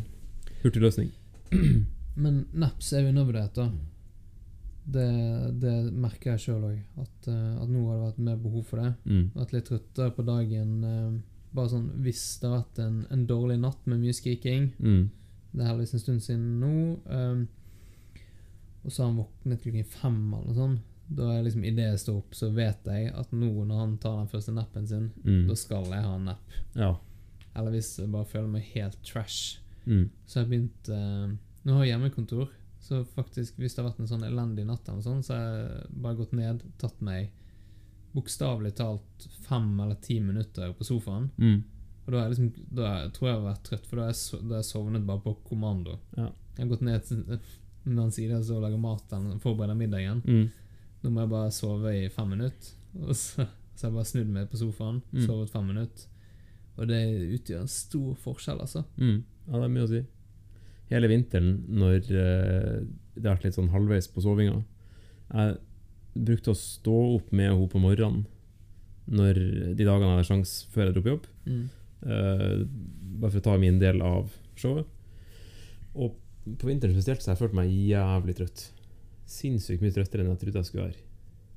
Hurtigløsning. 0.62 1.12
Men 2.22 2.42
naps 2.56 2.92
er 2.96 3.08
undervurdert, 3.10 3.56
da. 3.56 3.70
Det, 4.86 5.06
det 5.60 5.76
merker 5.92 6.34
jeg 6.34 6.44
sjøl 6.44 6.68
òg. 6.68 6.76
At, 7.02 7.30
eh, 7.32 7.54
at 7.58 7.70
nå 7.70 7.86
har 7.88 7.96
det 7.96 8.04
vært 8.04 8.20
mer 8.28 8.36
behov 8.40 8.68
for 8.68 8.82
det. 8.82 8.92
Mm. 9.08 9.24
Vært 9.34 9.56
litt 9.56 9.66
trøttere 9.72 10.14
på 10.14 10.26
dagen. 10.28 10.76
eh, 10.84 11.16
bare 11.56 11.72
sånn 11.72 11.86
hvis 12.04 12.24
det 12.42 12.50
har 12.50 12.58
vært 12.58 12.80
en, 12.84 12.96
en 13.12 13.22
dårlig 13.28 13.56
natt 13.62 13.86
med 13.88 14.02
mye 14.02 14.16
skriking. 14.16 14.70
Mm. 14.76 15.06
Det 15.52 15.62
er 15.62 15.70
heldigvis 15.70 15.96
en 15.96 16.02
stund 16.02 16.24
siden 16.24 16.48
nå. 16.60 16.74
Um, 17.08 17.46
og 18.84 18.92
så 18.92 19.02
har 19.02 19.08
han 19.10 19.20
våknet 19.22 19.62
klokken 19.64 19.88
fem 19.88 20.18
eller 20.36 20.50
noe 20.50 20.58
sånt. 20.58 20.92
Da 21.08 21.22
er 21.36 21.42
liksom 21.46 21.64
idet 21.64 21.84
jeg 21.92 21.98
står 22.02 22.16
opp, 22.18 22.34
så 22.34 22.48
vet 22.52 22.84
jeg 22.90 23.12
at 23.14 23.30
nå 23.32 23.50
når 23.64 23.78
han 23.78 23.98
tar 24.02 24.16
den 24.18 24.28
første 24.32 24.52
nappen 24.52 24.86
sin, 24.88 25.12
Mm. 25.24 25.46
da 25.48 25.54
skal 25.54 25.84
jeg 25.84 26.02
ha 26.02 26.14
en 26.16 26.24
napp. 26.24 26.56
Ja. 26.74 26.96
Eller 27.54 27.70
hvis 27.70 27.98
jeg 27.98 28.10
bare 28.10 28.24
føler 28.24 28.48
meg 28.48 28.62
helt 28.74 28.98
trash. 29.04 29.58
Mm. 29.86 30.10
Så 30.26 30.40
jeg 30.40 30.48
begynt 30.50 30.88
uh, 30.90 31.30
Nå 31.64 31.74
har 31.76 31.84
jeg 31.84 31.92
hjemmekontor, 31.98 32.48
så 32.80 33.04
faktisk 33.14 33.56
hvis 33.58 33.74
det 33.74 33.82
har 33.84 33.90
vært 33.90 34.00
en 34.00 34.06
sånn 34.10 34.22
elendig 34.26 34.66
natt, 34.66 34.88
eller 34.88 35.02
sånn, 35.02 35.22
så 35.22 35.34
har 35.34 35.46
jeg 35.46 35.86
bare 36.02 36.16
gått 36.16 36.32
ned, 36.32 36.62
tatt 36.78 37.00
meg 37.02 37.30
bokstavelig 38.14 38.74
talt 38.78 39.26
fem 39.48 39.80
eller 39.80 39.94
ti 40.00 40.20
minutter 40.20 40.72
på 40.78 40.84
sofaen. 40.86 41.30
Mm. 41.38 41.62
Og 42.06 42.12
da, 42.14 42.26
liksom, 42.30 42.52
da 42.70 42.90
tror 43.10 43.28
jeg 43.28 43.32
jeg 43.34 43.40
har 43.42 43.48
vært 43.52 43.64
trøtt, 43.66 43.86
for 43.90 43.96
da 43.98 44.02
har 44.06 44.12
jeg, 44.14 44.42
da 44.48 44.60
jeg 44.60 44.68
sovnet 44.68 45.06
bare 45.08 45.20
på 45.24 45.34
kommando. 45.48 45.98
Ja. 46.16 46.28
Jeg 46.56 46.62
har 46.64 46.70
gått 46.70 46.82
ned 46.86 47.04
til- 47.04 47.40
den 47.86 48.10
siden 48.10 48.42
og 48.56 48.62
lager 48.62 48.78
mat 48.78 49.12
eller 49.12 49.38
forbereder 49.38 49.76
middagen. 49.78 50.22
Mm. 50.24 50.46
Nå 51.06 51.12
må 51.14 51.22
jeg 51.22 51.30
bare 51.30 51.52
sove 51.54 51.92
i 51.94 52.08
fem 52.10 52.32
minutter. 52.34 52.72
Og 53.06 53.14
så, 53.14 53.46
så 53.76 53.86
har 53.86 53.92
jeg 53.92 53.96
bare 54.00 54.08
snudd 54.10 54.30
meg 54.34 54.48
på 54.50 54.58
sofaen, 54.58 55.00
Mm. 55.14 55.22
sovet 55.28 55.52
fem 55.52 55.66
minutter. 55.70 56.08
Og 56.76 56.88
det 56.90 57.00
utgjør 57.38 57.62
en 57.62 57.70
stor 57.72 58.16
forskjell, 58.20 58.58
altså. 58.60 58.82
Mm. 58.98 59.20
Ja, 59.46 59.52
det 59.60 59.62
er 59.68 59.72
mye 59.76 59.86
å 59.86 59.90
si. 59.92 60.00
Hele 60.90 61.08
vinteren, 61.10 61.52
når 61.72 62.10
eh, 62.10 62.82
det 63.16 63.24
har 63.24 63.36
vært 63.38 63.46
litt 63.48 63.56
sånn 63.56 63.70
halvveis 63.72 64.06
på 64.12 64.22
sovinga 64.22 64.58
Jeg 65.32 65.56
brukte 66.28 66.52
å 66.52 66.58
stå 66.58 66.96
opp 67.16 67.32
med 67.34 67.48
henne 67.50 67.68
på 67.72 67.80
morgenen 67.82 68.26
når 69.06 69.38
de 69.78 69.84
dagene 69.86 70.10
jeg 70.10 70.16
hadde 70.18 70.28
sjanse 70.28 70.66
før 70.74 70.88
jeg 70.88 70.94
dro 70.96 71.02
på 71.06 71.10
jobb. 71.12 71.26
Mm. 71.46 71.64
Uh, 72.06 72.64
bare 73.22 73.30
for 73.32 73.38
å 73.40 73.44
ta 73.46 73.56
min 73.62 73.78
del 73.78 74.00
av 74.02 74.32
showet. 74.58 74.86
Og 75.94 76.16
på 76.58 76.66
vinteren 76.68 76.94
spesielt 76.96 77.22
så 77.22 77.30
har 77.30 77.36
jeg 77.36 77.42
følt 77.44 77.54
meg 77.58 77.70
jævlig 77.70 78.34
trøtt. 78.40 78.64
Sinnssykt 79.26 79.82
mye 79.82 79.94
trøttere 79.94 80.22
enn 80.22 80.32
jeg 80.32 80.42
trodde 80.42 80.62
jeg 80.62 80.68
skulle 80.68 80.88
være. 80.88 81.04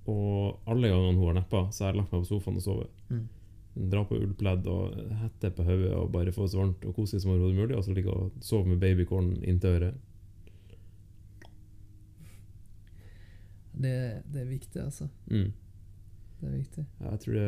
Og 0.09 0.69
alle 0.69 0.89
gangene 0.89 1.19
hun 1.19 1.29
har 1.29 1.37
neppa, 1.37 1.67
så 1.71 1.85
har 1.85 1.93
jeg 1.93 1.99
lagt 1.99 2.13
meg 2.13 2.23
på 2.23 2.31
sofaen 2.31 2.57
og 2.57 2.65
sovet. 2.65 3.03
Mm. 3.11 3.25
Dra 3.91 4.03
på 4.09 4.17
ullpledd 4.17 4.67
og 4.71 4.97
hette 5.21 5.51
på 5.55 5.65
hodet 5.67 5.91
og 5.95 6.11
bare 6.13 6.33
få 6.35 6.47
det 6.47 6.53
så 6.53 6.61
varmt 6.63 6.85
og 6.89 6.95
koselig 6.97 7.23
som 7.23 7.33
overhodet 7.35 7.59
mulig. 7.59 7.77
Og 7.77 7.85
så 7.85 7.95
ligge 7.95 8.13
og 8.13 8.39
sove 8.43 8.67
med 8.71 8.81
babycorn 8.81 9.35
inntil 9.43 9.77
øret. 9.77 10.05
Det, 13.79 13.95
det 14.33 14.41
er 14.41 14.49
viktig, 14.49 14.81
altså. 14.81 15.07
Mm. 15.29 15.51
Det 16.39 16.47
er 16.47 16.55
viktig. 16.55 16.85
Jeg, 16.99 17.19
tror 17.19 17.37
det, 17.37 17.47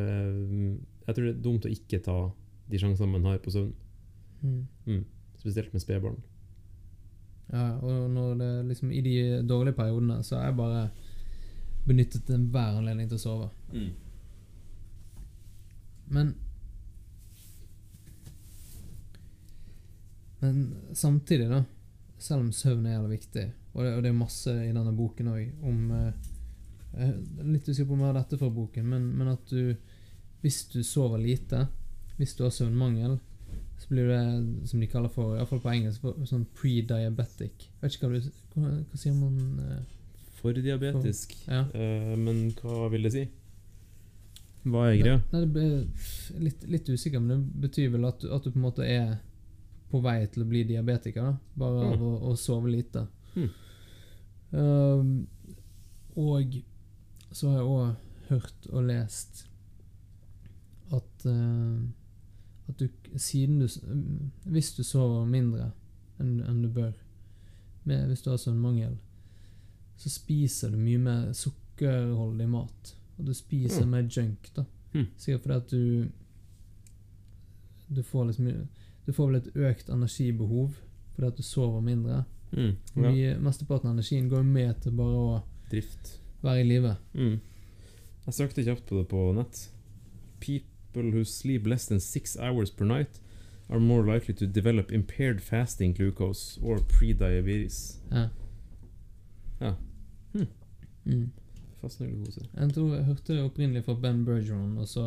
jeg 1.08 1.16
tror 1.16 1.26
det 1.26 1.34
er 1.34 1.44
dumt 1.44 1.66
å 1.68 1.72
ikke 1.72 2.00
ta 2.06 2.20
de 2.72 2.80
sjansene 2.80 3.12
man 3.12 3.28
har 3.28 3.42
på 3.44 3.52
søvn. 3.52 3.74
Mm. 4.42 5.04
Spesielt 5.42 5.74
med 5.74 5.84
spedbarn. 5.84 6.22
Ja, 7.52 7.66
og 7.84 8.38
det 8.40 8.50
liksom 8.70 8.92
I 8.96 9.02
de 9.04 9.16
dårlige 9.48 9.76
periodene 9.76 10.22
så 10.24 10.38
har 10.38 10.50
jeg 10.50 10.60
bare 10.60 10.86
benyttet 11.88 12.30
enhver 12.32 12.78
anledning 12.80 13.10
til 13.10 13.20
å 13.20 13.26
sove. 13.26 13.50
Men 16.12 16.36
Men 20.42 20.76
samtidig, 20.94 21.50
da, 21.50 21.64
selv 22.18 22.42
om 22.42 22.52
søvn 22.52 22.86
er 22.90 22.96
jævlig 22.96 23.18
viktig, 23.20 23.44
og 23.76 23.84
det, 23.86 23.92
og 23.94 24.00
det 24.02 24.10
er 24.10 24.18
masse 24.18 24.54
i 24.66 24.72
denne 24.74 24.94
boken 24.98 25.28
òg 25.30 25.68
om 25.70 25.92
eh, 25.94 26.30
Jeg 26.92 27.12
er 27.12 27.52
litt 27.54 27.68
usikker 27.70 27.88
på 27.88 27.94
om 27.94 28.02
jeg 28.02 28.10
har 28.10 28.18
dette 28.18 28.40
fra 28.40 28.50
boken, 28.52 28.88
men, 28.90 29.06
men 29.20 29.30
at 29.36 29.54
du 29.54 29.76
Hvis 30.42 30.64
du 30.74 30.82
sover 30.84 31.22
lite, 31.22 31.68
hvis 32.18 32.34
du 32.36 32.42
har 32.44 32.56
søvnmangel, 32.56 33.20
så 33.82 33.90
blir 33.90 34.12
det, 34.12 34.22
som 34.70 34.82
de 34.82 34.88
kaller 34.90 35.10
for, 35.10 35.36
iallfall 35.38 35.62
på 35.64 35.72
engelsk, 35.74 36.04
for, 36.04 36.18
sånn 36.30 36.46
pre-diabetic. 36.58 37.68
Vet 37.82 37.98
ikke 37.98 38.10
hva 38.10 38.20
du 38.20 38.30
Hva, 38.54 38.72
hva 38.92 39.00
sier 39.00 39.18
man 39.18 39.40
Uh, 39.62 39.82
For 40.42 40.58
diabetisk. 40.58 41.36
Ja. 41.46 41.64
uh, 41.70 42.14
men 42.18 42.48
hva 42.62 42.88
vil 42.94 43.06
det 43.06 43.14
si? 43.14 43.26
Hva 44.64 44.88
er 44.90 44.96
greia? 45.00 45.20
Nei, 45.32 45.42
det 45.42 45.50
ble 45.54 46.44
litt, 46.46 46.66
litt 46.70 46.90
usikker, 46.90 47.22
men 47.22 47.46
det 47.46 47.66
betyr 47.68 47.92
vel 47.94 48.08
at 48.10 48.22
du, 48.22 48.30
at 48.34 48.46
du 48.46 48.52
på 48.52 48.60
en 48.60 48.66
måte 48.68 48.86
er 48.86 49.16
på 49.92 50.02
vei 50.02 50.20
til 50.32 50.46
å 50.46 50.50
bli 50.50 50.64
diabetiker, 50.70 51.32
da. 51.32 51.58
Bare 51.62 51.92
av 51.92 52.04
å, 52.06 52.12
å 52.32 52.36
sove 52.40 52.72
lite. 52.74 53.06
Mm. 53.36 53.50
Uh, 54.52 55.06
og 56.22 56.58
så 57.32 57.50
har 57.50 57.62
jeg 57.62 57.70
òg 57.72 58.32
hørt 58.32 58.68
og 58.72 58.86
lest 58.88 59.46
at 60.96 61.26
eh, 61.26 61.80
at 62.72 62.80
du 62.80 62.88
siden 63.20 63.60
du 63.60 63.68
Hvis 64.52 64.74
du 64.78 64.84
sover 64.84 65.26
mindre 65.30 65.72
enn 66.22 66.40
enn 66.48 66.62
du 66.64 66.70
bør, 66.70 66.92
med, 67.84 68.08
hvis 68.08 68.22
du 68.22 68.30
har 68.30 68.38
søvnmangel, 68.38 68.98
så 69.98 70.10
spiser 70.10 70.70
du 70.72 70.78
mye 70.78 71.00
mer 71.02 71.32
sukkerholdig 71.34 72.46
mat. 72.50 72.96
Og 73.18 73.26
du 73.26 73.34
spiser 73.34 73.86
Mm. 73.86 73.90
mer 73.92 74.08
junk, 74.10 74.52
da. 74.56 74.64
Mm. 74.94 75.08
Sikkert 75.18 75.42
fordi 75.42 75.56
at 75.56 75.70
du 75.72 76.12
Du 77.96 78.04
får 78.04 78.26
liksom 78.26 78.68
Du 79.06 79.14
får 79.14 79.28
vel 79.32 79.36
et 79.42 79.56
økt 79.56 79.90
energibehov 79.90 80.76
fordi 81.16 81.28
at 81.28 81.38
du 81.38 81.44
sover 81.44 81.82
mindre. 81.84 82.24
Mm. 82.54 82.76
Ja. 82.96 83.02
Mye, 83.12 83.32
Mesteparten 83.40 83.90
av 83.90 83.96
energien 83.98 84.30
går 84.30 84.44
med 84.48 84.82
til 84.82 84.92
bare 84.96 85.18
å 85.20 85.42
Drift. 85.72 86.20
være 86.42 86.62
i 86.62 86.64
live. 86.64 86.96
Mm. 87.14 87.40
Jeg 88.26 88.34
søkte 88.34 88.64
kjapt 88.64 88.86
på 88.88 88.98
det 89.02 89.08
på 89.12 89.34
nett. 89.36 89.70
People 90.94 91.12
who 91.12 91.24
sleep 91.24 91.66
less 91.68 91.86
than 91.88 92.00
six 92.00 92.38
hours 92.38 92.70
per 92.72 92.86
night 92.86 93.20
are 93.70 93.80
more 93.80 94.04
likely 94.14 94.34
to 94.34 94.46
develop 94.48 94.92
impaired 94.92 95.42
fasting 95.42 95.94
glucose 95.94 96.60
or 96.62 96.80
pre-diabetes. 96.80 98.00
Ja. 98.12 98.28
Ja. 99.62 99.74
Hm. 100.34 100.48
Mm. 101.06 101.32
Fastende 101.82 102.12
glukose. 102.12 102.42
Jeg 102.58 102.74
tror 102.74 102.96
jeg 102.96 103.06
hørte 103.06 103.34
det 103.34 103.44
opprinnelig 103.44 103.84
fra 103.86 103.94
Ben 103.96 104.26
Bergeron, 104.26 104.78
og 104.78 104.88
så 104.88 105.06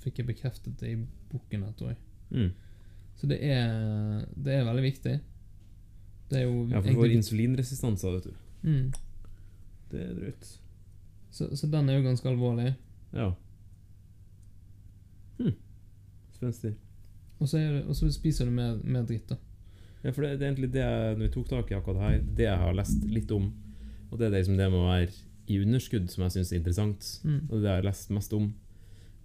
fikk 0.00 0.18
jeg 0.22 0.26
bekreftet 0.30 0.78
det 0.80 0.92
i 0.94 0.96
boken. 1.30 1.62
her, 1.66 1.72
tror 1.72 1.88
jeg. 1.88 1.98
Mm. 2.30 2.50
Så 3.16 3.26
det 3.26 3.38
er, 3.44 4.24
det 4.44 4.54
er 4.54 4.64
veldig 4.64 4.82
viktig. 4.82 5.18
Det 6.30 6.38
er 6.38 6.42
jo 6.46 6.68
Ja, 6.70 6.78
for 6.80 6.88
du 6.88 6.94
får 7.02 7.16
insulinresistanser, 7.18 8.10
vet 8.10 8.24
du. 8.24 8.32
mm. 8.62 8.92
Det 9.90 10.00
er 10.06 10.14
drøyt. 10.14 10.60
så, 11.30 11.48
så 11.56 11.66
den 11.66 11.88
er 11.88 11.98
jo 11.98 12.02
ganske 12.06 12.28
alvorlig. 12.28 12.74
Ja. 13.12 13.32
Spenstig. 16.40 16.74
Og 17.40 17.48
så, 17.48 17.60
er 17.60 17.80
og 17.84 17.96
så 17.96 18.08
spiser 18.12 18.48
du 18.48 18.54
mer, 18.56 18.78
mer 18.80 19.04
dritt, 19.08 19.28
da. 19.28 19.36
Ja, 20.00 20.12
for 20.14 20.24
det, 20.24 20.38
det 20.40 20.46
er 20.46 20.52
egentlig 20.54 20.70
det 20.72 20.80
jeg, 20.80 21.16
når 21.18 21.26
vi 21.26 21.32
tok 21.34 21.50
tak 21.50 21.70
i 21.70 21.76
akkurat 21.76 22.00
her, 22.06 22.22
det 22.24 22.46
jeg 22.46 22.60
har 22.62 22.76
lest 22.76 23.04
litt 23.12 23.32
om. 23.36 23.50
Og 24.08 24.16
det 24.18 24.28
er 24.28 24.38
liksom 24.38 24.56
det 24.56 24.70
med 24.72 24.80
å 24.80 24.88
være 24.88 25.12
i 25.50 25.58
underskudd 25.60 26.08
som 26.10 26.24
jeg 26.24 26.36
syns 26.36 26.52
er 26.52 26.60
interessant. 26.60 27.10
Mm. 27.26 27.42
Og 27.42 27.52
det 27.52 27.58
er 27.58 27.62
det 27.62 27.70
jeg 27.70 27.80
har 27.82 27.88
lest 27.90 28.14
mest 28.16 28.34
om. 28.36 28.48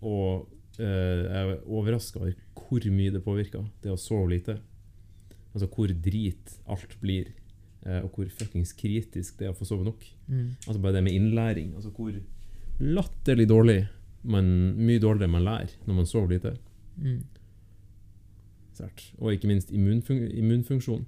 Og 0.04 0.82
eh, 0.82 1.24
jeg 1.24 1.42
er 1.42 1.56
overraska 1.64 2.22
over 2.22 2.36
hvor 2.66 2.88
mye 2.92 3.14
det 3.14 3.24
påvirker, 3.24 3.66
det 3.84 3.94
å 3.94 4.00
sove 4.00 4.34
lite. 4.34 4.58
Altså 5.54 5.70
hvor 5.72 5.92
drit 6.08 6.56
alt 6.68 6.96
blir, 7.00 7.32
eh, 7.86 8.02
og 8.02 8.18
hvor 8.18 8.32
fuckings 8.42 8.76
kritisk 8.76 9.40
det 9.40 9.48
er 9.48 9.56
å 9.56 9.58
få 9.58 9.68
sove 9.70 9.88
nok. 9.88 10.04
Mm. 10.28 10.48
Altså 10.66 10.80
bare 10.82 10.98
det 10.98 11.06
med 11.08 11.16
innlæring. 11.16 11.72
Altså 11.78 11.94
hvor 11.96 12.16
latterlig 12.84 13.48
dårlig 13.48 13.80
man, 14.26 14.48
Mye 14.76 15.00
dårligere 15.00 15.32
man 15.32 15.46
lærer 15.46 15.76
når 15.86 16.02
man 16.02 16.10
sover 16.10 16.34
lite. 16.36 16.56
Mm. 16.98 17.24
Og 19.20 19.34
ikke 19.34 19.48
minst 19.48 19.72
immunfun 19.72 20.28
immunfunksjon. 20.28 21.06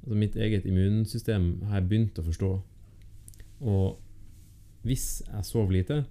Altså 0.00 0.16
mitt 0.16 0.36
eget 0.36 0.66
immunsystem 0.68 1.62
har 1.68 1.80
jeg 1.80 1.88
begynt 1.90 2.20
å 2.20 2.24
forstå. 2.24 2.50
Og 3.60 3.98
hvis 4.88 5.20
jeg 5.26 5.44
sover 5.44 5.74
lite, 5.76 6.04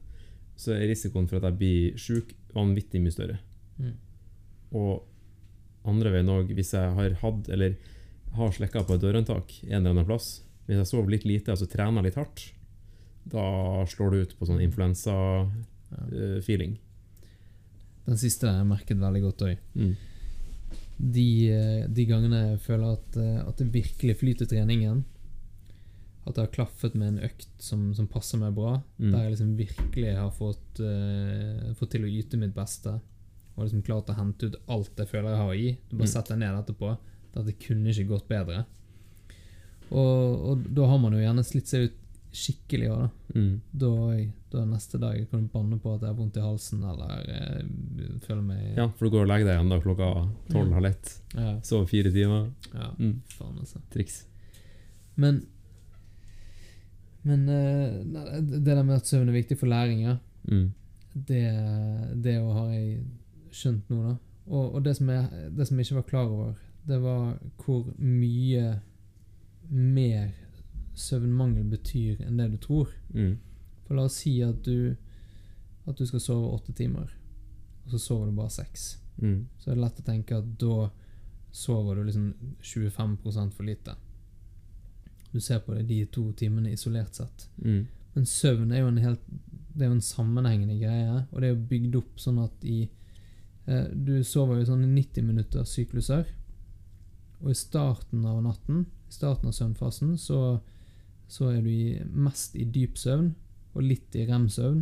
så 0.60 0.76
er 0.76 0.90
risikoen 0.92 1.28
for 1.30 1.40
at 1.40 1.48
jeg 1.50 1.58
blir 1.58 1.98
sjuk 1.98 2.36
vanvittig 2.54 3.02
mye 3.02 3.16
større. 3.16 3.40
Mm. 3.80 3.96
Og 4.78 4.94
andre 5.90 6.12
veien 6.14 6.30
òg, 6.30 6.52
hvis 6.54 6.74
jeg 6.76 6.94
har 6.98 7.12
hatt 7.24 7.50
eller 7.50 7.72
har 8.38 8.54
slekka 8.54 8.84
på 8.86 8.96
et 8.96 9.02
dørhåndtak 9.02 9.56
en 9.64 9.80
eller 9.80 9.92
annen 9.96 10.06
plass 10.06 10.44
Hvis 10.68 10.78
jeg 10.78 10.90
sover 10.92 11.10
litt 11.16 11.26
lite 11.26 11.56
og 11.56 11.58
så 11.58 11.66
trener 11.66 12.06
litt 12.06 12.20
hardt, 12.20 12.40
da 13.26 13.42
slår 13.90 14.14
det 14.14 14.20
ut 14.22 14.36
på 14.38 14.46
sånn 14.46 14.62
influensa-feeling. 14.62 16.78
Den 18.10 18.18
siste 18.18 18.48
har 18.50 18.58
jeg 18.64 18.70
merket 18.72 18.98
veldig 19.02 19.22
godt 19.28 19.44
òg. 19.46 19.58
Mm. 19.78 19.92
De, 21.16 21.26
eh, 21.54 21.84
de 21.88 22.06
gangene 22.10 22.40
jeg 22.52 22.60
føler 22.66 22.96
at, 22.98 23.18
eh, 23.22 23.40
at 23.48 23.62
det 23.62 23.70
virkelig 23.72 24.18
flyter 24.20 24.50
treningen, 24.50 25.04
at 26.28 26.36
det 26.36 26.44
har 26.44 26.52
klaffet 26.54 26.96
med 27.00 27.14
en 27.14 27.22
økt 27.30 27.48
som, 27.64 27.88
som 27.96 28.08
passer 28.12 28.38
meg 28.42 28.54
bra, 28.58 28.82
Mm. 29.00 29.12
der 29.14 29.22
jeg 29.24 29.32
liksom 29.36 29.54
virkelig 29.58 30.16
har 30.18 30.32
fått, 30.36 30.82
uh, 30.84 31.70
fått 31.80 31.92
til 31.96 32.04
å 32.06 32.12
yte 32.12 32.38
mitt 32.38 32.54
beste, 32.54 32.98
og 33.56 33.64
liksom 33.64 33.82
klart 33.86 34.10
å 34.12 34.18
hente 34.18 34.50
ut 34.52 34.58
alt 34.68 35.00
jeg 35.00 35.08
føler 35.10 35.30
jeg 35.32 35.40
har 35.44 35.54
i. 35.54 35.72
Du 35.90 35.96
bare 35.98 36.08
Mm. 36.10 36.14
setter 36.14 36.38
ned 36.38 36.60
etterpå. 36.60 36.98
At 37.36 37.46
det 37.46 37.60
kunne 37.60 37.90
ikke 37.94 38.08
gått 38.10 38.28
bedre. 38.28 38.66
Og, 39.92 40.50
og 40.50 40.64
da 40.76 40.86
har 40.86 40.98
man 41.02 41.14
jo 41.14 41.20
gjerne 41.24 41.44
slitt 41.46 41.68
seg 41.68 41.88
ut 41.90 41.99
skikkelig 42.32 42.90
òg, 42.94 43.00
da. 43.02 43.40
Mm. 43.40 43.54
Da, 43.82 43.90
da 44.54 44.64
neste 44.70 45.00
dag 45.02 45.16
kan 45.32 45.42
du 45.46 45.50
banne 45.54 45.80
på 45.82 45.94
at 45.96 46.02
jeg 46.06 46.12
har 46.12 46.18
vondt 46.20 46.38
i 46.38 46.44
halsen, 46.46 46.84
eller 46.86 47.24
eh, 47.26 47.64
føler 48.26 48.42
meg 48.46 48.78
Ja, 48.78 48.86
for 48.96 49.06
du 49.10 49.16
går 49.16 49.24
og 49.26 49.32
legger 49.32 49.48
deg 49.50 49.56
igjen 49.58 49.72
da 49.74 49.80
klokka 49.82 50.10
tolv 50.52 50.74
halv 50.78 50.86
ett. 50.92 51.14
ja, 51.36 51.56
Sover 51.66 51.88
fire 51.90 52.12
timer. 52.14 52.52
ja, 52.74 52.92
Mm. 53.00 53.16
faen, 53.38 53.58
altså. 53.60 53.82
Triks. 53.94 54.26
Men 55.16 55.42
Men 57.24 57.50
eh, 57.50 58.40
det 58.42 58.64
der 58.66 58.84
med 58.84 58.96
at 58.96 59.08
søvn 59.10 59.28
er 59.30 59.34
viktig 59.36 59.58
for 59.60 59.68
læring, 59.68 60.02
ja. 60.06 60.18
Mm. 60.48 60.72
Det, 61.14 61.42
det 62.24 62.36
har 62.40 62.70
jeg 62.72 63.00
skjønt 63.52 63.90
nå, 63.90 64.04
da. 64.06 64.14
Og, 64.48 64.76
og 64.76 64.84
det, 64.86 64.96
som 64.98 65.10
jeg, 65.10 65.50
det 65.58 65.68
som 65.68 65.78
jeg 65.78 65.86
ikke 65.86 65.96
var 66.00 66.08
klar 66.10 66.30
over, 66.32 66.54
det 66.88 67.02
var 67.04 67.34
hvor 67.66 67.90
mye 68.00 68.80
mer 69.70 70.30
søvnmangel 70.98 71.68
betyr 71.70 72.24
enn 72.26 72.40
det 72.40 72.50
du 72.54 72.58
tror. 72.64 72.94
Mm. 73.14 73.38
For 73.86 73.98
la 73.98 74.08
oss 74.10 74.20
si 74.24 74.36
at 74.46 74.64
du, 74.66 74.96
at 75.86 75.98
du 75.98 76.06
skal 76.06 76.24
sove 76.24 76.52
åtte 76.56 76.76
timer, 76.78 77.12
og 77.86 77.94
så 77.94 78.02
sover 78.02 78.30
du 78.30 78.38
bare 78.38 78.54
seks. 78.54 78.92
Mm. 79.18 79.48
Så 79.60 79.70
er 79.70 79.76
det 79.76 79.84
lett 79.84 80.02
å 80.02 80.08
tenke 80.08 80.40
at 80.40 80.52
da 80.62 80.90
sover 81.52 81.96
du 81.98 82.04
liksom 82.04 82.34
25% 82.62 83.56
for 83.58 83.64
lite. 83.64 83.96
Du 85.32 85.40
ser 85.42 85.60
på 85.60 85.74
det 85.74 85.88
de 85.90 86.04
to 86.06 86.32
timene 86.34 86.74
isolert 86.74 87.16
sett. 87.16 87.50
Mm. 87.58 87.88
Men 88.14 88.26
søvn 88.26 88.72
er 88.74 88.82
jo 88.82 88.90
en 88.90 89.04
helt 89.04 89.26
Det 89.70 89.86
er 89.86 89.92
jo 89.92 90.00
en 90.00 90.04
sammenhengende 90.04 90.80
greie, 90.80 91.20
og 91.32 91.42
det 91.42 91.48
er 91.48 91.54
jo 91.54 91.68
bygd 91.70 91.98
opp 92.00 92.18
sånn 92.20 92.40
at 92.42 92.66
i 92.68 92.80
eh, 93.66 93.86
Du 93.94 94.18
sover 94.26 94.60
jo 94.60 94.66
sånn 94.72 94.84
i 94.88 94.90
90 94.92 95.28
minutter 95.28 95.68
sykluser, 95.68 96.26
og 97.40 97.52
i 97.54 97.56
starten 97.56 98.26
av 98.28 98.42
natten, 98.44 98.88
i 99.08 99.14
starten 99.14 99.48
av 99.48 99.56
søvnfasen, 99.56 100.18
så, 100.20 100.60
så 101.30 101.52
er 101.54 101.62
du 101.62 102.06
mest 102.10 102.56
i 102.58 102.66
dyp 102.66 102.98
søvn, 102.98 103.34
og 103.78 103.86
litt 103.86 104.16
i 104.18 104.26
rem-søvn. 104.26 104.82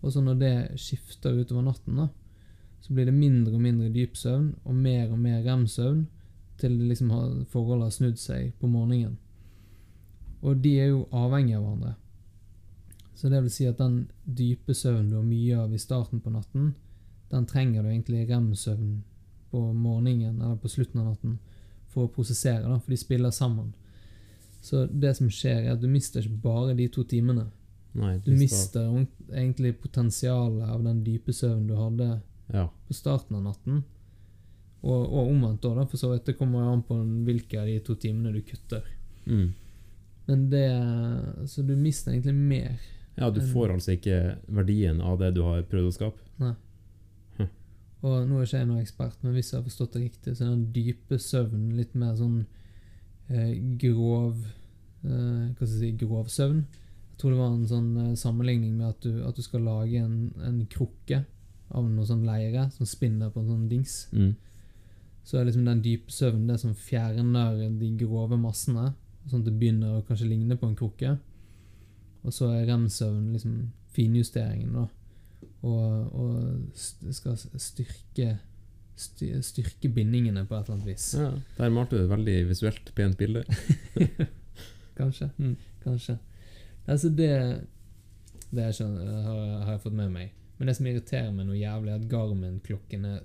Og 0.00 0.12
så 0.12 0.22
når 0.24 0.38
det 0.40 0.54
skifter 0.80 1.36
utover 1.36 1.66
natten, 1.66 2.00
da, 2.00 2.08
så 2.80 2.94
blir 2.94 3.08
det 3.08 3.16
mindre 3.16 3.56
og 3.56 3.62
mindre 3.62 3.90
dyp 3.92 4.16
søvn, 4.16 4.54
og 4.64 4.74
mer 4.74 5.10
og 5.10 5.20
mer 5.20 5.42
rem-søvn, 5.44 6.06
til 6.56 6.78
liksom 6.88 7.12
forholdet 7.52 7.90
har 7.90 7.92
snudd 7.92 8.20
seg 8.20 8.54
på 8.60 8.70
morgenen. 8.72 9.18
Og 10.40 10.62
de 10.64 10.72
er 10.80 10.92
jo 10.94 11.04
avhengige 11.12 11.58
av 11.58 11.66
hverandre. 11.66 11.94
Så 13.16 13.28
det 13.32 13.42
vil 13.42 13.52
si 13.52 13.66
at 13.68 13.80
den 13.80 14.06
dype 14.24 14.74
søvnen 14.76 15.10
du 15.10 15.18
har 15.18 15.26
mye 15.26 15.58
av 15.60 15.74
i 15.74 15.80
starten 15.80 16.22
på 16.24 16.32
natten, 16.32 16.74
den 17.32 17.46
trenger 17.48 17.82
du 17.82 17.90
egentlig 17.90 18.28
rem-søvn 18.30 19.02
på 19.50 19.60
morgenen 19.72 20.40
eller 20.40 20.56
på 20.60 20.70
slutten 20.70 21.02
av 21.02 21.10
natten 21.10 21.38
for 21.90 22.06
å 22.06 22.12
prosessere, 22.12 22.68
da, 22.68 22.78
for 22.78 22.92
de 22.92 23.00
spiller 23.00 23.32
sammen. 23.34 23.72
Så 24.60 24.86
det 24.90 25.16
som 25.16 25.28
skjer, 25.30 25.64
er 25.66 25.72
at 25.76 25.80
du 25.82 25.86
mister 25.88 26.20
ikke 26.24 26.42
bare 26.42 26.74
de 26.76 26.88
to 26.88 27.04
timene. 27.04 27.46
Nei, 27.96 28.18
Du 28.24 28.32
mister 28.36 29.06
egentlig 29.32 29.78
potensialet 29.80 30.68
av 30.68 30.82
den 30.84 31.02
dype 31.04 31.32
søvnen 31.32 31.66
du 31.68 31.74
hadde 31.76 32.20
Ja. 32.52 32.68
på 32.88 32.94
starten 32.94 33.36
av 33.36 33.42
natten. 33.42 33.84
Og, 34.82 35.06
og 35.12 35.30
omvendt 35.32 35.62
da, 35.62 35.84
for 35.86 35.96
så 35.96 36.10
vidt. 36.12 36.24
Det 36.26 36.36
kommer 36.38 36.68
an 36.72 36.82
på 36.82 36.94
hvilke 37.24 37.58
av 37.60 37.66
de 37.66 37.78
to 37.80 37.94
timene 37.94 38.32
du 38.32 38.42
kutter. 38.42 38.84
Mm. 39.26 39.52
Men 40.26 40.50
det 40.50 40.66
Så 41.48 41.62
du 41.66 41.74
mister 41.76 42.12
egentlig 42.12 42.34
mer. 42.34 42.78
ja, 43.16 43.30
du 43.30 43.40
får 43.40 43.72
altså 43.72 43.92
ikke 43.96 44.38
verdien 44.48 45.00
av 45.00 45.18
det 45.18 45.34
du 45.34 45.42
har 45.42 45.62
prøvd 45.62 45.88
å 45.88 45.94
skape. 45.94 46.20
Nei 46.38 46.54
Og 48.06 48.28
nå 48.28 48.36
er 48.38 48.44
ikke 48.44 48.58
jeg 48.60 48.66
noen 48.68 48.82
ekspert, 48.84 49.16
men 49.24 49.32
hvis 49.34 49.50
jeg 49.50 49.58
har 49.58 49.64
forstått 49.66 49.92
det 49.96 50.02
riktig, 50.02 50.34
så 50.36 50.44
er 50.44 50.50
den 50.52 50.66
dype 50.74 51.16
søvnen 51.18 51.72
litt 51.78 51.94
mer 51.98 52.12
sånn 52.14 52.44
grov 53.28 54.36
eh, 55.04 55.52
Hva 55.52 55.66
skal 55.66 55.72
jeg 55.72 55.80
si 55.80 56.06
grov 56.06 56.28
søvn. 56.32 56.64
Jeg 56.66 57.20
tror 57.20 57.32
det 57.32 57.38
var 57.40 57.52
en 57.54 57.68
sånn 57.70 57.92
eh, 58.02 58.16
sammenligning 58.18 58.76
med 58.76 58.90
at 58.90 59.06
du, 59.06 59.22
at 59.26 59.36
du 59.36 59.42
skal 59.42 59.64
lage 59.66 60.02
en, 60.02 60.32
en 60.44 60.60
krukke 60.70 61.24
av 61.74 61.86
noe 61.88 62.06
sånn 62.06 62.26
leire 62.26 62.68
som 62.74 62.86
spinner 62.86 63.32
på 63.32 63.42
en 63.42 63.48
sånn 63.50 63.68
dings. 63.70 63.94
Mm. 64.12 64.34
Så 65.26 65.38
er 65.38 65.48
liksom 65.48 65.64
den 65.66 65.82
dype 65.82 66.12
søvnen 66.14 66.46
det 66.52 66.60
som 66.62 66.76
fjerner 66.78 67.64
de 67.80 67.88
grove 67.98 68.38
massene, 68.38 68.92
sånn 69.26 69.42
at 69.42 69.48
det 69.48 69.56
begynner 69.58 69.96
å 69.96 70.04
kanskje 70.06 70.28
ligne 70.30 70.58
på 70.60 70.68
en 70.68 70.76
krukke. 70.78 71.16
Og 72.22 72.34
så 72.34 72.52
er 72.54 72.68
rem-søvnen 72.68 73.32
liksom 73.34 73.56
finjusteringen, 73.96 74.76
da. 74.76 74.86
Og, 75.66 76.14
og 76.14 77.14
skal 77.14 77.34
styrke 77.38 77.58
sty- 77.58 78.36
Styrke 78.96 79.90
bindingene 79.92 80.46
på 80.48 80.56
et 80.56 80.64
eller 80.68 80.78
annet 80.78 80.88
vis. 80.88 81.10
Ja, 81.18 81.30
der 81.58 81.72
malte 81.74 81.98
du 81.98 82.04
et 82.06 82.10
veldig 82.12 82.36
visuelt 82.48 82.92
pent 82.96 83.18
bilde. 83.20 83.42
Kanskje. 84.96 85.30
Mm. 85.38 85.56
Kanskje. 85.84 86.18
Altså, 86.86 87.08
det 87.10 87.60
Det 88.50 88.62
er 88.62 88.68
ikke, 88.72 88.86
har, 89.26 89.40
har 89.66 89.72
jeg 89.74 89.80
fått 89.82 89.96
med 89.98 90.10
meg. 90.14 90.32
Men 90.56 90.70
det 90.70 90.76
som 90.78 90.86
irriterer 90.88 91.32
meg 91.34 91.48
noe 91.48 91.58
jævlig, 91.58 91.90
er 91.92 91.98
at 92.00 92.06
Garmin-klokken 92.08 93.04
er 93.04 93.18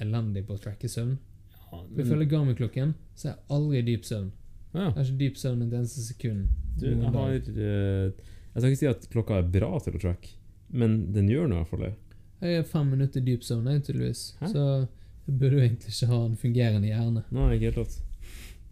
elendig 0.00 0.46
på 0.48 0.54
å 0.56 0.62
tracke 0.62 0.88
søvn. 0.88 1.18
Ja, 1.58 1.82
For 1.82 2.00
Ifølge 2.04 2.28
Garmin-klokken 2.30 2.94
så 3.18 3.28
er 3.28 3.32
jeg 3.34 3.42
aldri 3.58 3.78
i 3.82 3.86
dyp 3.90 4.06
søvn. 4.08 4.30
ja. 4.72 4.86
Jeg 4.86 4.94
har 4.96 5.04
ikke 5.04 5.18
dyp 5.26 5.36
søvn 5.42 5.62
et 5.66 5.74
eneste 5.76 6.04
sekund. 6.06 6.46
Du, 6.78 6.86
jeg 6.86 7.10
har 7.12 7.34
eh, 7.34 8.12
Jeg 8.54 8.62
skal 8.62 8.70
ikke 8.70 8.80
si 8.80 8.88
at 8.94 9.08
klokka 9.12 9.40
er 9.42 9.50
bra 9.58 9.68
til 9.84 9.98
å 9.98 10.00
tracke, 10.06 10.32
men 10.72 10.96
den 11.12 11.28
gjør 11.28 11.50
nå 11.50 11.58
i 11.58 11.60
hvert 11.60 11.72
fall 11.74 11.84
det. 11.84 11.92
Jeg 12.40 12.62
er 12.62 12.70
fem 12.70 12.88
minutter 12.94 13.20
i 13.20 13.26
dyp 13.26 13.44
søvn, 13.44 13.66
jeg, 13.74 13.84
tydeligvis. 13.90 14.22
Hæ? 14.40 14.48
Så 14.54 14.64
jeg 14.64 14.88
burde 15.28 15.58
jo 15.58 15.62
egentlig 15.64 15.92
ikke 15.92 16.06
ha 16.12 16.18
en 16.24 16.36
fungerende 16.40 16.88
hjerne. 16.88 17.22
Nei, 17.30 17.48
ikke 17.56 17.68
helt 17.70 17.74
klart. 17.80 17.96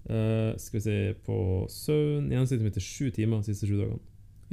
Uh, 0.07 0.53
skal 0.63 0.79
vi 0.79 0.83
se 0.85 0.97
på 1.27 1.37
søvn 1.69 2.29
Gjennomsnittlig 2.31 2.63
mitt 2.69 2.77
er 2.79 2.85
sju 2.85 3.09
timer 3.11 3.41
de 3.43 3.49
siste 3.53 3.67
sju 3.67 3.75
dagene. 3.81 3.99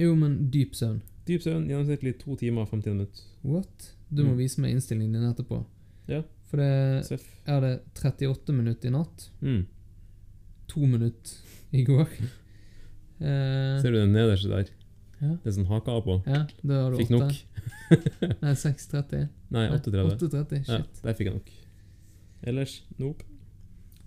Jo, 0.01 0.15
men 0.17 0.49
dyp 0.51 0.73
søvn. 0.75 1.01
Dyp 1.27 1.43
søvn 1.45 1.67
gjennomsnittlig 1.69 2.15
to 2.19 2.35
timer 2.41 2.65
og 2.65 2.71
50 2.73 2.95
minutter. 2.95 3.21
What? 3.45 3.91
Du 4.09 4.23
må 4.25 4.31
Mm. 4.33 4.37
vise 4.41 4.61
meg 4.61 4.71
innstillingen 4.73 5.13
din 5.13 5.29
etterpå. 5.29 5.63
Ja. 6.09 6.23
For 6.49 6.57
det, 6.57 7.05
Seff. 7.05 7.23
er 7.47 7.61
det 7.61 7.73
38 7.95 8.53
minutter 8.53 8.87
i 8.89 8.91
natt. 8.91 9.29
Mm. 9.41 9.65
To 10.73 10.79
minutter 10.85 11.31
i 11.71 11.83
går. 11.83 12.09
uh, 13.21 13.79
Ser 13.81 13.91
du 13.91 13.99
den 14.01 14.13
nederste 14.13 14.49
der? 14.49 14.69
Ja. 15.21 15.37
Det 15.39 15.47
er 15.47 15.55
sånn 15.55 15.69
haka 15.69 16.01
på. 16.03 16.17
ja, 16.27 16.41
da 16.67 16.81
har 16.83 16.91
du 16.91 16.97
Fikk 16.97 17.13
8. 17.13 17.19
nok. 17.21 18.39
Nei, 18.41 18.53
6.30. 18.59 19.27
Nei, 19.53 19.67
8.30. 19.69 20.17
8.30, 20.17 20.63
Ja, 20.67 20.77
shit. 20.81 21.03
der 21.05 21.13
fikk 21.13 21.29
jeg 21.29 21.35
nok. 21.37 21.51
Ellers 22.43 22.81
nope. 22.99 23.25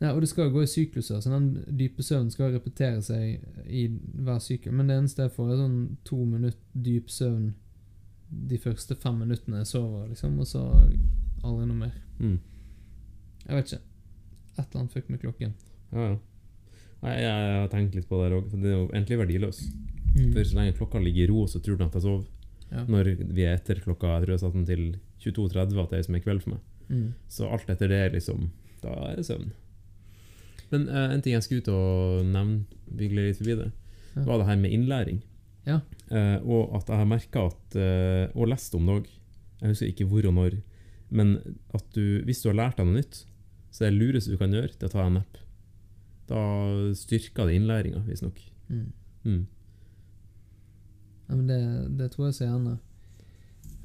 Ja, 0.01 0.11
og 0.12 0.20
det 0.20 0.28
skal 0.28 0.51
jo 0.51 0.59
gå 0.59 0.62
i 0.66 0.68
sykluser, 0.68 1.22
så 1.24 1.30
den 1.32 1.62
dype 1.78 2.05
søvnen 2.05 2.28
skal 2.32 2.53
repetere 2.53 3.01
seg 3.05 3.41
i 3.64 3.87
hver 3.89 4.43
sykkel. 4.45 4.74
Men 4.76 4.91
det 4.91 4.99
eneste 5.01 5.24
jeg 5.24 5.32
får, 5.32 5.55
er 5.55 5.62
sånn 5.62 5.78
to 6.05 6.18
minutter 6.20 6.84
dyp 6.84 7.09
søvn 7.12 7.55
de 8.51 8.59
første 8.61 8.97
fem 9.01 9.22
minuttene 9.22 9.62
jeg 9.62 9.70
sover, 9.70 10.11
liksom, 10.11 10.37
og 10.43 10.51
så 10.51 10.66
aldri 11.47 11.68
noe 11.70 11.78
mer. 11.78 11.97
Mm. 12.20 12.37
Jeg 13.47 13.57
vet 13.57 13.72
ikke. 13.72 13.82
Et 14.57 14.62
eller 14.64 14.82
annet 14.82 14.97
fuck 14.97 15.11
med 15.12 15.22
klokken. 15.22 15.57
Ja, 15.95 16.07
ja. 16.11 16.16
Jeg, 17.07 17.18
jeg, 17.22 17.49
jeg 17.49 17.59
har 17.62 17.68
tenkt 17.72 17.97
litt 17.97 18.09
på 18.11 18.20
det 18.20 18.30
òg, 18.34 18.47
for 18.51 18.61
det 18.61 18.72
er 18.72 18.76
jo 18.76 18.87
egentlig 18.91 19.20
verdiløs. 19.22 19.64
Mm. 20.16 20.30
For 20.34 20.49
så 20.49 20.59
lenge 20.59 20.76
klokka 20.76 21.01
ligger 21.01 21.24
i 21.24 21.30
ro, 21.32 21.45
så 21.49 21.61
tror 21.62 21.80
den 21.80 21.89
at 21.89 21.97
jeg 21.97 22.05
sover. 22.05 22.24
Ja. 22.66 22.82
Når 22.91 23.12
vi 23.30 23.45
er 23.47 23.53
etter 23.55 23.78
klokka 23.78 24.16
Jeg 24.16 24.24
tror 24.24 24.32
jeg 24.32 24.41
satt 24.43 24.57
den 24.57 24.64
til 24.66 24.80
22.30, 25.22 25.76
at 25.78 25.93
det 25.93 26.01
er 26.01 26.09
som 26.09 26.16
er 26.18 26.24
kveld 26.24 26.43
for 26.43 26.57
meg. 26.57 26.64
Mm. 26.89 27.14
Så 27.28 27.49
alt 27.51 27.70
etter 27.72 27.91
det, 27.91 28.03
liksom 28.14 28.51
Da 28.82 28.93
er 29.11 29.16
det 29.18 29.26
søvn. 29.26 29.49
Men 30.70 30.89
uh, 30.89 31.12
en 31.14 31.22
ting 31.22 31.34
jeg 31.34 31.43
skulle 31.47 31.62
ut 31.64 31.70
og 31.72 32.26
nevne, 32.26 32.64
vi 32.99 33.09
gled 33.11 33.30
litt 33.30 33.39
forbi 33.41 33.57
det, 33.59 33.70
Ja. 34.16 34.22
var 34.26 34.39
det 34.39 34.47
her 34.49 34.57
med 34.57 34.72
innlæring. 34.74 35.22
Ja. 35.66 35.80
Uh, 36.11 36.39
og 36.47 36.76
at 36.78 36.89
jeg 36.89 37.01
har 37.01 37.09
merka 37.11 37.47
at 37.51 37.76
uh, 37.76 38.30
Og 38.39 38.49
lest 38.49 38.74
om 38.74 38.87
det 38.87 38.95
òg. 39.01 39.09
Jeg 39.61 39.72
husker 39.72 39.91
ikke 39.91 40.07
hvor 40.11 40.26
og 40.26 40.34
når. 40.34 40.59
Men 41.11 41.37
at 41.74 41.84
du, 41.95 42.22
hvis 42.26 42.43
du 42.43 42.51
har 42.51 42.59
lært 42.59 42.78
deg 42.78 42.87
noe 42.87 42.99
nytt, 43.01 43.24
så 43.70 43.84
er 43.87 43.91
det 43.93 44.01
lureste 44.01 44.30
du 44.32 44.39
kan 44.41 44.53
gjøre, 44.55 44.74
det 44.74 44.82
er 44.87 44.91
å 44.91 44.95
ta 44.95 45.05
en 45.07 45.20
app. 45.20 45.39
Da 46.26 46.41
styrker 46.99 47.47
det 47.47 47.55
innlæringa, 47.59 48.03
visstnok. 48.07 48.41
Mm. 48.68 48.89
Mm. 49.24 49.43
Ja, 51.28 51.34
men 51.34 51.47
det, 51.47 51.59
det 51.99 52.11
tror 52.12 52.28
jeg 52.28 52.37
så 52.39 52.47
gjerne. 52.49 52.76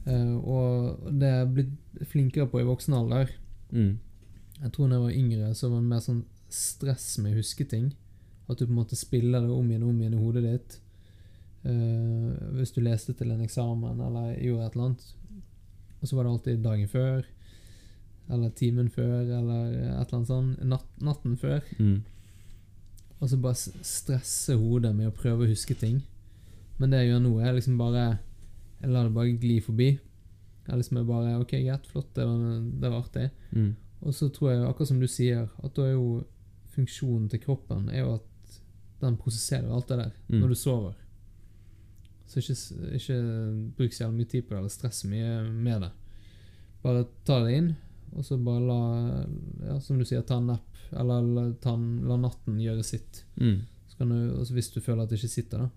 Eh, 0.05 0.35
og 0.37 1.09
det 1.13 1.27
er 1.29 1.41
jeg 1.43 1.51
blitt 1.55 2.05
flinkere 2.09 2.49
på 2.49 2.61
i 2.61 2.67
voksen 2.67 2.95
alder. 2.97 3.33
Mm. 3.71 3.97
Jeg 4.61 4.73
tror 4.73 4.89
da 4.89 4.97
jeg 4.97 5.05
var 5.05 5.17
yngre, 5.17 5.55
så 5.57 5.69
var 5.69 5.81
det 5.81 5.91
mer 5.91 6.05
sånn 6.05 6.23
stress 6.51 7.07
med 7.21 7.33
å 7.33 7.41
huske 7.41 7.65
ting. 7.69 7.91
At 8.47 8.59
du 8.59 8.65
på 8.65 8.71
en 8.71 8.79
måte 8.81 8.99
spiller 8.99 9.43
det 9.45 9.53
om 9.53 9.69
igjen 9.69 9.85
og 9.85 9.93
om 9.93 10.01
igjen 10.01 10.17
i 10.17 10.21
hodet 10.21 10.45
ditt. 10.45 10.79
Uh, 11.61 12.33
hvis 12.57 12.73
du 12.73 12.79
leste 12.81 13.13
til 13.13 13.29
en 13.29 13.43
eksamen 13.45 13.99
eller 14.01 14.31
gjorde 14.41 14.65
et 14.65 14.75
eller 14.75 14.87
annet. 14.87 15.03
Og 16.01 16.09
så 16.09 16.17
var 16.17 16.25
det 16.25 16.31
alltid 16.31 16.63
dagen 16.65 16.89
før, 16.89 17.27
eller 18.33 18.53
timen 18.57 18.89
før, 18.89 19.19
eller 19.21 19.67
et 19.69 19.83
eller 19.85 20.15
annet 20.17 20.31
sånn. 20.31 20.49
Natt, 20.65 20.87
natten 21.05 21.37
før. 21.37 21.61
Mm. 21.77 21.99
Og 23.21 23.29
så 23.29 23.37
bare 23.37 23.85
stresse 23.85 24.57
hodet 24.57 24.95
med 24.97 25.11
å 25.11 25.15
prøve 25.15 25.45
å 25.45 25.51
huske 25.51 25.77
ting. 25.77 26.01
Men 26.81 26.89
det 26.89 27.03
jeg 27.03 27.11
gjør 27.11 27.23
nå, 27.27 27.35
er 27.39 27.53
liksom 27.53 27.77
bare 27.77 28.05
Jeg 28.81 28.89
lar 28.89 29.03
det 29.07 29.13
bare 29.15 29.35
gli 29.37 29.59
forbi. 29.61 29.89
Jeg 30.67 30.77
liksom 30.77 30.97
er 31.01 31.03
bare 31.09 31.35
OK, 31.41 31.51
greit, 31.51 31.87
flott, 31.89 32.11
det 32.15 32.25
var, 32.25 32.59
det 32.81 32.89
var 32.91 32.99
artig. 33.03 33.27
Mm. 33.51 33.71
Og 34.01 34.13
så 34.17 34.29
tror 34.33 34.51
jeg, 34.51 34.63
akkurat 34.65 34.87
som 34.89 34.99
du 35.01 35.07
sier, 35.09 35.47
at 35.63 35.75
da 35.77 35.85
er 35.85 35.93
jo 35.95 36.23
funksjonen 36.73 37.27
til 37.29 37.41
kroppen 37.43 37.89
er 37.91 37.99
jo 38.05 38.13
at 38.15 38.59
den 39.01 39.17
prosesserer 39.19 39.69
alt 39.73 39.87
det 39.89 39.97
der 39.99 40.11
Mm. 40.29 40.39
når 40.39 40.47
du 40.47 40.55
sover. 40.55 40.93
Så 42.27 42.39
ikke, 42.39 42.55
ikke 42.95 43.17
bruk 43.77 43.93
så 43.93 44.07
mye 44.11 44.25
tid 44.29 44.45
på 44.47 44.53
det, 44.53 44.57
eller 44.61 44.69
stress 44.71 45.03
mye 45.05 45.41
med 45.51 45.81
det. 45.81 45.91
Bare 46.83 47.05
ta 47.27 47.41
det 47.43 47.57
inn, 47.57 47.71
og 48.15 48.23
så 48.25 48.37
bare 48.41 48.61
la 48.65 48.79
ja, 49.67 49.79
Som 49.79 49.99
du 49.99 50.05
sier, 50.05 50.21
ta 50.23 50.37
en 50.39 50.47
napp, 50.47 50.77
eller 50.91 51.21
la, 51.21 51.43
ta 51.61 51.75
la 51.75 52.17
natten 52.17 52.57
gjøre 52.61 52.83
sitt. 52.83 53.25
Mm. 53.35 53.59
Så 53.87 53.97
kan 53.97 54.09
du, 54.09 54.17
også 54.39 54.53
hvis 54.55 54.71
du 54.73 54.79
føler 54.81 55.03
at 55.03 55.09
det 55.11 55.19
ikke 55.19 55.33
sitter, 55.35 55.65
da, 55.65 55.69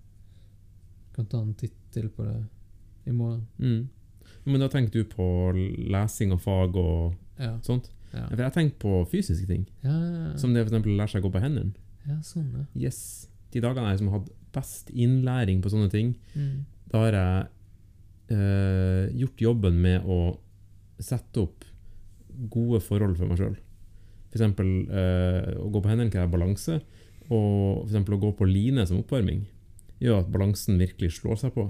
kan 1.15 1.27
ta 1.27 1.41
en 1.43 1.55
titt 1.55 1.75
til 1.95 2.09
på 2.11 2.25
det 2.27 2.39
morgen. 3.13 3.47
Mm. 3.59 3.89
Men 4.47 4.61
da 4.61 4.69
tenker 4.69 4.93
du 4.93 5.05
på 5.05 5.53
lesing 5.91 6.33
og 6.33 6.41
fag 6.41 6.77
og 6.77 7.15
Ja. 7.39 7.59
sånt? 7.63 7.91
Ja, 8.13 8.29
For 8.29 8.37
jeg 8.37 8.53
tenker 8.53 8.79
på 8.79 9.09
fysiske 9.11 9.47
ting. 9.47 9.67
ja, 9.83 10.37
Som 10.37 10.55
det 10.55 10.67
eksempel 10.67 10.93
å 10.95 10.97
lære 10.97 11.11
seg 11.11 11.23
å 11.23 11.29
gå 11.29 11.33
på 11.33 11.41
hendene. 11.43 11.75
ja 12.07 12.17
sånn, 12.23 12.53
ja. 12.53 12.65
Yes. 12.89 13.29
De 13.51 13.61
dagene 13.61 13.97
jeg 13.97 14.09
har 14.09 14.19
hatt 14.21 14.29
best 14.53 14.91
innlæring 14.95 15.61
på 15.63 15.71
sånne 15.71 15.91
ting, 15.91 16.15
Mm. 16.37 16.65
da 16.91 16.99
har 16.99 17.13
jeg 17.13 17.49
eh, 18.31 19.11
gjort 19.19 19.37
jobben 19.37 19.75
med 19.83 20.03
å 20.07 20.39
sette 20.99 21.37
opp 21.43 21.65
gode 22.51 22.81
forhold 22.83 23.17
for 23.19 23.27
meg 23.27 23.39
sjøl. 23.39 23.57
F.eks. 24.33 24.41
Uh, 24.41 25.55
å 25.63 25.71
gå 25.71 25.81
på 25.83 25.89
hendene 25.91 26.11
krever 26.11 26.31
balanse, 26.33 26.81
og 27.31 27.85
eksempel 27.87 28.17
å 28.17 28.21
gå 28.21 28.33
på 28.37 28.49
line 28.51 28.85
som 28.87 28.99
oppvarming 29.03 29.45
gjør 30.01 30.21
at 30.25 30.33
balansen 30.33 30.79
virkelig 30.81 31.21
slår 31.21 31.37
seg 31.39 31.55
på. 31.55 31.69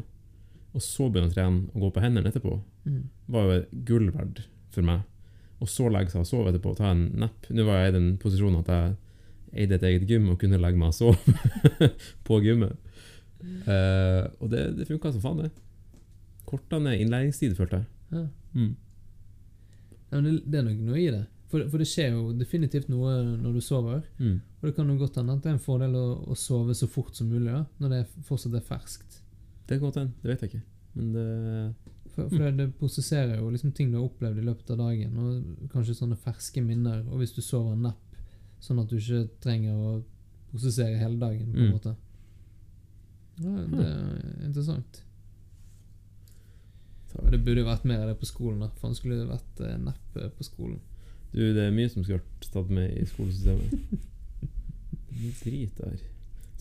Og 0.75 0.83
så 0.83 1.07
begynne 1.11 1.31
å 1.31 1.35
trene 1.35 1.69
og 1.75 1.85
gå 1.87 1.91
på 1.95 2.03
hendene 2.03 2.31
etterpå, 2.33 2.57
Mm. 2.85 3.03
var 3.29 3.45
jo 3.53 3.59
gull 3.87 4.11
verdt 4.13 4.43
for 4.75 4.83
meg. 4.83 5.03
Og 5.63 5.69
så 5.71 5.87
legge 5.89 6.11
seg 6.11 6.21
og 6.21 6.27
sove 6.29 6.51
etterpå 6.51 6.71
og 6.75 6.77
ta 6.77 6.91
en 6.91 7.05
napp. 7.17 7.47
Nå 7.55 7.65
var 7.65 7.79
jeg 7.85 7.93
i 7.93 7.97
den 7.99 8.09
posisjonen 8.19 8.59
at 8.61 8.69
jeg 8.75 8.97
eide 9.63 9.75
et 9.79 9.83
eget 9.87 10.09
gym 10.11 10.29
og 10.33 10.39
kunne 10.43 10.59
legge 10.61 10.77
meg 10.77 10.91
og 10.91 10.95
sove 10.95 11.17
på 12.27 12.41
gymmet. 12.45 12.75
Uh, 13.69 14.27
og 14.41 14.51
det, 14.51 14.65
det 14.79 14.87
funka 14.89 15.13
som 15.15 15.23
faen, 15.23 15.45
det. 15.45 15.51
Korta 16.49 16.79
ned 16.83 16.99
innlæringstid, 17.01 17.55
følte 17.57 17.81
jeg. 17.83 17.87
Ja. 18.19 18.27
Mm. 18.59 18.75
Ja, 20.11 20.19
men 20.21 20.25
det, 20.29 20.35
det 20.51 20.59
er 20.61 20.67
nok 20.69 20.83
noe 20.91 21.01
i 21.01 21.09
det. 21.15 21.25
For, 21.55 21.65
for 21.71 21.79
det 21.79 21.87
skjer 21.89 22.13
jo 22.17 22.33
definitivt 22.37 22.89
noe 22.91 23.15
når 23.39 23.55
du 23.57 23.61
sover. 23.63 24.03
Mm. 24.19 24.41
Og 24.61 24.69
det 24.69 24.75
kan 24.77 24.89
jo 24.91 24.97
godt 25.01 25.17
hende 25.21 25.37
at 25.37 25.45
det 25.45 25.53
er 25.53 25.57
en 25.59 25.63
fordel 25.65 25.95
å, 25.99 26.05
å 26.33 26.37
sove 26.39 26.75
så 26.77 26.89
fort 26.91 27.15
som 27.17 27.29
mulig, 27.31 27.53
da, 27.53 27.63
når 27.81 27.95
det 27.95 28.03
fortsatt 28.27 28.57
er 28.59 28.65
ferskt. 28.67 29.21
Det 29.67 29.79
kan 29.79 29.85
godt 29.89 29.97
hende, 30.03 30.13
det 30.23 30.31
vet 30.31 30.41
jeg 30.43 30.51
ikke. 30.53 30.63
Men 30.95 31.13
det 31.13 31.25
For, 32.15 32.29
for 32.29 32.39
det, 32.45 32.51
det 32.59 32.67
prosesserer 32.79 33.39
jo 33.41 33.49
liksom 33.51 33.73
ting 33.75 33.91
du 33.91 33.97
har 33.99 34.05
opplevd 34.07 34.39
i 34.39 34.45
løpet 34.47 34.71
av 34.71 34.79
dagen, 34.79 35.17
og 35.19 35.71
kanskje 35.73 35.95
sånne 35.99 36.17
ferske 36.21 36.63
minner. 36.63 37.01
Og 37.11 37.19
hvis 37.19 37.33
du 37.35 37.41
sover 37.43 37.73
en 37.75 37.83
napp, 37.89 38.19
sånn 38.63 38.79
at 38.79 38.89
du 38.93 38.97
ikke 39.01 39.25
trenger 39.43 39.75
å 39.75 39.95
prosessere 40.53 40.99
hele 41.01 41.19
dagen, 41.19 41.51
på 41.51 41.59
en 41.59 41.67
Mm. 41.67 41.73
måte. 41.75 41.97
Ja, 43.43 43.57
det 43.67 43.87
er 43.89 44.45
interessant. 44.47 45.01
Takk. 47.13 47.31
det 47.31 47.41
burde 47.45 47.61
jo 47.63 47.67
vært 47.67 47.85
mer 47.85 48.01
av 48.03 48.09
det 48.09 48.19
på 48.21 48.27
skolen. 48.27 48.61
da 48.61 48.69
Faen 48.81 48.95
skulle 48.95 49.19
det 49.19 49.29
vært 49.29 49.61
eh, 49.61 49.77
napp 49.79 50.17
eh, 50.17 50.29
på 50.39 50.45
skolen. 50.47 50.79
Du, 51.33 51.41
det 51.55 51.63
er 51.67 51.71
mye 51.75 51.89
som 51.91 52.03
skulle 52.05 52.21
vært 52.23 52.49
tatt 52.53 52.71
med 52.71 52.91
i 52.99 53.05
skolesystemet. 53.07 53.75
Drit 55.45 55.77
der. 55.79 55.99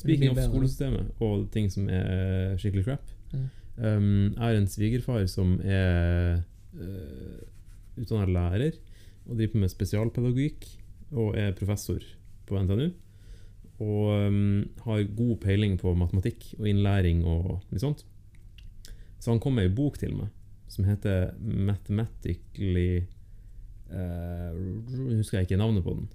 Speaking 0.03 0.33
of 0.33 0.41
skolesystemet 0.43 1.23
og 1.23 1.45
ting 1.53 1.69
som 1.71 1.87
er 1.87 2.57
skikkelig 2.59 2.83
crap. 2.89 3.11
Mm. 3.31 3.45
Um, 3.73 4.33
jeg 4.35 4.41
har 4.41 4.57
en 4.59 4.67
svigerfar 4.69 5.23
som 5.31 5.55
er 5.63 6.43
uh, 6.75 7.39
utdannet 7.97 8.33
lærer 8.35 8.75
og 9.23 9.39
driver 9.39 9.63
med 9.63 9.71
spesialpedagogikk 9.71 10.67
og 11.13 11.37
er 11.39 11.55
professor 11.57 12.03
på 12.49 12.59
NTNU. 12.59 12.91
Og 13.83 14.27
um, 14.27 14.63
har 14.85 15.07
god 15.15 15.37
peiling 15.41 15.79
på 15.79 15.95
matematikk 15.97 16.51
og 16.59 16.67
innlæring 16.69 17.23
og 17.25 17.63
litt 17.71 17.83
sånt. 17.83 18.03
Så 19.23 19.31
han 19.31 19.39
kom 19.39 19.55
med 19.55 19.69
ei 19.69 19.73
bok 19.73 19.97
til 20.01 20.17
meg 20.19 20.29
som 20.73 20.87
heter 20.87 21.35
Mathematically 21.39 23.03
uh, 23.93 24.51
Husker 25.13 25.39
jeg 25.39 25.47
ikke 25.47 25.61
navnet 25.61 25.85
på 25.85 25.95
den. 25.95 26.07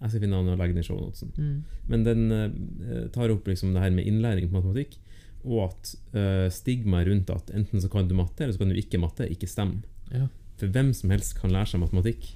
Jeg 0.00 0.10
skal 0.10 0.20
finne 0.20 0.34
navnet 0.34 0.56
og 0.56 0.60
legge 0.60 0.76
den 0.76 0.82
i 0.82 0.86
shownotesen. 0.86 1.32
Mm. 1.36 1.80
Men 1.90 2.06
den 2.06 2.22
eh, 2.34 3.02
tar 3.14 3.32
opp 3.32 3.48
liksom 3.48 3.74
det 3.76 3.82
her 3.84 3.94
med 3.94 4.08
innlæring 4.10 4.50
på 4.50 4.58
matematikk, 4.58 4.96
og 5.44 5.58
at 5.66 5.90
uh, 6.16 6.46
stigmaet 6.48 7.10
rundt 7.10 7.28
at 7.28 7.50
enten 7.52 7.82
så 7.82 7.90
kan 7.92 8.06
du 8.08 8.14
matte, 8.16 8.40
eller 8.40 8.54
så 8.56 8.62
kan 8.62 8.70
du 8.72 8.78
ikke 8.80 9.00
matte, 9.02 9.26
ikke 9.28 9.48
stemmer. 9.50 9.82
Ja. 10.08 10.30
For 10.56 10.72
hvem 10.72 10.94
som 10.96 11.12
helst 11.12 11.36
kan 11.36 11.52
lære 11.52 11.68
seg 11.68 11.82
matematikk. 11.82 12.30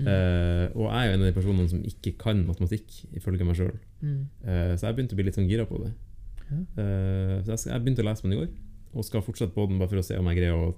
Mm. 0.00 0.06
Eh, 0.08 0.66
og 0.72 0.86
jeg 0.88 0.96
er 0.96 1.06
jo 1.06 1.14
en 1.14 1.22
av 1.22 1.28
de 1.28 1.36
personene 1.36 1.70
som 1.70 1.82
ikke 1.86 2.16
kan 2.18 2.40
matematikk, 2.48 3.02
ifølge 3.14 3.46
meg 3.46 3.58
sjøl. 3.58 3.76
Mm. 4.00 4.22
så 4.80 4.86
jeg 4.86 4.96
begynte 4.96 5.12
å 5.12 5.18
bli 5.18 5.26
litt 5.26 5.36
sånn 5.36 5.50
gira 5.50 5.66
på 5.68 5.76
det. 5.82 5.90
Ja. 6.50 6.58
Eh, 6.82 7.34
så 7.44 7.54
jeg, 7.54 7.62
jeg 7.70 7.84
begynte 7.84 8.04
å 8.04 8.08
lese 8.08 8.24
på 8.24 8.30
den 8.30 8.36
i 8.36 8.40
går, 8.40 8.50
og 8.90 9.06
skal 9.06 9.24
fortsette 9.24 9.54
på 9.54 9.66
den 9.70 9.80
bare 9.80 9.92
for 9.92 10.02
å 10.02 10.06
se 10.06 10.18
om 10.18 10.30
jeg 10.30 10.40
greier 10.40 10.58
å 10.58 10.72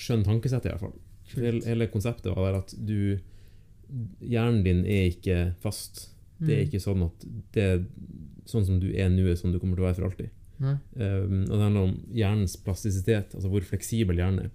skjønne 0.00 0.28
tankesettet, 0.28 0.68
i 0.68 0.74
hvert 0.74 0.84
fall. 0.84 0.96
For 1.32 1.46
hele, 1.46 1.62
hele 1.64 1.88
konseptet 1.92 2.32
var 2.32 2.48
der 2.48 2.58
at 2.60 2.74
du 2.76 2.98
Hjernen 4.20 4.62
din 4.64 4.84
er 4.86 5.10
ikke 5.10 5.54
fast. 5.60 6.08
Det 6.40 6.54
er 6.56 6.62
Mm. 6.62 6.68
ikke 6.68 6.80
sånn 6.82 7.02
at 7.04 7.26
det 7.52 7.62
er 7.62 7.84
sånn 8.46 8.64
som 8.66 8.80
du 8.80 8.88
er 8.92 9.08
nå, 9.12 9.26
er 9.30 9.36
sånn 9.38 9.52
du 9.52 9.58
kommer 9.60 9.76
til 9.76 9.84
å 9.84 9.88
være 9.90 9.98
for 10.00 10.08
alltid. 10.08 10.30
Um, 10.62 11.42
og 11.50 11.52
det 11.56 11.60
handler 11.66 11.82
om 11.88 11.94
hjernens 12.14 12.56
plastisitet, 12.56 13.34
altså 13.34 13.48
hvor 13.50 13.62
fleksibel 13.66 14.16
hjernen 14.16 14.46
er. 14.46 14.50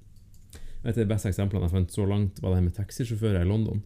Et 0.83 0.93
av 0.95 1.01
de 1.01 1.05
beste 1.05 1.27
eksemplene 1.29 1.63
jeg 1.67 1.71
fant 1.71 1.91
så 1.91 2.05
langt, 2.07 2.39
var 2.41 2.51
det 2.51 2.59
her 2.61 2.67
med 2.67 2.75
taxisjåfører 2.75 3.41
i 3.41 3.47
London. 3.49 3.81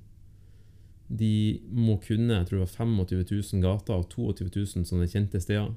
De 1.12 1.62
må 1.74 1.98
kunne 2.02 2.38
jeg 2.38 2.48
tror 2.48 2.62
det 2.62 2.68
var 2.68 2.86
25 2.86 3.26
000 3.54 3.62
gater 3.66 3.94
og 3.98 4.10
22 4.10 4.48
000 4.78 4.86
sånne 4.88 5.10
kjente 5.12 5.42
steder 5.44 5.74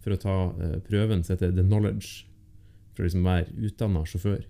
for 0.00 0.14
å 0.14 0.20
ta 0.20 0.36
uh, 0.56 0.78
prøven 0.86 1.22
som 1.22 1.34
heter 1.36 1.52
The 1.52 1.62
Knowledge, 1.66 2.24
for 2.94 3.02
å 3.02 3.08
liksom 3.10 3.26
være 3.26 3.52
utdanna 3.68 4.04
sjåfør. 4.08 4.46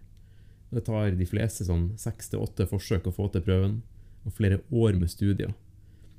Det 0.70 0.84
tar 0.86 1.10
de 1.18 1.26
fleste 1.26 1.64
sånn 1.66 1.88
seks 1.98 2.30
til 2.30 2.44
åtte 2.44 2.68
forsøk 2.70 3.08
å 3.10 3.14
få 3.16 3.26
til 3.34 3.42
prøven, 3.42 3.80
og 4.26 4.34
flere 4.36 4.60
år 4.70 4.98
med 4.98 5.10
studier. 5.12 5.52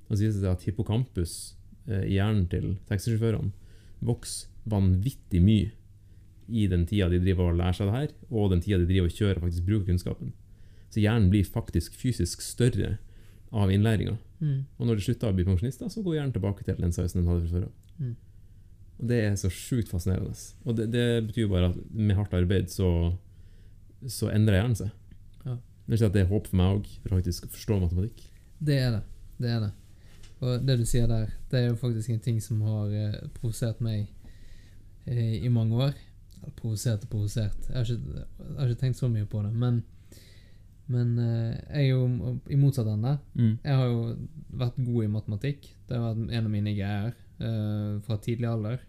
Og 0.09 0.15
så 0.15 0.25
viser 0.25 0.39
det 0.39 0.45
seg 0.45 0.55
at 0.55 0.65
hippocampus 0.67 1.35
eh, 1.87 2.05
i 2.07 2.15
hjernen 2.17 2.47
til 2.51 2.75
taxisjåførene 2.89 3.53
vokser 4.05 4.49
vanvittig 4.69 5.41
mye 5.41 5.71
i 6.51 6.65
den 6.67 6.83
tida 6.89 7.07
de 7.09 7.21
driver 7.21 7.51
og 7.51 7.59
lærer 7.59 7.77
seg 7.77 7.87
det 7.87 7.95
her, 7.95 8.15
og 8.29 8.51
den 8.51 8.61
tida 8.63 8.81
de 8.81 8.89
driver 8.89 9.07
og 9.07 9.15
kjører 9.15 9.39
og 9.39 9.45
faktisk 9.45 9.67
bruker 9.67 9.87
kunnskapen. 9.87 10.33
Så 10.91 10.99
hjernen 10.99 11.29
blir 11.31 11.47
faktisk 11.47 11.95
fysisk 11.95 12.43
større 12.43 12.97
av 13.55 13.71
innlæringa. 13.71 14.17
Mm. 14.41 14.65
Og 14.77 14.87
når 14.87 14.99
de 14.99 15.05
slutter 15.05 15.31
å 15.31 15.37
bli 15.37 15.45
pensjonister, 15.47 15.89
så 15.91 16.03
går 16.03 16.17
hjernen 16.17 16.35
tilbake 16.35 16.65
til 16.67 16.79
den 16.81 16.93
sausen 16.95 17.21
den 17.21 17.29
hadde 17.31 17.45
fra 17.45 17.53
før 17.55 17.67
av. 17.69 17.73
Mm. 18.01 18.15
Og 19.01 19.09
det 19.11 19.19
er 19.25 19.37
så 19.39 19.51
sjukt 19.53 19.91
fascinerende. 19.91 20.35
Og 20.65 20.77
det, 20.77 20.89
det 20.93 21.05
betyr 21.29 21.49
bare 21.51 21.71
at 21.71 21.79
med 21.89 22.17
hardt 22.19 22.35
arbeid 22.37 22.71
så, 22.73 22.89
så 24.05 24.29
endrer 24.33 24.59
hjernen 24.59 24.77
seg. 24.83 24.91
Det 25.85 25.93
vil 25.93 25.97
si 26.01 26.05
at 26.05 26.13
det 26.13 26.21
er 26.21 26.29
håp 26.31 26.47
for 26.47 26.55
meg 26.57 26.75
òg, 26.77 26.87
for 27.03 27.17
å 27.17 27.21
forstå 27.51 27.79
matematikk. 27.81 28.21
Det 28.61 28.77
er 28.79 28.91
det. 28.91 29.01
Det 29.41 29.49
er 29.49 29.59
det. 29.65 29.71
Og 30.41 30.65
det 30.65 30.77
du 30.79 30.85
sier 30.85 31.07
der, 31.07 31.27
det 31.51 31.59
er 31.59 31.67
jo 31.69 31.75
faktisk 31.75 32.09
en 32.09 32.19
ting 32.19 32.39
som 32.41 32.61
har 32.65 32.89
eh, 32.93 33.17
provosert 33.35 33.81
meg 33.81 34.07
eh, 35.05 35.37
i 35.43 35.49
mange 35.49 35.75
år. 35.75 35.93
Eller 36.41 36.53
provosert 36.57 37.03
og 37.05 37.09
provosert. 37.09 37.57
Jeg, 37.69 37.75
har 37.75 37.83
ikke- 37.83 38.15
jeg 38.47 38.57
har 38.59 38.67
ikke 38.69 38.81
tenkt 38.81 38.97
så 38.97 39.09
mye 39.09 39.25
på 39.29 39.41
det. 39.45 39.51
Men, 39.53 39.83
men 40.87 41.11
eh, 41.19 41.57
jeg 41.73 41.83
er 41.83 41.89
jo 41.89 42.39
i 42.49 42.55
motsatt 42.61 42.87
ende. 42.87 43.17
Jeg 43.63 43.75
har 43.75 43.85
jo 43.91 44.15
vært 44.57 44.79
god 44.85 45.03
i 45.03 45.11
matematikk. 45.17 45.69
Det 45.89 45.97
har 45.97 46.13
vært 46.15 46.31
en 46.31 46.45
av 46.45 46.51
mine 46.51 46.73
greier 46.77 47.13
fra 48.05 48.17
tidlig 48.21 48.45
alder. 48.45 48.79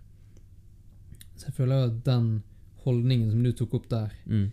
Så 1.40 1.47
jeg 1.49 1.55
føler 1.57 1.86
at 1.88 2.03
den 2.05 2.43
holdningen 2.84 3.30
som 3.32 3.43
du 3.43 3.53
tok 3.57 3.74
opp 3.78 3.86
der, 3.88 4.11
Mm. 4.26 4.51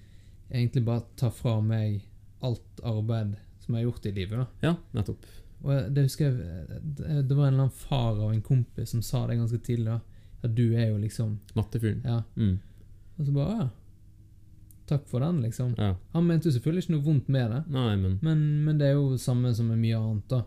egentlig 0.51 0.85
bare 0.85 1.03
tar 1.17 1.31
fra 1.31 1.59
meg 1.61 2.01
alt 2.45 2.81
arbeid 2.83 3.35
som 3.59 3.75
jeg 3.75 3.83
har 3.83 3.91
gjort 3.91 4.05
i 4.05 4.11
livet. 4.15 4.39
da. 4.39 4.47
Ja, 4.67 4.75
nettopp. 4.95 5.25
Og 5.59 5.89
det 5.91 6.05
husker 6.05 6.29
jeg 6.29 6.81
Det 6.95 7.27
det 7.27 7.35
var 7.35 7.49
en 7.49 7.53
eller 7.53 7.65
annen 7.65 7.75
far 7.75 8.15
av 8.15 8.31
en 8.31 8.41
kompis 8.41 8.93
som 8.93 9.01
sa 9.03 9.25
det 9.27 9.35
ganske 9.37 9.59
tidlig. 9.59 9.85
da 9.91 9.99
At 10.43 10.55
du 10.55 10.73
er 10.73 10.87
jo 10.89 10.97
liksom 10.97 11.39
Mattefyren. 11.55 12.01
Ja. 12.05 12.23
Mm. 12.35 12.59
Og 13.17 13.25
så 13.25 13.31
bare 13.35 13.57
Ja. 13.59 13.69
Takk 14.89 15.03
for 15.07 15.19
den, 15.19 15.41
liksom. 15.41 15.75
Ja. 15.77 15.95
Han 16.13 16.25
mente 16.25 16.47
jo 16.49 16.51
selvfølgelig 16.51 16.83
ikke 16.83 16.93
noe 16.95 17.03
vondt 17.05 17.27
med 17.29 17.51
det, 17.51 17.63
Nei, 17.69 17.95
men 17.95 18.19
men, 18.23 18.39
men 18.65 18.79
det 18.79 18.87
er 18.87 18.93
jo 18.93 19.17
samme 19.17 19.53
som 19.53 19.67
med 19.69 19.77
mye 19.77 19.97
annet, 19.97 20.23
da. 20.29 20.43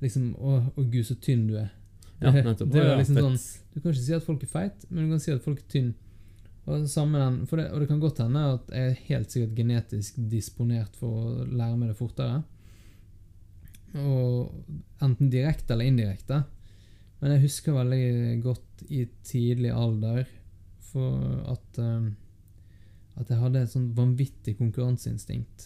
Liksom 0.00 0.34
Å, 0.34 0.56
å 0.74 0.82
gud, 0.82 1.04
så 1.06 1.14
tynn 1.14 1.46
du 1.46 1.54
er. 1.56 1.68
Ja, 2.18 2.32
nettopp. 2.32 2.70
det 2.72 2.80
det 2.80 2.88
var 2.88 2.96
liksom 2.98 3.20
sånn 3.20 3.38
Du 3.74 3.80
kan 3.80 3.92
ikke 3.92 4.02
si 4.02 4.14
at 4.16 4.24
folk 4.26 4.42
er 4.42 4.50
feit, 4.50 4.86
men 4.90 5.04
du 5.04 5.12
kan 5.12 5.20
si 5.22 5.30
at 5.30 5.44
folk 5.44 5.60
er 5.60 5.68
tynn. 5.70 5.94
Og, 6.68 6.84
det 6.84 6.92
den, 6.92 7.40
det, 7.48 7.64
og 7.72 7.80
det 7.80 7.88
kan 7.88 8.00
godt 8.02 8.20
hende 8.20 8.44
at 8.58 8.70
jeg 8.74 8.90
er 8.90 9.02
helt 9.08 9.32
sikkert 9.32 9.56
genetisk 9.56 10.18
disponert 10.28 10.96
for 11.00 11.16
å 11.16 11.46
lære 11.48 11.78
meg 11.80 11.92
det 11.92 11.96
fortere. 11.96 12.42
Og 13.96 14.52
Enten 15.00 15.30
direkte 15.32 15.72
eller 15.72 15.88
indirekte. 15.88 16.42
Men 17.22 17.34
jeg 17.34 17.46
husker 17.46 17.76
veldig 17.78 18.40
godt 18.44 18.84
i 18.92 19.06
tidlig 19.26 19.72
alder 19.74 20.26
for 20.90 21.40
at 21.50 21.80
eh, 21.82 22.10
At 23.18 23.30
jeg 23.32 23.40
hadde 23.40 23.64
et 23.64 23.72
sånn 23.72 23.88
vanvittig 23.96 24.52
konkurranseinstinkt 24.60 25.64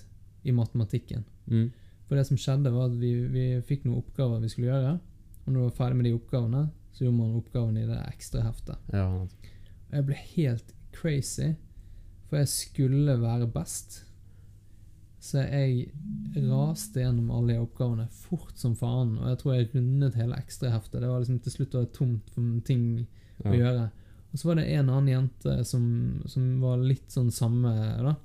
i 0.49 0.55
matematikken. 0.57 1.27
Mm. 1.53 1.67
For 2.09 2.17
det 2.17 2.25
som 2.25 2.39
skjedde, 2.41 2.71
var 2.73 2.87
at 2.89 2.95
vi, 2.97 3.11
vi 3.29 3.43
fikk 3.69 3.85
noen 3.85 3.99
oppgaver 4.01 4.41
vi 4.41 4.49
skulle 4.49 4.71
gjøre. 4.71 4.95
Og 5.43 5.51
når 5.51 5.59
vi 5.59 5.67
var 5.67 5.75
ferdig 5.77 5.99
med 5.99 6.07
de 6.09 6.15
oppgavene, 6.17 6.63
så 6.97 7.05
gjorde 7.05 7.19
man 7.19 7.35
oppgavene 7.37 7.83
i 7.83 7.91
det 7.91 7.99
ekstra 8.09 8.47
heftet. 8.47 8.89
Ja. 8.95 9.05
Jeg 9.93 10.07
ble 10.09 10.17
helt 10.31 10.73
crazy, 10.93 11.53
for 12.29 12.37
jeg 12.43 12.49
skulle 12.49 13.19
være 13.21 13.49
best. 13.53 14.03
Så 15.23 15.39
jeg 15.47 15.93
raste 16.49 16.99
gjennom 17.05 17.29
alle 17.31 17.55
de 17.55 17.63
oppgavene 17.63 18.09
fort 18.11 18.57
som 18.59 18.75
faen, 18.75 19.15
og 19.21 19.29
jeg 19.31 19.39
tror 19.39 19.55
jeg 19.55 19.69
rundet 19.75 20.17
hele 20.19 20.39
ekstraheftet. 20.41 21.01
Det 21.01 21.09
var 21.11 21.21
liksom 21.23 21.39
til 21.45 21.53
slutt 21.55 21.75
var 21.77 21.85
det 21.87 21.93
tomt 21.95 22.31
for 22.35 22.61
ting 22.67 22.87
å 23.45 23.53
gjøre. 23.55 23.85
Og 24.33 24.41
så 24.41 24.49
var 24.49 24.59
det 24.59 24.65
en 24.73 24.89
annen 24.91 25.13
jente 25.13 25.59
som, 25.69 25.85
som 26.27 26.49
var 26.63 26.81
litt 26.83 27.13
sånn 27.13 27.31
samme, 27.31 27.71
da. 28.03 28.17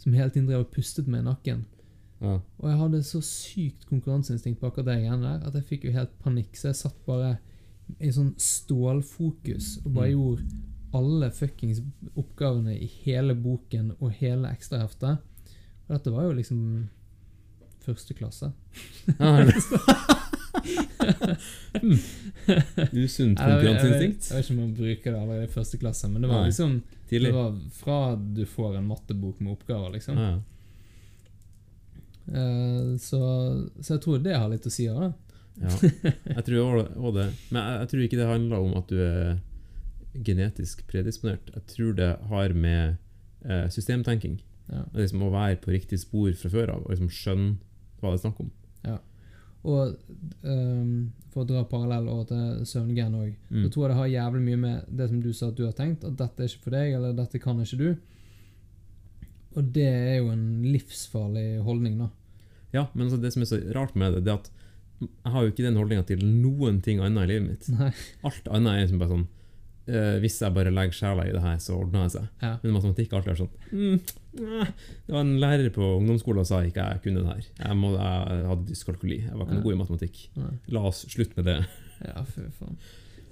Som 0.00 0.16
hele 0.16 0.32
tiden 0.32 0.48
drev 0.48 0.64
og 0.64 0.72
pustet 0.74 1.06
meg 1.12 1.20
i 1.22 1.28
nakken. 1.28 1.62
Ja. 2.20 2.38
Og 2.58 2.66
jeg 2.68 2.78
hadde 2.80 3.02
så 3.06 3.20
sykt 3.24 3.86
konkurranseinstinkt 3.88 4.58
på 4.60 4.66
akkurat 4.70 4.88
det 4.90 4.98
greiene 5.04 5.22
der 5.38 5.46
at 5.48 5.54
jeg 5.60 5.68
fikk 5.68 5.84
jo 5.88 5.92
helt 5.94 6.18
panikk. 6.24 6.56
Så 6.56 6.70
jeg 6.72 6.80
satt 6.80 6.98
bare 7.06 7.36
i 8.00 8.10
sånn 8.14 8.32
stålfokus 8.40 9.76
og 9.84 9.92
bare 9.94 10.10
Mm. 10.10 10.18
gjorde 10.18 10.42
alle 10.96 11.30
fuckings 11.30 11.80
oppgavene 12.18 12.74
i 12.76 12.88
hele 13.04 13.34
boken 13.38 13.92
og 13.98 14.14
hele 14.18 14.50
ekstraheftet. 14.50 15.20
Og 15.86 15.94
dette 15.94 16.12
var 16.14 16.26
jo 16.28 16.36
liksom 16.38 16.88
første 17.84 18.14
klasse. 18.14 18.52
Hmm. 19.18 19.50
Usunt 22.92 23.38
Jeg, 23.40 23.48
jeg, 23.48 23.56
jeg, 23.56 23.64
konkurranseinstinkt. 23.64 24.26
jeg 24.26 24.36
vet 24.36 24.44
ikke 24.44 24.54
om 24.54 24.60
man 24.60 24.72
bruker 24.76 25.12
det 25.12 25.18
allerede 25.20 25.46
i 25.46 25.52
første 25.52 25.78
klasse, 25.80 26.08
men 26.10 26.24
det 26.24 26.30
var 26.30 26.46
liksom. 26.46 26.80
Det 27.10 27.32
var 27.34 27.54
fra 27.74 27.98
du 28.16 28.44
får 28.46 28.78
en 28.78 28.88
mattebok 28.90 29.40
med 29.40 29.52
oppgaver, 29.56 29.90
liksom. 29.96 30.18
Ja. 30.18 30.32
Eh, 32.30 32.96
så, 33.02 33.20
så 33.80 33.96
jeg 33.96 34.02
tror 34.04 34.22
det 34.22 34.36
har 34.36 34.50
litt 34.52 34.66
å 34.66 34.72
si 34.74 34.86
òg, 34.90 35.00
da. 35.08 35.12
Ja, 35.60 35.72
jeg 36.36 36.44
tror 36.46 36.78
også 36.84 37.14
det. 37.18 37.28
Men 37.50 37.60
jeg, 37.60 37.78
jeg 37.80 37.88
tror 37.92 38.04
ikke 38.04 38.20
det 38.20 38.28
handler 38.30 38.66
om 38.66 38.76
at 38.78 38.92
du 38.92 39.00
er 39.04 39.40
genetisk 40.14 40.86
predisponert. 40.90 41.50
Jeg 41.54 41.66
tror 41.74 41.92
det 41.98 42.10
har 42.30 42.52
med 42.54 42.96
eh, 43.44 43.68
systemtenking 43.68 44.40
Ja. 44.70 44.84
liksom 44.94 45.22
Å 45.26 45.30
være 45.32 45.56
på 45.62 45.72
riktig 45.74 45.98
spor 45.98 46.30
fra 46.38 46.48
før 46.50 46.70
av 46.76 46.82
og 46.84 46.90
liksom 46.92 47.08
skjønne 47.10 47.56
hva 48.00 48.10
det 48.12 48.18
er 48.20 48.24
snakk 48.28 48.40
om. 48.40 48.50
Og 49.62 49.90
um, 50.42 51.10
for 51.34 51.42
å 51.42 51.46
dra 51.50 51.64
parallell 51.68 52.06
over 52.08 52.24
til 52.30 52.62
søvngen 52.64 53.12
òg, 53.18 53.34
Mm. 53.50 53.64
så 53.66 53.70
tror 53.74 53.82
jeg 53.84 53.90
det 53.90 53.96
har 53.98 54.06
jævlig 54.14 54.40
mye 54.46 54.56
med 54.56 54.84
det 54.96 55.08
som 55.10 55.18
du 55.20 55.32
sa 55.36 55.48
at 55.48 55.56
du 55.58 55.64
har 55.66 55.74
tenkt, 55.76 56.04
at 56.04 56.16
dette 56.16 56.40
er 56.40 56.48
ikke 56.48 56.62
for 56.64 56.70
deg, 56.70 56.94
eller 56.96 57.12
dette 57.12 57.38
kan 57.42 57.60
ikke 57.60 57.76
du. 57.76 57.90
Og 59.58 59.68
det 59.74 59.84
er 59.90 60.16
jo 60.22 60.30
en 60.32 60.62
livsfarlig 60.64 61.60
holdning, 61.66 61.98
da. 61.98 62.08
Ja, 62.72 62.86
men 62.94 63.08
altså 63.08 63.20
det 63.20 63.32
som 63.34 63.42
er 63.42 63.50
så 63.50 63.58
rart 63.74 63.94
med 63.98 64.14
det, 64.14 64.24
det 64.24 64.32
er 64.32 64.38
at 64.40 64.50
jeg 65.00 65.32
har 65.34 65.42
jo 65.44 65.50
ikke 65.52 65.64
den 65.66 65.76
holdninga 65.76 66.06
til 66.08 66.24
noen 66.24 66.80
ting 66.84 67.00
annet 67.04 67.24
i 67.28 67.32
livet 67.34 67.48
mitt. 67.50 67.68
Nei. 67.74 67.92
Alt 68.24 68.48
annet 68.48 68.72
er 68.72 68.82
liksom 68.86 68.98
bare 69.02 69.12
sånn 69.16 69.28
eh, 69.86 70.16
Hvis 70.22 70.40
jeg 70.42 70.54
bare 70.56 70.72
legger 70.74 70.96
sjela 70.96 71.26
i 71.28 71.34
det 71.34 71.42
her, 71.44 71.58
så 71.62 71.76
ordner 71.78 72.06
det 72.06 72.14
seg. 72.16 72.26
Ja. 72.42 72.52
Men 72.62 72.76
matematikk 72.76 73.14
alltid 73.16 73.32
er 73.32 73.40
sånn 73.40 73.52
mm, 73.70 73.98
Det 74.40 75.14
var 75.14 75.22
en 75.22 75.36
lærer 75.42 75.70
på 75.74 75.92
ungdomsskolen 75.98 76.44
som 76.44 76.60
sa 76.60 76.66
ikke 76.68 76.88
jeg 76.92 77.04
kunne 77.06 77.24
det 77.24 77.32
her. 77.34 77.48
Jeg, 77.64 77.78
må, 77.78 77.94
jeg 77.96 78.44
hadde 78.50 78.68
dyskalkuli. 78.68 79.22
Jeg 79.26 79.36
var 79.36 79.46
ikke 79.46 79.58
noe 79.58 79.66
god 79.68 79.76
i 79.76 79.80
matematikk. 79.84 80.20
Nei. 80.40 80.52
La 80.76 80.84
oss 80.90 81.04
slutte 81.10 81.40
med 81.40 81.50
det. 81.50 81.58
Ja, 82.00 82.22
fy 82.24 82.46
faen. 82.56 82.78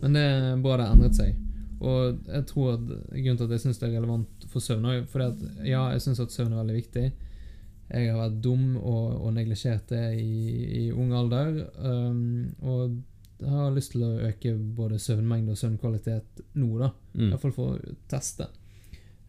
Men 0.03 0.15
det 0.15 0.25
er 0.25 0.61
bra 0.63 0.77
det 0.79 0.89
har 0.89 0.97
endret 0.97 1.17
seg. 1.19 1.39
Og 1.79 2.19
jeg 2.27 2.45
tror 2.51 2.75
at 2.75 2.85
grunnen 2.89 3.39
til 3.39 3.47
at 3.47 3.55
jeg 3.55 3.63
syns 3.63 3.79
det 3.79 3.89
er 3.89 3.97
relevant 4.01 4.47
for 4.51 4.63
søvn 4.63 4.87
òg 4.91 5.05
For 5.11 5.23
ja, 5.63 5.85
jeg 5.95 6.03
syns 6.03 6.21
at 6.25 6.35
søvn 6.35 6.53
er 6.53 6.63
veldig 6.63 6.79
viktig. 6.79 7.05
Jeg 7.89 8.11
har 8.11 8.19
vært 8.19 8.41
dum 8.45 8.75
og, 8.77 9.15
og 9.25 9.31
neglisjert 9.37 9.95
det 9.95 10.03
i, 10.21 10.33
i 10.83 10.83
ung 10.93 11.15
alder. 11.17 11.63
Um, 11.81 12.51
og 12.61 12.99
har 13.47 13.75
lyst 13.75 13.93
til 13.95 14.03
å 14.03 14.15
øke 14.29 14.55
både 14.57 14.99
søvnmengde 14.99 15.55
og 15.55 15.61
søvnkvalitet 15.61 16.41
nå, 16.59 16.71
da. 16.81 16.91
Mm. 17.15 17.29
Iallfall 17.31 17.55
for 17.55 17.77
å 17.77 17.97
teste. 18.11 18.49